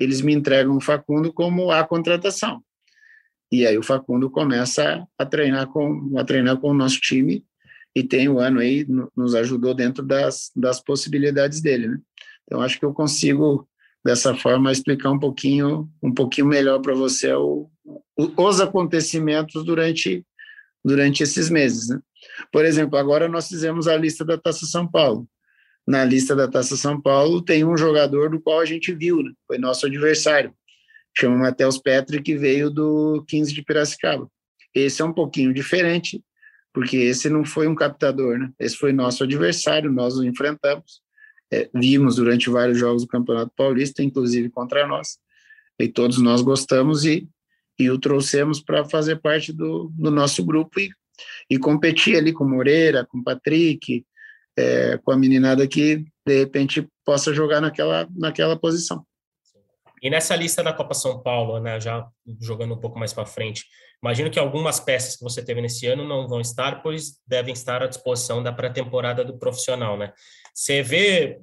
eles 0.00 0.20
me 0.20 0.34
entregam 0.34 0.76
o 0.76 0.80
Facundo 0.80 1.32
como 1.32 1.70
a 1.70 1.84
contratação. 1.84 2.60
E 3.52 3.64
aí 3.64 3.78
o 3.78 3.82
Facundo 3.82 4.28
começa 4.28 5.06
a 5.16 5.24
treinar 5.24 5.68
com, 5.68 6.18
a 6.18 6.24
treinar 6.24 6.56
com 6.56 6.70
o 6.70 6.74
nosso 6.74 6.98
time 7.00 7.44
e 7.94 8.02
tem 8.02 8.28
o 8.28 8.34
um 8.34 8.38
ano 8.40 8.58
aí, 8.58 8.84
nos 9.16 9.36
ajudou 9.36 9.72
dentro 9.72 10.04
das, 10.04 10.50
das 10.56 10.82
possibilidades 10.82 11.60
dele, 11.60 11.86
né? 11.86 11.98
Então, 12.42 12.60
acho 12.60 12.76
que 12.76 12.84
eu 12.84 12.92
consigo, 12.92 13.68
dessa 14.04 14.34
forma, 14.34 14.72
explicar 14.72 15.12
um 15.12 15.18
pouquinho, 15.18 15.88
um 16.02 16.12
pouquinho 16.12 16.48
melhor 16.48 16.80
para 16.80 16.92
você 16.92 17.32
o, 17.34 17.70
os 18.36 18.60
acontecimentos 18.60 19.64
durante, 19.64 20.24
durante 20.84 21.22
esses 21.22 21.50
meses, 21.50 21.88
né? 21.88 22.00
Por 22.52 22.64
exemplo, 22.64 22.98
agora 22.98 23.28
nós 23.28 23.48
fizemos 23.48 23.88
a 23.88 23.96
lista 23.96 24.24
da 24.24 24.38
Taça 24.38 24.66
São 24.66 24.86
Paulo 24.86 25.28
na 25.90 26.04
lista 26.04 26.36
da 26.36 26.46
Taça 26.46 26.76
São 26.76 27.00
Paulo 27.00 27.42
tem 27.42 27.64
um 27.64 27.76
jogador 27.76 28.30
do 28.30 28.40
qual 28.40 28.60
a 28.60 28.64
gente 28.64 28.92
viu, 28.94 29.22
né? 29.22 29.32
foi 29.46 29.58
nosso 29.58 29.86
adversário, 29.86 30.54
chama 31.16 31.36
Matheus 31.36 31.78
Petri, 31.78 32.22
que 32.22 32.36
veio 32.36 32.70
do 32.70 33.24
15 33.26 33.52
de 33.52 33.62
Piracicaba. 33.62 34.30
Esse 34.72 35.02
é 35.02 35.04
um 35.04 35.12
pouquinho 35.12 35.52
diferente, 35.52 36.22
porque 36.72 36.96
esse 36.96 37.28
não 37.28 37.44
foi 37.44 37.66
um 37.66 37.74
captador, 37.74 38.38
né? 38.38 38.52
Esse 38.58 38.76
foi 38.76 38.92
nosso 38.92 39.24
adversário, 39.24 39.90
nós 39.90 40.16
o 40.16 40.24
enfrentamos, 40.24 41.02
é, 41.52 41.68
vimos 41.74 42.16
durante 42.16 42.48
vários 42.48 42.78
jogos 42.78 43.02
do 43.02 43.08
Campeonato 43.08 43.50
Paulista, 43.56 44.00
inclusive 44.00 44.48
contra 44.48 44.86
nós, 44.86 45.18
e 45.80 45.88
todos 45.88 46.18
nós 46.18 46.40
gostamos 46.40 47.04
e, 47.04 47.28
e 47.80 47.90
o 47.90 47.98
trouxemos 47.98 48.60
para 48.60 48.84
fazer 48.84 49.16
parte 49.16 49.52
do, 49.52 49.90
do 49.94 50.10
nosso 50.10 50.44
grupo 50.44 50.78
e, 50.78 50.90
e 51.48 51.58
competir 51.58 52.16
ali 52.16 52.32
com 52.32 52.44
Moreira, 52.44 53.06
com 53.06 53.22
Patrick, 53.22 54.04
é, 54.58 54.98
com 54.98 55.10
a 55.12 55.16
meninada 55.16 55.66
que 55.66 56.04
de 56.26 56.38
repente 56.38 56.86
possa 57.04 57.32
jogar 57.32 57.60
naquela, 57.60 58.06
naquela 58.14 58.56
posição. 58.56 59.04
E 60.02 60.10
nessa 60.10 60.36
lista 60.36 60.62
da 60.62 60.72
Copa 60.72 60.94
São 60.94 61.22
Paulo, 61.22 61.58
né, 61.58 61.80
já 61.80 62.06
jogando 62.40 62.74
um 62.74 62.80
pouco 62.80 62.98
mais 62.98 63.12
para 63.12 63.24
frente, 63.24 63.64
imagino 64.02 64.30
que 64.30 64.38
algumas 64.38 64.78
peças 64.78 65.16
que 65.16 65.24
você 65.24 65.42
teve 65.42 65.62
nesse 65.62 65.86
ano 65.86 66.06
não 66.06 66.28
vão 66.28 66.40
estar, 66.40 66.82
pois 66.82 67.18
devem 67.26 67.52
estar 67.52 67.82
à 67.82 67.86
disposição 67.86 68.42
da 68.42 68.52
pré-temporada 68.52 69.24
do 69.24 69.38
profissional, 69.38 69.98
né? 69.98 70.12
Você 70.54 70.82
vê 70.82 71.40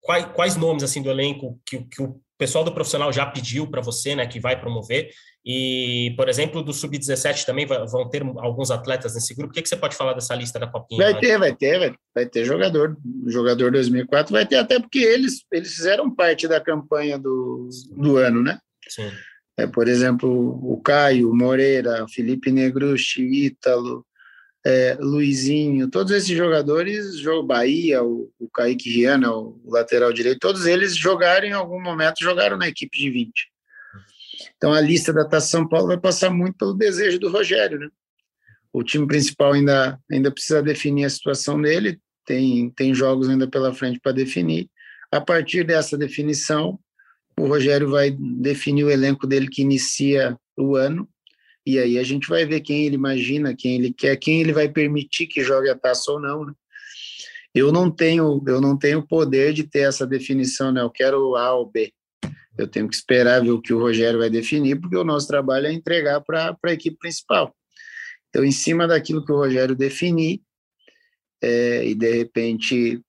quais, 0.00 0.26
quais 0.34 0.56
nomes 0.56 0.82
assim 0.82 1.02
do 1.02 1.10
elenco 1.10 1.60
que, 1.66 1.84
que 1.84 2.02
o 2.02 2.20
pessoal 2.40 2.64
do 2.64 2.72
profissional 2.72 3.12
já 3.12 3.26
pediu 3.26 3.66
para 3.66 3.82
você, 3.82 4.16
né, 4.16 4.26
que 4.26 4.40
vai 4.40 4.58
promover, 4.58 5.10
e, 5.44 6.14
por 6.16 6.26
exemplo, 6.26 6.62
do 6.62 6.72
Sub-17 6.72 7.44
também 7.44 7.66
vão 7.66 8.08
ter 8.08 8.22
alguns 8.38 8.70
atletas 8.70 9.14
nesse 9.14 9.34
grupo. 9.34 9.50
O 9.50 9.54
que, 9.54 9.62
que 9.62 9.68
você 9.68 9.76
pode 9.76 9.94
falar 9.94 10.14
dessa 10.14 10.34
lista 10.34 10.58
da 10.58 10.66
Copinha? 10.66 11.02
Vai 11.02 11.20
ter, 11.20 11.38
vai 11.38 11.54
ter, 11.54 11.78
vai, 11.78 11.94
vai 12.14 12.26
ter 12.26 12.44
jogador. 12.44 12.96
Jogador 13.26 13.70
2004 13.70 14.32
vai 14.32 14.46
ter, 14.46 14.56
até 14.56 14.80
porque 14.80 14.98
eles, 14.98 15.44
eles 15.52 15.74
fizeram 15.74 16.14
parte 16.14 16.48
da 16.48 16.60
campanha 16.60 17.18
do, 17.18 17.68
do 17.92 18.16
ano, 18.16 18.42
né? 18.42 18.58
Sim. 18.88 19.10
É, 19.58 19.66
por 19.66 19.86
exemplo, 19.86 20.30
o 20.30 20.80
Caio, 20.82 21.34
Moreira, 21.34 22.06
Felipe 22.08 22.50
Negrucci, 22.50 23.22
Ítalo, 23.22 24.06
é, 24.64 24.96
Luizinho, 25.00 25.88
todos 25.88 26.12
esses 26.12 26.36
jogadores, 26.36 27.16
jogo 27.18 27.46
Bahia, 27.46 28.02
o, 28.02 28.30
o 28.38 28.48
Kaique 28.48 28.90
Riana, 28.90 29.32
o, 29.32 29.60
o 29.64 29.72
lateral 29.72 30.12
direito, 30.12 30.38
todos 30.38 30.66
eles 30.66 30.94
jogaram 30.94 31.46
em 31.46 31.52
algum 31.52 31.80
momento, 31.80 32.20
jogaram 32.20 32.56
na 32.56 32.68
equipe 32.68 32.98
de 32.98 33.10
20. 33.10 33.32
Então 34.56 34.72
a 34.72 34.80
lista 34.80 35.12
da 35.12 35.24
Taça 35.24 35.48
São 35.48 35.68
Paulo 35.68 35.88
vai 35.88 35.98
passar 35.98 36.30
muito 36.30 36.56
pelo 36.56 36.74
desejo 36.74 37.18
do 37.18 37.30
Rogério, 37.30 37.78
né? 37.78 37.88
O 38.72 38.82
time 38.82 39.06
principal 39.06 39.52
ainda, 39.52 39.98
ainda 40.10 40.30
precisa 40.30 40.62
definir 40.62 41.04
a 41.04 41.10
situação 41.10 41.60
dele, 41.60 41.98
tem, 42.24 42.70
tem 42.70 42.94
jogos 42.94 43.28
ainda 43.28 43.48
pela 43.48 43.74
frente 43.74 43.98
para 43.98 44.12
definir. 44.12 44.68
A 45.10 45.20
partir 45.20 45.64
dessa 45.64 45.98
definição, 45.98 46.78
o 47.38 47.46
Rogério 47.46 47.90
vai 47.90 48.10
definir 48.10 48.84
o 48.84 48.90
elenco 48.90 49.26
dele 49.26 49.48
que 49.48 49.62
inicia 49.62 50.38
o 50.56 50.76
ano, 50.76 51.08
e 51.70 51.78
aí 51.78 51.98
a 51.98 52.02
gente 52.02 52.28
vai 52.28 52.44
ver 52.44 52.60
quem 52.60 52.86
ele 52.86 52.94
imagina, 52.94 53.54
quem 53.54 53.76
ele 53.76 53.92
quer, 53.92 54.16
quem 54.16 54.40
ele 54.40 54.52
vai 54.52 54.68
permitir 54.68 55.26
que 55.26 55.42
jogue 55.42 55.68
a 55.68 55.76
taça 55.76 56.12
ou 56.12 56.20
não, 56.20 56.44
né? 56.44 56.52
Eu 57.54 57.72
não 57.72 57.90
tenho, 57.90 58.42
eu 58.46 58.60
não 58.60 58.78
tenho 58.78 59.06
poder 59.06 59.52
de 59.52 59.64
ter 59.64 59.80
essa 59.80 60.06
definição, 60.06 60.70
né? 60.70 60.80
Eu 60.80 60.90
quero 60.90 61.34
A 61.36 61.52
ou 61.54 61.68
B. 61.68 61.92
Eu 62.56 62.68
tenho 62.68 62.88
que 62.88 62.94
esperar 62.94 63.42
ver 63.42 63.50
o 63.50 63.60
que 63.60 63.72
o 63.72 63.78
Rogério 63.78 64.18
vai 64.18 64.30
definir, 64.30 64.80
porque 64.80 64.96
o 64.96 65.04
nosso 65.04 65.26
trabalho 65.26 65.66
é 65.66 65.72
entregar 65.72 66.20
para 66.20 66.56
a 66.64 66.72
equipe 66.72 66.96
principal. 66.98 67.54
Então, 68.28 68.44
em 68.44 68.52
cima 68.52 68.86
daquilo 68.86 69.24
que 69.24 69.32
o 69.32 69.36
Rogério 69.36 69.74
definir, 69.74 70.40
é, 71.42 71.86
e 71.86 71.94
de 71.94 72.12
repente 72.12 73.02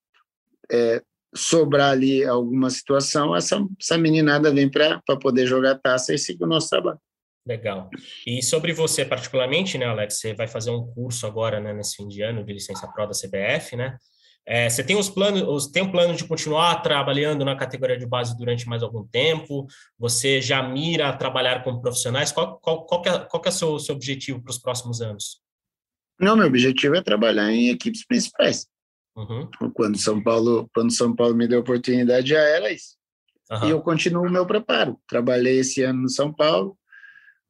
é, 0.72 1.04
sobrar 1.36 1.92
ali 1.92 2.24
alguma 2.24 2.70
situação, 2.70 3.36
essa, 3.36 3.64
essa 3.80 3.98
meninada 3.98 4.52
vem 4.52 4.70
para 4.70 5.02
poder 5.22 5.46
jogar 5.46 5.76
taça 5.76 6.14
e 6.14 6.18
seguir 6.18 6.44
o 6.44 6.48
nosso 6.48 6.70
trabalho. 6.70 7.00
Legal. 7.46 7.90
E 8.26 8.42
sobre 8.44 8.72
você 8.72 9.04
particularmente, 9.04 9.78
né, 9.78 9.86
Alex? 9.86 10.20
Você 10.20 10.34
vai 10.34 10.48
fazer 10.48 10.70
um 10.72 10.86
curso 10.86 11.26
agora, 11.26 11.60
né, 11.60 11.74
nesse 11.74 11.96
fim 11.96 12.08
de 12.08 12.22
ano 12.22 12.44
de 12.44 12.54
licença 12.54 12.88
pro 12.88 13.08
da 13.08 13.14
CBF, 13.14 13.76
né? 13.76 13.98
É, 14.46 14.68
você 14.68 14.84
tem 14.84 14.96
os 14.96 15.08
planos, 15.08 15.68
tem 15.68 15.84
um 15.84 15.92
plano 15.92 16.16
de 16.16 16.26
continuar 16.26 16.82
trabalhando 16.82 17.46
na 17.46 17.56
categoria 17.56 17.98
de 17.98 18.08
base 18.08 18.36
durante 18.36 18.68
mais 18.68 18.82
algum 18.82 19.06
tempo? 19.06 19.68
Você 20.00 20.42
já 20.42 20.64
mira 20.64 21.16
trabalhar 21.16 21.64
com 21.64 21.80
profissionais? 21.80 22.32
Qual, 22.32 22.60
qual, 22.60 22.86
qual, 22.86 23.02
que 23.02 23.10
é, 23.10 23.20
qual 23.20 23.42
que 23.42 23.50
é 23.50 23.52
o 23.52 23.54
seu, 23.54 23.80
seu 23.80 23.96
objetivo 23.96 24.42
para 24.42 24.52
os 24.52 24.58
próximos 24.58 25.00
anos? 25.02 25.42
Não, 26.20 26.36
meu 26.36 26.48
objetivo 26.48 26.96
é 26.96 27.02
trabalhar 27.02 27.52
em 27.52 27.70
equipes 27.70 28.06
principais. 28.06 28.68
Uhum. 29.16 29.50
Quando 29.74 29.98
São 29.98 30.22
Paulo, 30.22 30.70
quando 30.74 30.92
São 30.92 31.16
Paulo 31.16 31.36
me 31.36 31.48
deu 31.48 31.60
a 31.60 31.62
oportunidade, 31.62 32.30
já 32.30 32.40
era 32.40 32.72
isso. 32.72 32.96
Uhum. 33.52 33.68
E 33.68 33.70
eu 33.70 33.82
continuo 33.82 34.26
o 34.26 34.32
meu 34.32 34.46
preparo. 34.46 35.00
Trabalhei 35.08 35.60
esse 35.60 35.84
ano 35.84 36.04
no 36.04 36.10
São 36.10 36.34
Paulo, 36.34 36.78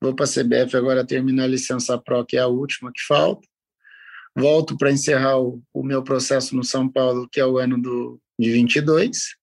vou 0.01 0.15
para 0.15 0.25
a 0.25 0.27
CBF 0.27 0.75
agora 0.75 1.05
terminar 1.05 1.43
a 1.43 1.47
licença 1.47 1.97
Pro, 1.97 2.25
que 2.25 2.35
é 2.35 2.39
a 2.39 2.47
última 2.47 2.91
que 2.91 3.01
falta. 3.07 3.47
Volto 4.35 4.77
para 4.77 4.91
encerrar 4.91 5.39
o, 5.39 5.61
o, 5.73 5.83
meu 5.83 6.01
processo 6.03 6.55
no 6.55 6.63
São 6.63 6.89
Paulo, 6.89 7.27
que 7.31 7.39
é 7.39 7.45
o 7.45 7.57
ano 7.57 7.79
do, 7.79 8.19
de 8.39 8.49
22, 8.49 9.35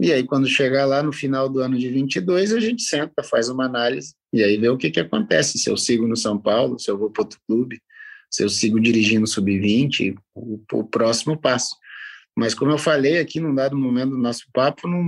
e 0.00 0.12
aí 0.12 0.24
quando 0.24 0.48
chegar 0.48 0.86
lá 0.86 1.02
no 1.02 1.12
final 1.12 1.48
do 1.48 1.60
ano 1.60 1.78
de 1.78 1.90
22, 1.90 2.52
a 2.54 2.60
gente 2.60 2.82
senta, 2.82 3.22
faz 3.22 3.50
uma 3.50 3.66
análise, 3.66 4.14
e 4.32 4.42
aí 4.42 4.56
vê 4.56 4.68
o 4.70 4.78
que, 4.78 4.90
que 4.90 5.00
acontece, 5.00 5.58
se 5.58 5.68
eu 5.68 5.76
sigo 5.76 6.08
no 6.08 6.16
São 6.16 6.38
Paulo, 6.38 6.78
se 6.78 6.90
eu 6.90 6.98
vou 6.98 7.10
para 7.10 7.22
outro 7.22 7.38
clube, 7.46 7.80
se 8.30 8.42
eu 8.42 8.48
sigo 8.48 8.80
dirigindo 8.80 9.26
sub-20, 9.26 10.16
o, 10.34 10.62
o 10.72 10.84
próximo 10.84 11.38
passo. 11.38 11.76
Mas 12.34 12.54
como 12.54 12.70
eu 12.70 12.78
falei 12.78 13.18
aqui 13.18 13.40
num 13.40 13.54
dado 13.54 13.76
momento 13.76 14.10
do 14.10 14.18
nosso 14.18 14.44
papo, 14.54 14.88
não, 14.88 15.04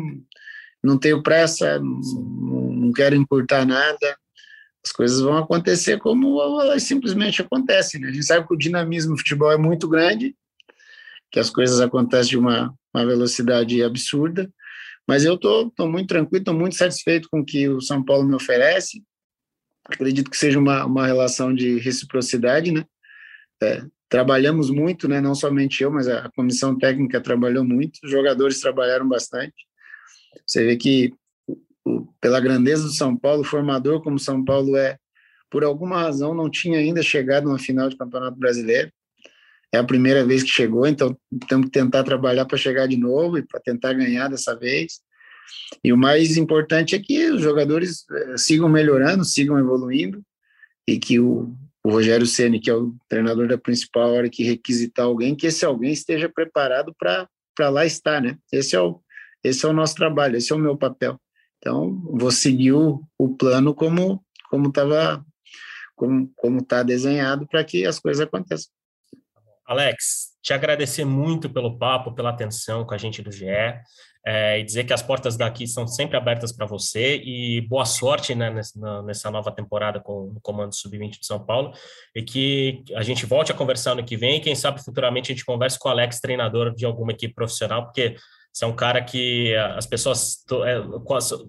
não 0.85 0.99
tenho 0.99 1.23
pressa, 1.23 1.79
não, 1.79 2.01
não 2.73 2.93
quero 2.93 3.15
encurtar 3.15 3.65
nada, 3.65 4.19
as 4.85 4.91
coisas 4.91 5.21
vão 5.21 5.37
acontecer 5.37 5.99
como 5.99 6.41
elas 6.43 6.83
simplesmente 6.83 7.41
acontecem. 7.41 8.01
Né? 8.01 8.09
A 8.09 8.13
gente 8.13 8.27
sabe 8.27 8.47
que 8.47 8.55
o 8.55 8.59
dinamismo 8.59 9.13
do 9.13 9.19
futebol 9.19 9.53
é 9.53 9.57
muito 9.57 9.89
grande, 9.89 10.37
que 11.31 11.39
as 11.39 11.49
coisas 11.49 11.81
acontecem 11.81 12.31
de 12.31 12.39
uma, 12.39 12.75
uma 12.93 13.07
velocidade 13.07 13.83
absurda, 13.83 14.53
mas 15.07 15.25
eu 15.25 15.35
estou 15.35 15.73
muito 15.81 16.09
tranquilo, 16.09 16.43
estou 16.43 16.55
muito 16.55 16.77
satisfeito 16.77 17.29
com 17.31 17.41
o 17.41 17.45
que 17.45 17.69
o 17.69 17.81
São 17.81 18.05
Paulo 18.05 18.27
me 18.27 18.35
oferece. 18.35 19.03
Acredito 19.85 20.31
que 20.31 20.37
seja 20.37 20.59
uma, 20.59 20.85
uma 20.85 21.07
relação 21.07 21.55
de 21.55 21.79
reciprocidade, 21.79 22.71
né? 22.71 22.85
É, 23.63 23.85
trabalhamos 24.09 24.71
muito, 24.71 25.09
né? 25.09 25.21
Não 25.21 25.35
somente 25.35 25.83
eu, 25.83 25.91
mas 25.91 26.07
a 26.07 26.31
comissão 26.37 26.77
técnica 26.79 27.21
trabalhou 27.21 27.65
muito, 27.65 27.99
os 28.05 28.11
jogadores 28.11 28.61
trabalharam 28.61 29.09
bastante. 29.09 29.55
Você 30.47 30.65
vê 30.65 30.77
que 30.77 31.13
pela 32.21 32.41
grandeza 32.41 32.85
do 32.85 32.93
São 32.93 33.17
Paulo, 33.17 33.45
formador 33.45 34.03
como 34.03 34.19
São 34.19 34.45
Paulo 34.45 34.77
é, 34.77 34.97
por 35.51 35.65
alguma 35.65 36.01
razão 36.01 36.35
não 36.35 36.51
tinha 36.51 36.79
ainda 36.79 37.03
chegado 37.03 37.49
na 37.49 37.59
final 37.59 37.89
de 37.89 37.97
Campeonato 37.97 38.39
Brasileiro. 38.39 38.91
É 39.75 39.79
a 39.79 39.85
primeira 39.85 40.25
vez 40.25 40.43
que 40.43 40.51
chegou, 40.51 40.87
então 40.87 41.17
temos 41.49 41.67
que 41.67 41.73
tentar 41.73 42.05
trabalhar 42.05 42.45
para 42.45 42.59
chegar 42.59 42.87
de 42.87 42.97
novo 42.97 43.39
e 43.39 43.43
para 43.43 43.61
tentar 43.61 43.95
ganhar 43.95 44.29
dessa 44.29 44.55
vez. 44.55 45.01
E 45.83 45.93
o 45.93 45.97
mais 45.97 46.37
importante 46.37 46.95
é 46.95 46.99
que 46.99 47.31
os 47.31 47.41
jogadores 47.41 48.05
eh, 48.11 48.37
sigam 48.37 48.69
melhorando, 48.69 49.25
sigam 49.25 49.59
evoluindo 49.59 50.23
e 50.87 50.99
que 50.99 51.19
o, 51.19 51.55
o 51.83 51.91
Rogério 51.91 52.27
Ceni, 52.27 52.61
que 52.61 52.71
é 52.71 52.75
o 52.75 52.95
treinador 53.09 53.49
da 53.49 53.59
principal, 53.59 54.13
hora 54.13 54.29
que 54.29 54.45
requisitar 54.45 55.07
alguém, 55.07 55.35
que 55.35 55.47
esse 55.47 55.65
alguém 55.65 55.93
esteja 55.93 56.29
preparado 56.29 56.95
para 56.99 57.69
lá 57.71 57.85
estar, 57.87 58.21
né? 58.21 58.37
Esse 58.53 58.77
é 58.77 58.81
o 58.81 59.01
esse 59.45 59.67
é 59.67 59.69
o 59.69 59.73
nosso 59.73 59.97
trabalho, 59.97 60.37
esse 60.37 60.53
é 60.53 60.55
o 60.55 60.59
meu 60.59 60.77
papel. 60.77 61.21
Então, 61.63 62.03
vou 62.11 62.33
seguir 62.33 62.73
o, 62.73 63.01
o 63.17 63.37
plano 63.37 63.73
como 63.73 64.21
como 64.51 64.69
estava 64.69 65.25
como 65.95 66.29
como 66.35 66.59
está 66.59 66.83
desenhado 66.83 67.47
para 67.47 67.63
que 67.63 67.87
as 67.87 68.01
coisas 68.01 68.27
aconteçam. 68.27 68.69
Alex, 69.65 70.33
te 70.43 70.53
agradecer 70.53 71.05
muito 71.05 71.49
pelo 71.49 71.79
papo, 71.79 72.13
pela 72.13 72.31
atenção 72.31 72.85
com 72.85 72.93
a 72.93 72.99
gente 72.99 73.23
do 73.23 73.31
GE. 73.31 73.47
É, 74.25 74.61
e 74.61 74.63
dizer 74.63 74.85
que 74.85 74.93
as 74.93 75.03
portas 75.03 75.37
daqui 75.37 75.67
são 75.67 75.85
sempre 75.85 76.17
abertas 76.17 76.53
para 76.53 76.65
você 76.65 77.17
e 77.25 77.61
boa 77.63 77.85
sorte 77.85 78.37
né, 78.37 78.51
nessa, 78.51 79.03
nessa, 79.03 79.31
nova 79.33 79.51
temporada 79.51 79.99
com 79.99 80.29
o 80.29 80.41
Comando 80.41 80.73
Sub-20 80.77 81.19
de 81.19 81.27
São 81.27 81.45
Paulo 81.45 81.73
e 82.15 82.23
que 82.23 82.85
a 82.95 83.03
gente 83.03 83.27
volte 83.27 83.51
a 83.51 83.55
conversar 83.55 83.97
no 83.97 84.05
que 84.05 84.17
vem 84.17 84.37
e 84.37 84.41
quem 84.41 84.55
sabe 84.55 84.81
futuramente 84.81 85.33
a 85.33 85.35
gente 85.35 85.45
converse 85.45 85.77
com 85.77 85.89
o 85.89 85.91
Alex, 85.93 86.21
treinador 86.21 86.73
de 86.73 86.87
alguma 86.87 87.11
equipe 87.11 87.35
profissional, 87.35 87.83
porque 87.85 88.15
você 88.53 88.65
é 88.65 88.69
um 88.69 88.77
cara 88.77 89.03
que 89.03 89.55
as 89.55 89.87
pessoas 89.87 90.45
é, 90.67 90.83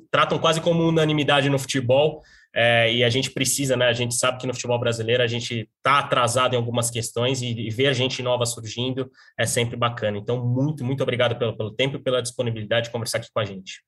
tratam 0.10 0.40
quase 0.40 0.62
como 0.62 0.88
unanimidade 0.88 1.50
no 1.50 1.60
futebol 1.60 2.22
é, 2.56 2.94
e 2.94 3.04
a 3.04 3.10
gente 3.10 3.32
precisa, 3.32 3.76
né? 3.76 3.88
A 3.88 3.94
gente 3.94 4.14
sabe 4.14 4.38
que 4.38 4.46
no 4.46 4.54
futebol 4.54 4.80
brasileiro 4.80 5.24
a 5.24 5.28
gente 5.28 5.68
está 5.78 6.00
atrasado 6.00 6.54
em 6.54 6.58
algumas 6.58 6.92
questões 6.92 7.42
e, 7.42 7.48
e, 7.48 7.70
ver 7.72 7.94
gente 7.96 8.22
nova 8.22 8.46
surgindo 8.46 9.10
é 9.38 9.46
sempre 9.46 9.76
bacana. 9.76 10.18
Então, 10.18 10.46
muito, 10.46 10.86
muito 10.86 11.02
obrigado 11.02 11.38
pelo, 11.38 11.58
pelo 11.58 11.72
tempo 11.72 11.98
e 11.98 12.00
pela 12.00 12.22
disponibilidade 12.22 12.86
de 12.86 12.92
conversar 12.92 13.18
aqui 13.18 13.30
com 13.34 13.40
a 13.40 13.46
gente. 13.46 13.82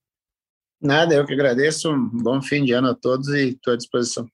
Nada, 0.82 1.14
eu 1.14 1.26
que 1.26 1.34
agradeço. 1.34 1.92
Um 1.92 2.10
bom 2.10 2.42
fim 2.42 2.66
de 2.66 2.74
ano 2.74 2.90
a 2.90 2.96
todos 2.96 3.28
e 3.30 3.50
estou 3.50 3.74
à 3.74 3.78
disposição. 3.78 4.28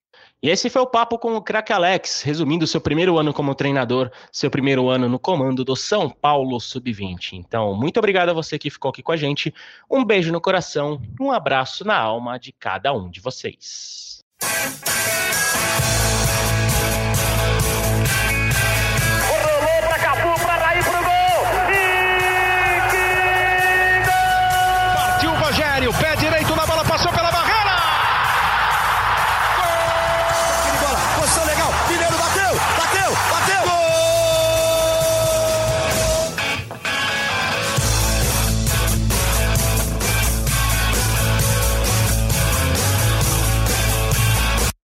E 0.44 0.50
esse 0.50 0.72
foi 0.72 0.82
o 0.82 0.88
papo 0.88 1.20
com 1.20 1.36
o 1.36 1.42
craque 1.42 1.72
Alex, 1.72 2.24
resumindo 2.24 2.66
seu 2.66 2.82
primeiro 2.82 3.20
ano 3.20 3.32
como 3.32 3.54
treinador, 3.54 4.10
seu 4.32 4.50
primeiro 4.50 4.89
ano 4.89 5.08
no 5.08 5.20
comando 5.20 5.64
do 5.64 5.76
São 5.76 6.10
Paulo 6.10 6.60
Sub-20. 6.60 7.34
Então, 7.34 7.76
muito 7.76 7.98
obrigado 7.98 8.30
a 8.30 8.34
você 8.34 8.58
que 8.58 8.72
ficou 8.72 8.89
aqui 8.89 9.04
com 9.04 9.12
a 9.12 9.16
gente. 9.16 9.54
Um 9.88 10.04
beijo 10.04 10.32
no 10.32 10.42
coração, 10.42 11.00
um 11.20 11.32
abraço 11.32 11.86
na 11.86 11.96
alma 11.96 12.39
de 12.39 12.52
cada 12.52 12.92
um 12.92 13.08
de 13.08 13.20
vocês. 13.20 14.24